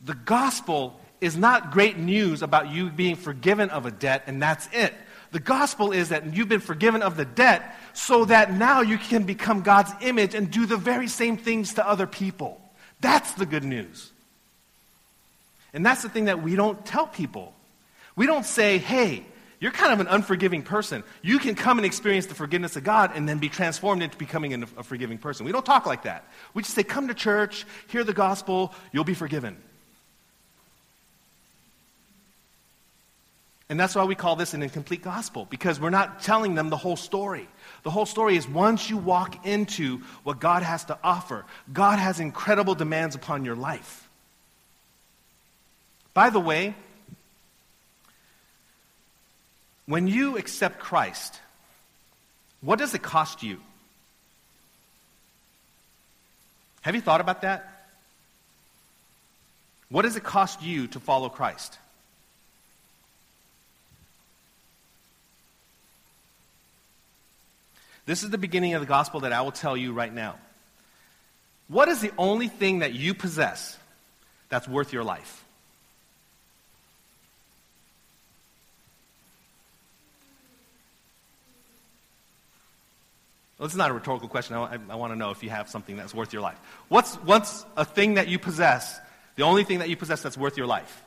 The 0.00 0.14
gospel 0.14 1.00
is 1.20 1.36
not 1.36 1.70
great 1.70 1.96
news 1.96 2.42
about 2.42 2.70
you 2.70 2.90
being 2.90 3.16
forgiven 3.16 3.70
of 3.70 3.86
a 3.86 3.90
debt 3.90 4.24
and 4.26 4.42
that's 4.42 4.68
it. 4.72 4.94
The 5.34 5.40
gospel 5.40 5.90
is 5.90 6.10
that 6.10 6.32
you've 6.32 6.48
been 6.48 6.60
forgiven 6.60 7.02
of 7.02 7.16
the 7.16 7.24
debt 7.24 7.74
so 7.92 8.24
that 8.26 8.52
now 8.52 8.82
you 8.82 8.96
can 8.96 9.24
become 9.24 9.62
God's 9.62 9.90
image 10.00 10.32
and 10.32 10.48
do 10.48 10.64
the 10.64 10.76
very 10.76 11.08
same 11.08 11.36
things 11.36 11.74
to 11.74 11.84
other 11.84 12.06
people. 12.06 12.60
That's 13.00 13.32
the 13.32 13.44
good 13.44 13.64
news. 13.64 14.12
And 15.72 15.84
that's 15.84 16.02
the 16.02 16.08
thing 16.08 16.26
that 16.26 16.40
we 16.40 16.54
don't 16.54 16.86
tell 16.86 17.08
people. 17.08 17.52
We 18.14 18.26
don't 18.26 18.46
say, 18.46 18.78
hey, 18.78 19.24
you're 19.58 19.72
kind 19.72 19.92
of 19.92 19.98
an 19.98 20.06
unforgiving 20.06 20.62
person. 20.62 21.02
You 21.20 21.40
can 21.40 21.56
come 21.56 21.80
and 21.80 21.84
experience 21.84 22.26
the 22.26 22.36
forgiveness 22.36 22.76
of 22.76 22.84
God 22.84 23.10
and 23.16 23.28
then 23.28 23.38
be 23.38 23.48
transformed 23.48 24.04
into 24.04 24.16
becoming 24.16 24.62
a 24.62 24.84
forgiving 24.84 25.18
person. 25.18 25.44
We 25.44 25.50
don't 25.50 25.66
talk 25.66 25.84
like 25.84 26.04
that. 26.04 26.28
We 26.54 26.62
just 26.62 26.76
say, 26.76 26.84
come 26.84 27.08
to 27.08 27.14
church, 27.14 27.66
hear 27.88 28.04
the 28.04 28.14
gospel, 28.14 28.72
you'll 28.92 29.02
be 29.02 29.14
forgiven. 29.14 29.56
And 33.68 33.80
that's 33.80 33.94
why 33.94 34.04
we 34.04 34.14
call 34.14 34.36
this 34.36 34.52
an 34.52 34.62
incomplete 34.62 35.02
gospel, 35.02 35.46
because 35.48 35.80
we're 35.80 35.90
not 35.90 36.22
telling 36.22 36.54
them 36.54 36.68
the 36.68 36.76
whole 36.76 36.96
story. 36.96 37.48
The 37.82 37.90
whole 37.90 38.04
story 38.06 38.36
is 38.36 38.46
once 38.46 38.90
you 38.90 38.98
walk 38.98 39.46
into 39.46 39.98
what 40.22 40.38
God 40.38 40.62
has 40.62 40.84
to 40.86 40.98
offer, 41.02 41.46
God 41.72 41.98
has 41.98 42.20
incredible 42.20 42.74
demands 42.74 43.14
upon 43.14 43.44
your 43.44 43.56
life. 43.56 44.08
By 46.12 46.30
the 46.30 46.40
way, 46.40 46.74
when 49.86 50.08
you 50.08 50.36
accept 50.36 50.78
Christ, 50.78 51.40
what 52.60 52.78
does 52.78 52.94
it 52.94 53.02
cost 53.02 53.42
you? 53.42 53.60
Have 56.82 56.94
you 56.94 57.00
thought 57.00 57.22
about 57.22 57.42
that? 57.42 57.86
What 59.88 60.02
does 60.02 60.16
it 60.16 60.22
cost 60.22 60.62
you 60.62 60.86
to 60.88 61.00
follow 61.00 61.30
Christ? 61.30 61.78
This 68.06 68.22
is 68.22 68.30
the 68.30 68.38
beginning 68.38 68.74
of 68.74 68.80
the 68.80 68.86
gospel 68.86 69.20
that 69.20 69.32
I 69.32 69.40
will 69.40 69.52
tell 69.52 69.76
you 69.76 69.92
right 69.92 70.12
now. 70.12 70.36
What 71.68 71.88
is 71.88 72.00
the 72.00 72.12
only 72.18 72.48
thing 72.48 72.80
that 72.80 72.92
you 72.92 73.14
possess 73.14 73.78
that's 74.50 74.68
worth 74.68 74.92
your 74.92 75.04
life? 75.04 75.44
Well, 83.58 83.68
this 83.68 83.72
is 83.72 83.78
not 83.78 83.90
a 83.90 83.94
rhetorical 83.94 84.28
question. 84.28 84.56
I, 84.56 84.74
I, 84.74 84.78
I 84.90 84.94
want 84.96 85.12
to 85.12 85.18
know 85.18 85.30
if 85.30 85.42
you 85.42 85.48
have 85.48 85.70
something 85.70 85.96
that's 85.96 86.12
worth 86.12 86.32
your 86.32 86.42
life. 86.42 86.58
What's, 86.88 87.14
what's 87.16 87.64
a 87.76 87.84
thing 87.84 88.14
that 88.14 88.28
you 88.28 88.38
possess, 88.38 89.00
the 89.36 89.44
only 89.44 89.64
thing 89.64 89.78
that 89.78 89.88
you 89.88 89.96
possess 89.96 90.22
that's 90.22 90.36
worth 90.36 90.58
your 90.58 90.66
life? 90.66 91.02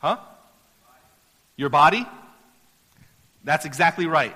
Huh? 0.00 0.18
Your 1.60 1.68
body? 1.68 2.06
That's 3.44 3.66
exactly 3.66 4.06
right. 4.06 4.34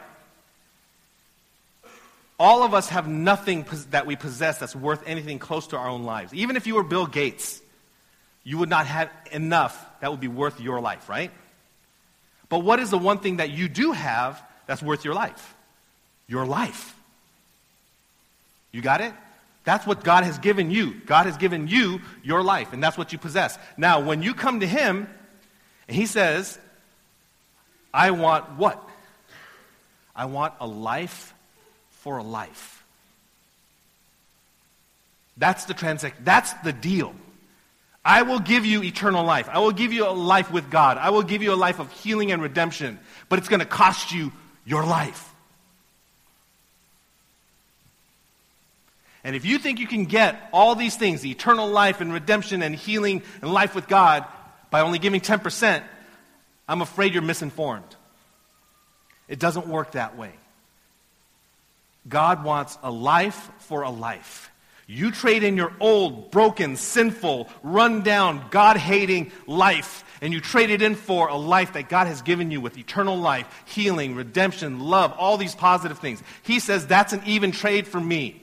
All 2.38 2.62
of 2.62 2.74
us 2.74 2.90
have 2.90 3.08
nothing 3.08 3.64
that 3.92 4.04
we 4.04 4.14
possess 4.14 4.58
that's 4.58 4.76
worth 4.76 5.02
anything 5.06 5.38
close 5.38 5.68
to 5.68 5.78
our 5.78 5.88
own 5.88 6.04
lives. 6.04 6.34
Even 6.34 6.54
if 6.54 6.66
you 6.66 6.74
were 6.74 6.82
Bill 6.82 7.06
Gates, 7.06 7.62
you 8.42 8.58
would 8.58 8.68
not 8.68 8.86
have 8.86 9.08
enough 9.32 9.74
that 10.02 10.10
would 10.10 10.20
be 10.20 10.28
worth 10.28 10.60
your 10.60 10.82
life, 10.82 11.08
right? 11.08 11.30
But 12.50 12.58
what 12.58 12.78
is 12.78 12.90
the 12.90 12.98
one 12.98 13.20
thing 13.20 13.38
that 13.38 13.48
you 13.48 13.70
do 13.70 13.92
have 13.92 14.42
that's 14.66 14.82
worth 14.82 15.02
your 15.02 15.14
life? 15.14 15.54
Your 16.28 16.44
life. 16.44 16.94
You 18.70 18.82
got 18.82 19.00
it? 19.00 19.14
That's 19.64 19.86
what 19.86 20.04
God 20.04 20.24
has 20.24 20.36
given 20.36 20.70
you. 20.70 21.00
God 21.06 21.24
has 21.24 21.38
given 21.38 21.68
you 21.68 22.02
your 22.22 22.42
life, 22.42 22.74
and 22.74 22.82
that's 22.82 22.98
what 22.98 23.12
you 23.12 23.18
possess. 23.18 23.58
Now, 23.78 24.00
when 24.00 24.22
you 24.22 24.34
come 24.34 24.60
to 24.60 24.66
Him, 24.66 25.08
and 25.88 25.96
He 25.96 26.04
says, 26.04 26.58
I 27.94 28.10
want 28.10 28.58
what? 28.58 28.82
I 30.16 30.24
want 30.26 30.54
a 30.60 30.66
life 30.66 31.32
for 31.90 32.18
a 32.18 32.24
life. 32.24 32.84
That's 35.36 35.64
the 35.66 35.74
transaction. 35.74 36.24
That's 36.24 36.52
the 36.64 36.72
deal. 36.72 37.14
I 38.04 38.22
will 38.22 38.40
give 38.40 38.66
you 38.66 38.82
eternal 38.82 39.24
life. 39.24 39.48
I 39.48 39.60
will 39.60 39.72
give 39.72 39.92
you 39.92 40.06
a 40.06 40.10
life 40.10 40.50
with 40.50 40.70
God. 40.70 40.98
I 40.98 41.10
will 41.10 41.22
give 41.22 41.42
you 41.42 41.54
a 41.54 41.56
life 41.56 41.78
of 41.78 41.90
healing 41.92 42.32
and 42.32 42.42
redemption, 42.42 42.98
but 43.28 43.38
it's 43.38 43.48
going 43.48 43.60
to 43.60 43.66
cost 43.66 44.12
you 44.12 44.32
your 44.66 44.84
life. 44.84 45.32
And 49.22 49.34
if 49.34 49.46
you 49.46 49.56
think 49.56 49.78
you 49.78 49.86
can 49.86 50.04
get 50.04 50.50
all 50.52 50.74
these 50.74 50.96
things, 50.96 51.24
eternal 51.24 51.68
life 51.68 52.02
and 52.02 52.12
redemption 52.12 52.60
and 52.62 52.74
healing 52.74 53.22
and 53.40 53.52
life 53.52 53.74
with 53.74 53.88
God, 53.88 54.26
by 54.70 54.80
only 54.80 54.98
giving 54.98 55.20
10%, 55.20 55.82
I'm 56.68 56.82
afraid 56.82 57.12
you're 57.12 57.22
misinformed. 57.22 57.96
It 59.28 59.38
doesn't 59.38 59.66
work 59.66 59.92
that 59.92 60.16
way. 60.16 60.32
God 62.08 62.44
wants 62.44 62.78
a 62.82 62.90
life 62.90 63.50
for 63.60 63.82
a 63.82 63.90
life. 63.90 64.50
You 64.86 65.10
trade 65.10 65.42
in 65.42 65.56
your 65.56 65.72
old, 65.80 66.30
broken, 66.30 66.76
sinful, 66.76 67.48
run 67.62 68.02
down, 68.02 68.46
God 68.50 68.76
hating 68.76 69.32
life, 69.46 70.04
and 70.20 70.32
you 70.32 70.40
trade 70.40 70.68
it 70.68 70.82
in 70.82 70.94
for 70.94 71.28
a 71.28 71.36
life 71.36 71.72
that 71.72 71.88
God 71.88 72.06
has 72.06 72.20
given 72.20 72.50
you 72.50 72.60
with 72.60 72.76
eternal 72.76 73.16
life, 73.16 73.46
healing, 73.64 74.14
redemption, 74.14 74.80
love, 74.80 75.14
all 75.16 75.38
these 75.38 75.54
positive 75.54 75.98
things. 75.98 76.22
He 76.42 76.60
says 76.60 76.86
that's 76.86 77.14
an 77.14 77.22
even 77.24 77.50
trade 77.50 77.88
for 77.88 78.00
me. 78.00 78.42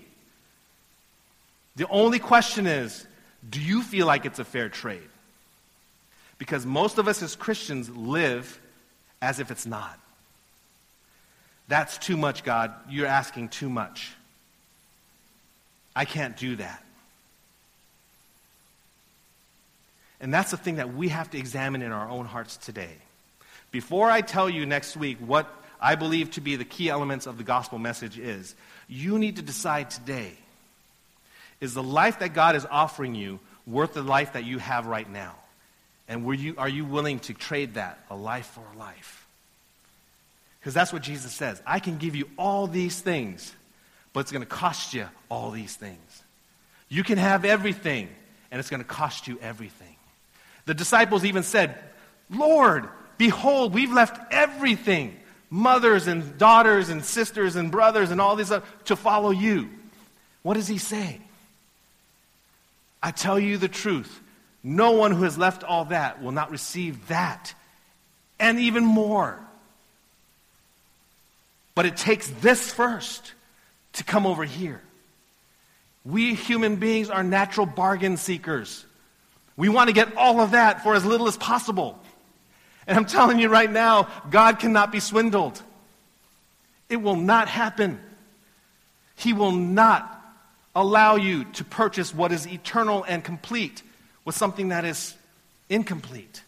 The 1.76 1.88
only 1.88 2.18
question 2.18 2.66
is 2.66 3.06
do 3.48 3.62
you 3.62 3.84
feel 3.84 4.08
like 4.08 4.26
it's 4.26 4.40
a 4.40 4.46
fair 4.46 4.70
trade? 4.70 5.11
Because 6.42 6.66
most 6.66 6.98
of 6.98 7.08
us 7.08 7.22
as 7.22 7.36
Christians 7.36 7.88
live 7.96 8.60
as 9.22 9.40
if 9.40 9.52
it's 9.52 9.68
not. 9.68 10.00
That's 11.68 12.00
too 12.00 12.18
much, 12.18 12.44
God. 12.44 12.74
You're 12.90 13.06
asking 13.06 13.50
too 13.50 13.70
much. 13.70 14.12
I 15.96 16.06
can't 16.06 16.36
do 16.36 16.56
that. 16.56 16.84
And 20.20 20.34
that's 20.34 20.50
the 20.50 20.58
thing 20.58 20.78
that 20.78 20.96
we 20.96 21.10
have 21.10 21.30
to 21.30 21.38
examine 21.38 21.84
in 21.84 21.92
our 21.92 22.10
own 22.10 22.26
hearts 22.26 22.58
today. 22.58 22.96
Before 23.70 24.10
I 24.10 24.22
tell 24.22 24.50
you 24.50 24.66
next 24.66 24.98
week 24.98 25.20
what 25.20 25.48
I 25.80 25.94
believe 25.94 26.32
to 26.32 26.42
be 26.42 26.56
the 26.56 26.66
key 26.66 26.90
elements 26.90 27.28
of 27.28 27.38
the 27.38 27.44
gospel 27.44 27.78
message 27.78 28.18
is, 28.18 28.56
you 28.88 29.20
need 29.20 29.36
to 29.36 29.44
decide 29.44 29.92
today 29.92 30.34
is 31.60 31.76
the 31.76 31.84
life 31.84 32.18
that 32.18 32.34
God 32.34 32.56
is 32.56 32.66
offering 32.66 33.14
you 33.14 33.40
worth 33.68 33.94
the 33.94 34.02
life 34.02 34.34
that 34.34 34.44
you 34.44 34.58
have 34.58 34.88
right 34.88 35.08
now? 35.08 35.36
And 36.12 36.26
were 36.26 36.34
you, 36.34 36.56
are 36.58 36.68
you 36.68 36.84
willing 36.84 37.20
to 37.20 37.34
trade 37.34 37.76
that, 37.76 37.98
a 38.10 38.18
life 38.18 38.48
for 38.48 38.64
a 38.76 38.78
life? 38.78 39.26
Because 40.60 40.74
that's 40.74 40.92
what 40.92 41.04
Jesus 41.04 41.32
says. 41.32 41.62
I 41.66 41.80
can 41.80 41.98
give 41.98 42.18
you 42.18 42.30
all 42.38 42.68
these 42.68 43.00
things, 43.00 43.56
but 44.12 44.20
it's 44.20 44.32
going 44.34 44.44
to 44.44 44.46
cost 44.46 44.94
you 44.94 45.08
all 45.30 45.52
these 45.52 45.74
things. 45.74 46.24
You 46.90 47.06
can 47.06 47.18
have 47.18 47.46
everything, 47.46 48.10
and 48.52 48.60
it's 48.60 48.70
going 48.70 48.82
to 48.82 48.88
cost 48.88 49.30
you 49.30 49.40
everything. 49.42 49.96
The 50.66 50.74
disciples 50.74 51.24
even 51.24 51.44
said, 51.44 51.78
Lord, 52.30 52.90
behold, 53.18 53.74
we've 53.74 53.94
left 53.94 54.34
everything 54.34 55.18
mothers 55.50 56.08
and 56.08 56.38
daughters 56.38 56.90
and 56.90 57.06
sisters 57.06 57.56
and 57.56 57.72
brothers 57.72 58.12
and 58.12 58.20
all 58.20 58.36
these 58.36 58.52
uh, 58.52 58.60
to 58.84 58.98
follow 58.98 59.30
you. 59.30 59.70
What 60.44 60.56
does 60.56 60.68
he 60.68 60.78
say? 60.78 61.22
I 63.02 63.12
tell 63.12 63.40
you 63.40 63.58
the 63.58 63.70
truth. 63.70 64.21
No 64.64 64.92
one 64.92 65.12
who 65.12 65.24
has 65.24 65.38
left 65.38 65.64
all 65.64 65.86
that 65.86 66.22
will 66.22 66.32
not 66.32 66.52
receive 66.52 67.08
that 67.08 67.54
and 68.40 68.60
even 68.60 68.84
more. 68.86 69.40
But 71.74 71.86
it 71.86 71.98
takes 71.98 72.28
this 72.42 72.72
first 72.72 73.34
to 73.94 74.04
come 74.04 74.26
over 74.26 74.44
here. 74.44 74.82
We 76.04 76.34
human 76.34 76.76
beings 76.78 77.10
are 77.10 77.24
natural 77.24 77.66
bargain 77.66 78.18
seekers. 78.18 78.86
We 79.56 79.70
want 79.70 79.90
to 79.90 79.94
get 79.94 80.16
all 80.18 80.42
of 80.42 80.52
that 80.52 80.84
for 80.84 80.96
as 80.96 81.06
little 81.06 81.28
as 81.28 81.38
possible. 81.38 82.00
And 82.88 82.98
I'm 82.98 83.06
telling 83.06 83.40
you 83.40 83.50
right 83.50 83.72
now, 83.72 84.08
God 84.30 84.60
cannot 84.60 84.92
be 84.92 85.00
swindled. 85.00 85.62
It 86.90 86.98
will 86.98 87.16
not 87.16 87.48
happen. 87.48 88.00
He 89.16 89.34
will 89.34 89.52
not 89.52 90.18
allow 90.76 91.16
you 91.16 91.44
to 91.46 91.64
purchase 91.64 92.14
what 92.14 92.32
is 92.32 92.48
eternal 92.48 93.04
and 93.08 93.24
complete 93.24 93.84
with 94.26 94.36
something 94.36 94.70
that 94.70 94.86
is 94.86 95.16
incomplete. 95.70 96.44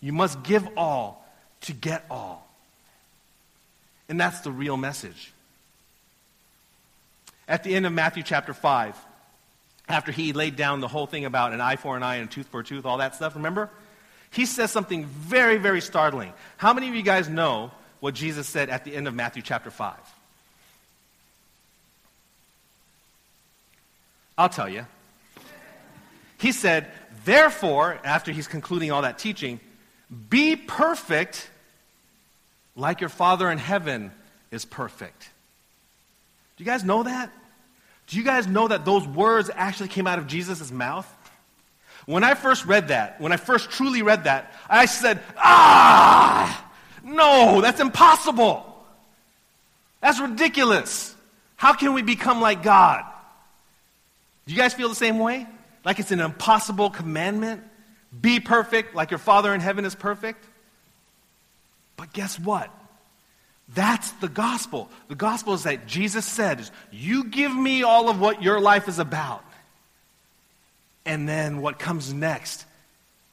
You 0.00 0.12
must 0.12 0.42
give 0.42 0.66
all 0.76 1.26
to 1.62 1.72
get 1.72 2.04
all. 2.10 2.48
And 4.08 4.20
that's 4.20 4.40
the 4.40 4.50
real 4.50 4.76
message. 4.76 5.32
At 7.48 7.64
the 7.64 7.74
end 7.74 7.86
of 7.86 7.92
Matthew 7.92 8.22
chapter 8.22 8.52
5, 8.52 8.96
after 9.88 10.12
he 10.12 10.32
laid 10.32 10.56
down 10.56 10.80
the 10.80 10.88
whole 10.88 11.06
thing 11.06 11.24
about 11.24 11.52
an 11.52 11.60
eye 11.60 11.76
for 11.76 11.96
an 11.96 12.02
eye 12.02 12.16
and 12.16 12.28
a 12.28 12.32
tooth 12.32 12.46
for 12.46 12.60
a 12.60 12.64
tooth, 12.64 12.84
all 12.84 12.98
that 12.98 13.14
stuff, 13.14 13.34
remember? 13.34 13.68
He 14.30 14.46
says 14.46 14.70
something 14.70 15.04
very, 15.06 15.58
very 15.58 15.80
startling. 15.80 16.32
How 16.56 16.72
many 16.72 16.88
of 16.88 16.94
you 16.94 17.02
guys 17.02 17.28
know 17.28 17.70
what 18.00 18.14
Jesus 18.14 18.48
said 18.48 18.70
at 18.70 18.84
the 18.84 18.94
end 18.94 19.06
of 19.06 19.14
Matthew 19.14 19.42
chapter 19.42 19.70
5? 19.70 19.94
I'll 24.38 24.48
tell 24.48 24.68
you. 24.68 24.86
He 26.42 26.50
said, 26.50 26.88
Therefore, 27.24 28.00
after 28.02 28.32
he's 28.32 28.48
concluding 28.48 28.90
all 28.90 29.02
that 29.02 29.16
teaching, 29.16 29.60
be 30.28 30.56
perfect 30.56 31.48
like 32.74 33.00
your 33.00 33.10
Father 33.10 33.48
in 33.48 33.58
heaven 33.58 34.10
is 34.50 34.64
perfect. 34.64 35.30
Do 36.56 36.64
you 36.64 36.68
guys 36.68 36.82
know 36.82 37.04
that? 37.04 37.30
Do 38.08 38.16
you 38.16 38.24
guys 38.24 38.48
know 38.48 38.66
that 38.66 38.84
those 38.84 39.06
words 39.06 39.50
actually 39.54 39.88
came 39.88 40.08
out 40.08 40.18
of 40.18 40.26
Jesus' 40.26 40.72
mouth? 40.72 41.06
When 42.06 42.24
I 42.24 42.34
first 42.34 42.66
read 42.66 42.88
that, 42.88 43.20
when 43.20 43.30
I 43.30 43.36
first 43.36 43.70
truly 43.70 44.02
read 44.02 44.24
that, 44.24 44.52
I 44.68 44.86
said, 44.86 45.20
Ah, 45.36 46.68
no, 47.04 47.60
that's 47.60 47.78
impossible. 47.78 48.66
That's 50.00 50.18
ridiculous. 50.18 51.14
How 51.54 51.72
can 51.74 51.92
we 51.92 52.02
become 52.02 52.40
like 52.40 52.64
God? 52.64 53.04
Do 54.46 54.52
you 54.52 54.58
guys 54.58 54.74
feel 54.74 54.88
the 54.88 54.96
same 54.96 55.20
way? 55.20 55.46
Like 55.84 55.98
it's 55.98 56.12
an 56.12 56.20
impossible 56.20 56.90
commandment? 56.90 57.62
Be 58.18 58.40
perfect 58.40 58.94
like 58.94 59.10
your 59.10 59.18
Father 59.18 59.54
in 59.54 59.60
heaven 59.60 59.84
is 59.84 59.94
perfect? 59.94 60.44
But 61.96 62.12
guess 62.12 62.38
what? 62.38 62.70
That's 63.74 64.10
the 64.12 64.28
gospel. 64.28 64.90
The 65.08 65.14
gospel 65.14 65.54
is 65.54 65.62
that 65.62 65.86
Jesus 65.86 66.26
said, 66.26 66.68
You 66.90 67.24
give 67.24 67.54
me 67.54 67.82
all 67.82 68.08
of 68.08 68.20
what 68.20 68.42
your 68.42 68.60
life 68.60 68.88
is 68.88 68.98
about. 68.98 69.44
And 71.04 71.28
then 71.28 71.62
what 71.62 71.78
comes 71.78 72.12
next, 72.12 72.64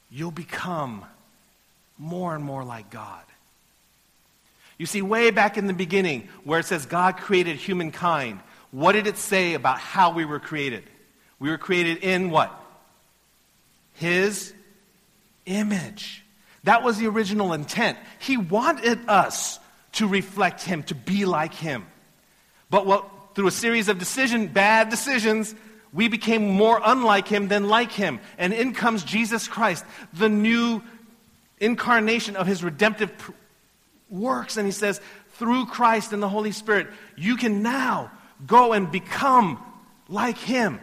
you'll 0.09 0.31
become 0.31 1.05
more 1.97 2.33
and 2.33 2.43
more 2.43 2.63
like 2.63 2.89
God. 2.89 3.23
You 4.77 4.85
see, 4.85 5.01
way 5.01 5.29
back 5.29 5.57
in 5.57 5.67
the 5.67 5.73
beginning, 5.73 6.29
where 6.45 6.59
it 6.59 6.65
says 6.65 6.85
God 6.85 7.17
created 7.17 7.57
humankind, 7.57 8.39
what 8.71 8.93
did 8.93 9.07
it 9.07 9.17
say 9.17 9.53
about 9.53 9.79
how 9.79 10.13
we 10.13 10.25
were 10.25 10.39
created? 10.39 10.83
We 11.39 11.49
were 11.49 11.57
created 11.57 12.03
in 12.03 12.29
what? 12.29 12.53
His 13.93 14.53
image. 15.45 16.23
That 16.63 16.83
was 16.83 16.97
the 16.97 17.07
original 17.07 17.53
intent. 17.53 17.97
He 18.19 18.37
wanted 18.37 18.99
us 19.07 19.59
to 19.93 20.07
reflect 20.07 20.61
Him, 20.63 20.83
to 20.83 20.95
be 20.95 21.25
like 21.25 21.53
Him. 21.53 21.85
But 22.69 22.85
what, 22.85 23.35
through 23.35 23.47
a 23.47 23.51
series 23.51 23.87
of 23.87 23.97
decision, 23.97 24.47
bad 24.47 24.89
decisions, 24.89 25.55
we 25.93 26.07
became 26.07 26.49
more 26.49 26.79
unlike 26.83 27.27
Him 27.27 27.47
than 27.47 27.67
like 27.67 27.91
Him. 27.91 28.19
And 28.37 28.53
in 28.53 28.73
comes 28.73 29.03
Jesus 29.03 29.47
Christ, 29.47 29.85
the 30.13 30.29
new 30.29 30.83
incarnation 31.59 32.35
of 32.35 32.45
His 32.45 32.63
redemptive 32.63 33.17
pr- 33.17 33.31
works. 34.09 34.57
And 34.57 34.65
He 34.65 34.71
says, 34.71 35.01
through 35.33 35.67
Christ 35.67 36.13
and 36.13 36.21
the 36.21 36.29
Holy 36.29 36.51
Spirit, 36.51 36.87
you 37.15 37.37
can 37.37 37.63
now 37.63 38.11
go 38.45 38.73
and 38.73 38.91
become 38.91 39.63
like 40.09 40.37
Him. 40.37 40.79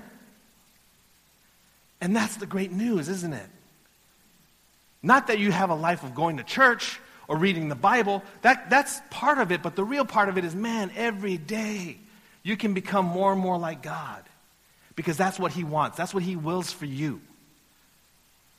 And 2.01 2.15
that's 2.15 2.37
the 2.37 2.47
great 2.47 2.73
news, 2.73 3.09
isn't 3.09 3.33
it? 3.33 3.49
Not 5.03 5.29
that 5.29 5.39
you 5.39 5.53
have 5.53 5.71
a 5.71 5.75
life 5.75 6.03
of 6.03 6.15
going 6.15 6.39
to 6.39 6.43
church 6.43 7.01
or 7.29 7.37
reading 7.37 7.69
the 7.69 7.75
Bible. 7.75 8.23
That, 8.43 8.71
that's 8.71 9.01
part 9.11 9.39
of 9.39 9.53
it, 9.53 9.63
but 9.63 9.77
the 9.77 9.85
real 9.85 10.05
part 10.05 10.29
of 10.29 10.39
it 10.39 10.45
is 10.45 10.55
man, 10.55 10.91
every 10.97 11.37
day 11.37 11.99
you 12.43 12.57
can 12.57 12.75
become 12.75 13.05
more 13.05 13.33
and 13.33 13.41
more 13.41 13.59
like 13.59 13.83
God 13.83 14.23
because 14.95 15.17
that's 15.17 15.39
what 15.39 15.53
He 15.53 15.65
wants. 15.65 15.97
That's 15.97 16.15
what 16.15 16.23
He 16.23 16.37
wills 16.37 16.73
for 16.73 16.87
you. 16.87 17.21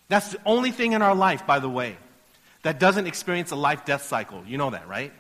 That's 0.10 0.32
the 0.32 0.40
only 0.46 0.72
thing 0.72 0.94
in 0.94 1.02
our 1.02 1.16
life, 1.16 1.46
by 1.46 1.60
the 1.60 1.70
way, 1.70 1.98
that 2.64 2.80
doesn't 2.80 3.08
experience 3.08 3.52
a 3.52 3.56
life 3.56 3.86
death 3.86 4.04
cycle. 4.04 4.44
You 4.48 4.58
know 4.58 4.70
that, 4.70 4.88
right? 4.88 5.12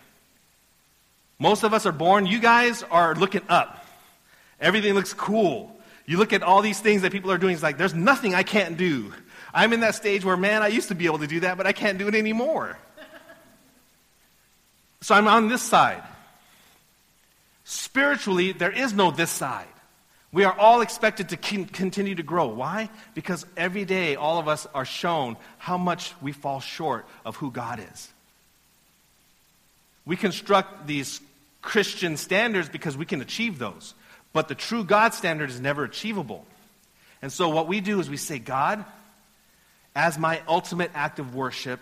Most 1.39 1.63
of 1.63 1.73
us 1.73 1.85
are 1.85 1.91
born, 1.91 2.25
you 2.25 2.39
guys 2.39 2.83
are 2.83 3.15
looking 3.15 3.43
up. 3.49 3.85
Everything 4.59 4.93
looks 4.93 5.13
cool. 5.13 5.76
You 6.07 6.17
look 6.17 6.31
at 6.31 6.41
all 6.41 6.61
these 6.61 6.79
things 6.79 7.01
that 7.03 7.11
people 7.11 7.31
are 7.31 7.37
doing, 7.37 7.53
it's 7.53 7.61
like, 7.61 7.77
there's 7.77 7.93
nothing 7.93 8.33
I 8.33 8.43
can't 8.43 8.77
do. 8.77 9.13
I'm 9.53 9.73
in 9.73 9.81
that 9.81 9.93
stage 9.93 10.23
where, 10.23 10.37
man, 10.37 10.63
I 10.63 10.67
used 10.67 10.87
to 10.87 10.95
be 10.95 11.05
able 11.05 11.19
to 11.19 11.27
do 11.27 11.41
that, 11.41 11.57
but 11.57 11.67
I 11.67 11.73
can't 11.73 11.97
do 11.97 12.07
it 12.07 12.15
anymore. 12.15 12.77
so 15.01 15.13
I'm 15.13 15.27
on 15.27 15.49
this 15.49 15.61
side. 15.61 16.01
Spiritually, 17.65 18.53
there 18.53 18.71
is 18.71 18.93
no 18.93 19.11
this 19.11 19.29
side. 19.29 19.67
We 20.31 20.45
are 20.45 20.57
all 20.57 20.81
expected 20.81 21.29
to 21.29 21.37
continue 21.37 22.15
to 22.15 22.23
grow. 22.23 22.47
Why? 22.47 22.89
Because 23.13 23.45
every 23.57 23.83
day, 23.83 24.15
all 24.15 24.39
of 24.39 24.47
us 24.47 24.65
are 24.73 24.85
shown 24.85 25.35
how 25.57 25.77
much 25.77 26.13
we 26.21 26.31
fall 26.31 26.61
short 26.61 27.05
of 27.25 27.35
who 27.35 27.51
God 27.51 27.81
is. 27.93 28.09
We 30.05 30.15
construct 30.15 30.87
these 30.87 31.19
Christian 31.61 32.15
standards 32.15 32.69
because 32.69 32.95
we 32.95 33.05
can 33.05 33.19
achieve 33.19 33.59
those. 33.59 33.93
But 34.37 34.49
the 34.49 34.53
true 34.53 34.83
God 34.83 35.15
standard 35.15 35.49
is 35.49 35.59
never 35.59 35.83
achievable. 35.83 36.45
And 37.23 37.33
so 37.33 37.49
what 37.49 37.67
we 37.67 37.81
do 37.81 37.99
is 37.99 38.07
we 38.07 38.17
say, 38.17 38.37
God, 38.37 38.85
as 39.95 40.19
my 40.19 40.43
ultimate 40.47 40.91
act 40.93 41.17
of 41.17 41.33
worship, 41.33 41.79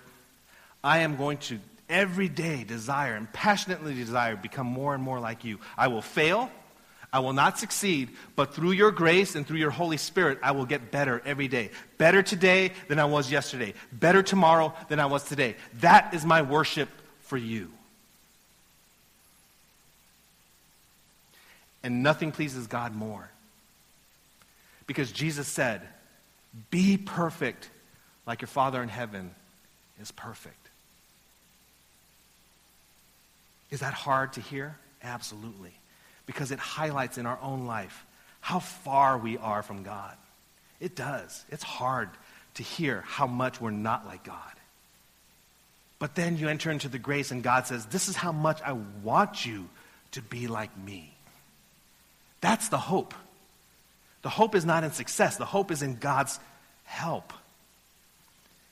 I 0.81 0.99
am 0.99 1.17
going 1.17 1.39
to 1.49 1.59
every 1.89 2.29
day 2.29 2.63
desire 2.63 3.15
and 3.15 3.29
passionately 3.33 3.93
desire 3.93 4.37
become 4.37 4.67
more 4.67 4.93
and 4.93 5.03
more 5.03 5.19
like 5.19 5.43
you. 5.43 5.59
I 5.77 5.89
will 5.89 6.01
fail. 6.01 6.49
I 7.11 7.19
will 7.19 7.33
not 7.33 7.59
succeed, 7.59 8.11
but 8.37 8.53
through 8.53 8.71
your 8.71 8.91
grace 8.91 9.35
and 9.35 9.45
through 9.45 9.59
your 9.59 9.69
Holy 9.69 9.97
Spirit, 9.97 10.39
I 10.41 10.51
will 10.51 10.65
get 10.65 10.91
better 10.91 11.21
every 11.25 11.49
day. 11.49 11.71
Better 11.97 12.23
today 12.23 12.71
than 12.87 12.99
I 12.99 13.05
was 13.05 13.29
yesterday. 13.29 13.73
Better 13.91 14.23
tomorrow 14.23 14.73
than 14.87 15.01
I 15.01 15.07
was 15.07 15.25
today. 15.25 15.57
That 15.81 16.13
is 16.13 16.25
my 16.25 16.41
worship 16.41 16.87
for 17.19 17.35
you. 17.35 17.69
And 21.85 22.01
nothing 22.01 22.31
pleases 22.31 22.65
God 22.65 22.95
more. 22.95 23.29
Because 24.87 25.11
Jesus 25.11 25.47
said, 25.47 25.81
Be 26.71 26.97
perfect 26.97 27.69
like 28.25 28.41
your 28.41 28.47
Father 28.47 28.81
in 28.81 28.89
heaven 28.89 29.29
is 30.01 30.11
perfect. 30.11 30.57
Is 33.69 33.81
that 33.81 33.93
hard 33.93 34.33
to 34.33 34.41
hear? 34.41 34.75
Absolutely. 35.03 35.73
Because 36.25 36.49
it 36.49 36.57
highlights 36.57 37.19
in 37.19 37.27
our 37.27 37.37
own 37.39 37.67
life 37.67 38.03
how 38.41 38.57
far 38.57 39.19
we 39.19 39.37
are 39.37 39.61
from 39.61 39.83
God. 39.83 40.17
It 40.79 40.95
does. 40.95 41.45
It's 41.51 41.61
hard 41.61 42.09
to 42.55 42.63
hear 42.63 43.03
how 43.05 43.27
much 43.27 43.61
we're 43.61 43.69
not 43.69 44.07
like 44.07 44.23
God. 44.23 44.39
But 45.99 46.15
then 46.15 46.35
you 46.37 46.49
enter 46.49 46.71
into 46.71 46.89
the 46.89 46.97
grace, 46.97 47.29
and 47.29 47.43
God 47.43 47.67
says, 47.67 47.85
This 47.85 48.07
is 48.07 48.15
how 48.15 48.31
much 48.31 48.59
I 48.63 48.71
want 49.03 49.45
you 49.45 49.69
to 50.13 50.23
be 50.23 50.47
like 50.47 50.75
me. 50.79 51.14
That's 52.45 52.69
the 52.69 52.77
hope. 52.77 53.15
The 54.21 54.29
hope 54.29 54.53
is 54.53 54.65
not 54.65 54.83
in 54.83 54.91
success, 54.91 55.37
the 55.37 55.45
hope 55.45 55.71
is 55.71 55.81
in 55.81 55.95
God's 55.95 56.39
help. 56.83 57.33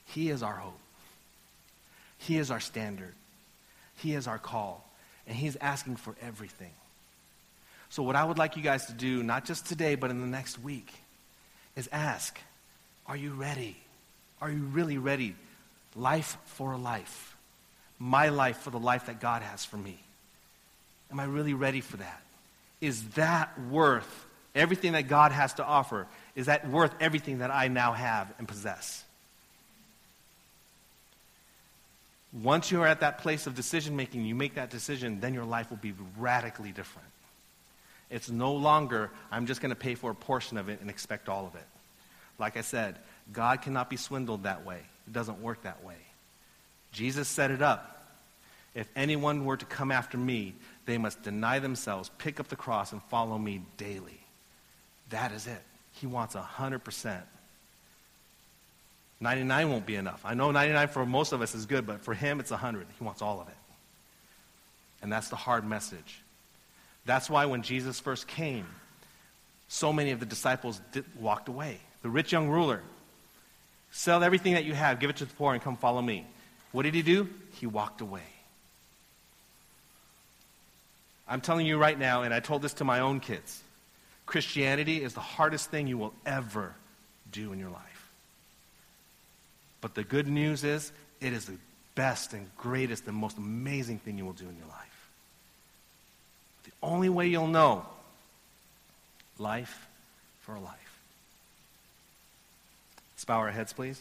He 0.06 0.30
is 0.30 0.44
our 0.44 0.54
hope, 0.54 0.78
He 2.20 2.38
is 2.38 2.52
our 2.52 2.60
standard, 2.60 3.16
He 3.98 4.14
is 4.14 4.28
our 4.28 4.38
call, 4.38 4.88
and 5.26 5.36
He's 5.36 5.56
asking 5.56 5.96
for 5.96 6.16
everything. 6.22 6.70
So, 7.90 8.04
what 8.04 8.16
I 8.16 8.24
would 8.24 8.38
like 8.38 8.58
you 8.58 8.62
guys 8.62 8.86
to 8.86 8.94
do, 8.94 9.24
not 9.24 9.44
just 9.44 9.66
today, 9.66 9.96
but 9.96 10.12
in 10.12 10.22
the 10.22 10.28
next 10.28 10.60
week, 10.60 10.94
is 11.76 11.90
ask 11.92 12.40
Are 13.08 13.18
you 13.18 13.32
ready? 13.32 13.76
Are 14.40 14.52
you 14.52 14.62
really 14.66 15.00
ready? 15.00 15.36
Life 15.96 16.38
for 16.46 16.74
a 16.74 16.78
life. 16.78 17.36
My 17.98 18.30
life 18.30 18.58
for 18.58 18.70
the 18.70 18.80
life 18.80 19.08
that 19.08 19.20
God 19.20 19.42
has 19.42 19.66
for 19.66 19.78
me. 19.78 19.98
Am 21.12 21.20
I 21.20 21.24
really 21.24 21.56
ready 21.56 21.82
for 21.82 21.98
that? 21.98 22.23
Is 22.84 23.02
that 23.12 23.58
worth 23.72 24.26
everything 24.54 24.92
that 24.92 25.08
God 25.08 25.32
has 25.32 25.54
to 25.54 25.64
offer? 25.64 26.06
Is 26.36 26.48
that 26.48 26.70
worth 26.70 26.94
everything 27.00 27.40
that 27.40 27.50
I 27.50 27.70
now 27.70 27.94
have 27.94 28.32
and 28.38 28.48
possess? 28.48 29.04
Once 32.34 32.72
you 32.72 32.82
are 32.82 32.88
at 32.88 33.00
that 33.00 33.20
place 33.20 33.48
of 33.48 33.56
decision 33.56 33.96
making, 33.96 34.26
you 34.26 34.36
make 34.36 34.56
that 34.56 34.70
decision, 34.70 35.22
then 35.22 35.34
your 35.34 35.46
life 35.46 35.70
will 35.70 35.78
be 35.78 35.94
radically 36.18 36.74
different. 36.74 37.08
It's 38.10 38.30
no 38.30 38.54
longer, 38.54 39.12
I'm 39.32 39.46
just 39.46 39.62
going 39.62 39.70
to 39.70 39.76
pay 39.76 39.96
for 39.96 40.12
a 40.12 40.16
portion 40.16 40.58
of 40.58 40.68
it 40.68 40.82
and 40.82 40.90
expect 40.90 41.30
all 41.30 41.48
of 41.48 41.56
it. 41.56 41.66
Like 42.38 42.58
I 42.58 42.62
said, 42.62 42.98
God 43.32 43.62
cannot 43.62 43.90
be 43.90 43.96
swindled 43.96 44.44
that 44.44 44.66
way. 44.66 44.80
It 45.08 45.14
doesn't 45.14 45.42
work 45.42 45.64
that 45.64 45.86
way. 45.86 45.96
Jesus 46.92 47.30
set 47.30 47.50
it 47.50 47.62
up. 47.62 47.90
If 48.76 48.90
anyone 48.96 49.46
were 49.46 49.58
to 49.58 49.66
come 49.66 49.92
after 49.92 50.18
me, 50.18 50.56
they 50.86 50.98
must 50.98 51.24
deny 51.24 51.60
themselves, 51.60 52.10
pick 52.18 52.40
up 52.40 52.48
the 52.48 52.56
cross, 52.56 52.92
and 52.92 53.02
follow 53.04 53.38
me 53.38 53.62
daily. 53.78 54.20
That 55.10 55.32
is 55.32 55.48
it. 55.48 55.62
He 55.94 56.08
wants 56.08 56.36
100%. 56.36 57.22
99 59.20 59.70
won't 59.70 59.86
be 59.86 59.96
enough. 59.96 60.22
I 60.26 60.34
know 60.34 60.52
99 60.52 60.88
for 60.90 61.06
most 61.06 61.32
of 61.32 61.42
us 61.42 61.56
is 61.56 61.66
good, 61.66 61.88
but 61.88 62.02
for 62.02 62.14
him, 62.14 62.40
it's 62.40 62.52
100. 62.52 62.88
He 62.98 63.04
wants 63.04 63.22
all 63.22 63.40
of 63.40 63.48
it. 63.48 63.56
And 65.02 65.12
that's 65.12 65.30
the 65.30 65.36
hard 65.36 65.66
message. 65.66 66.22
That's 67.06 67.30
why 67.30 67.46
when 67.46 67.62
Jesus 67.62 68.00
first 68.00 68.28
came, 68.28 68.66
so 69.68 69.94
many 69.94 70.12
of 70.12 70.20
the 70.20 70.26
disciples 70.26 70.82
did, 70.92 71.06
walked 71.20 71.48
away. 71.48 71.80
The 72.02 72.10
rich 72.10 72.32
young 72.32 72.50
ruler, 72.50 72.82
sell 73.92 74.24
everything 74.24 74.56
that 74.56 74.66
you 74.66 74.74
have, 74.74 75.00
give 75.00 75.10
it 75.10 75.18
to 75.18 75.26
the 75.26 75.34
poor, 75.34 75.54
and 75.54 75.62
come 75.62 75.78
follow 75.78 76.02
me. 76.02 76.26
What 76.72 76.84
did 76.84 76.94
he 76.94 77.02
do? 77.02 77.30
He 77.54 77.66
walked 77.66 78.02
away. 78.02 78.22
I'm 81.34 81.42
telling 81.42 81.66
you 81.66 81.80
right 81.80 81.98
now, 81.98 82.22
and 82.22 82.32
I 82.32 82.42
told 82.42 82.62
this 82.62 82.74
to 82.74 82.84
my 82.84 83.00
own 83.00 83.20
kids 83.20 83.60
Christianity 84.28 85.02
is 85.02 85.16
the 85.16 85.20
hardest 85.20 85.72
thing 85.72 85.88
you 85.88 85.98
will 85.98 86.14
ever 86.28 86.76
do 87.32 87.52
in 87.52 87.58
your 87.58 87.72
life. 87.72 88.12
But 89.82 89.96
the 89.96 90.04
good 90.04 90.28
news 90.28 90.64
is, 90.64 90.92
it 91.22 91.34
is 91.34 91.46
the 91.46 91.58
best 91.96 92.34
and 92.34 92.48
greatest 92.56 93.08
and 93.08 93.18
most 93.18 93.40
amazing 93.40 93.98
thing 93.98 94.20
you 94.20 94.26
will 94.26 94.34
do 94.34 94.48
in 94.48 94.56
your 94.56 94.68
life. 94.68 95.10
The 96.66 96.72
only 96.84 97.10
way 97.10 97.26
you'll 97.26 97.48
know 97.48 97.84
life 99.40 99.88
for 100.42 100.60
life. 100.60 101.00
Let's 103.16 103.26
bow 103.26 103.40
our 103.40 103.50
heads, 103.50 103.74
please. 103.74 104.00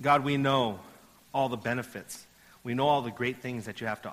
God, 0.00 0.22
we 0.22 0.36
know 0.36 0.78
all 1.34 1.48
the 1.48 1.56
benefits 1.56 2.26
we 2.62 2.74
know 2.74 2.88
all 2.88 3.02
the 3.02 3.10
great 3.10 3.40
things 3.40 3.64
that 3.66 3.80
you 3.80 3.86
have 3.86 4.02
to 4.02 4.08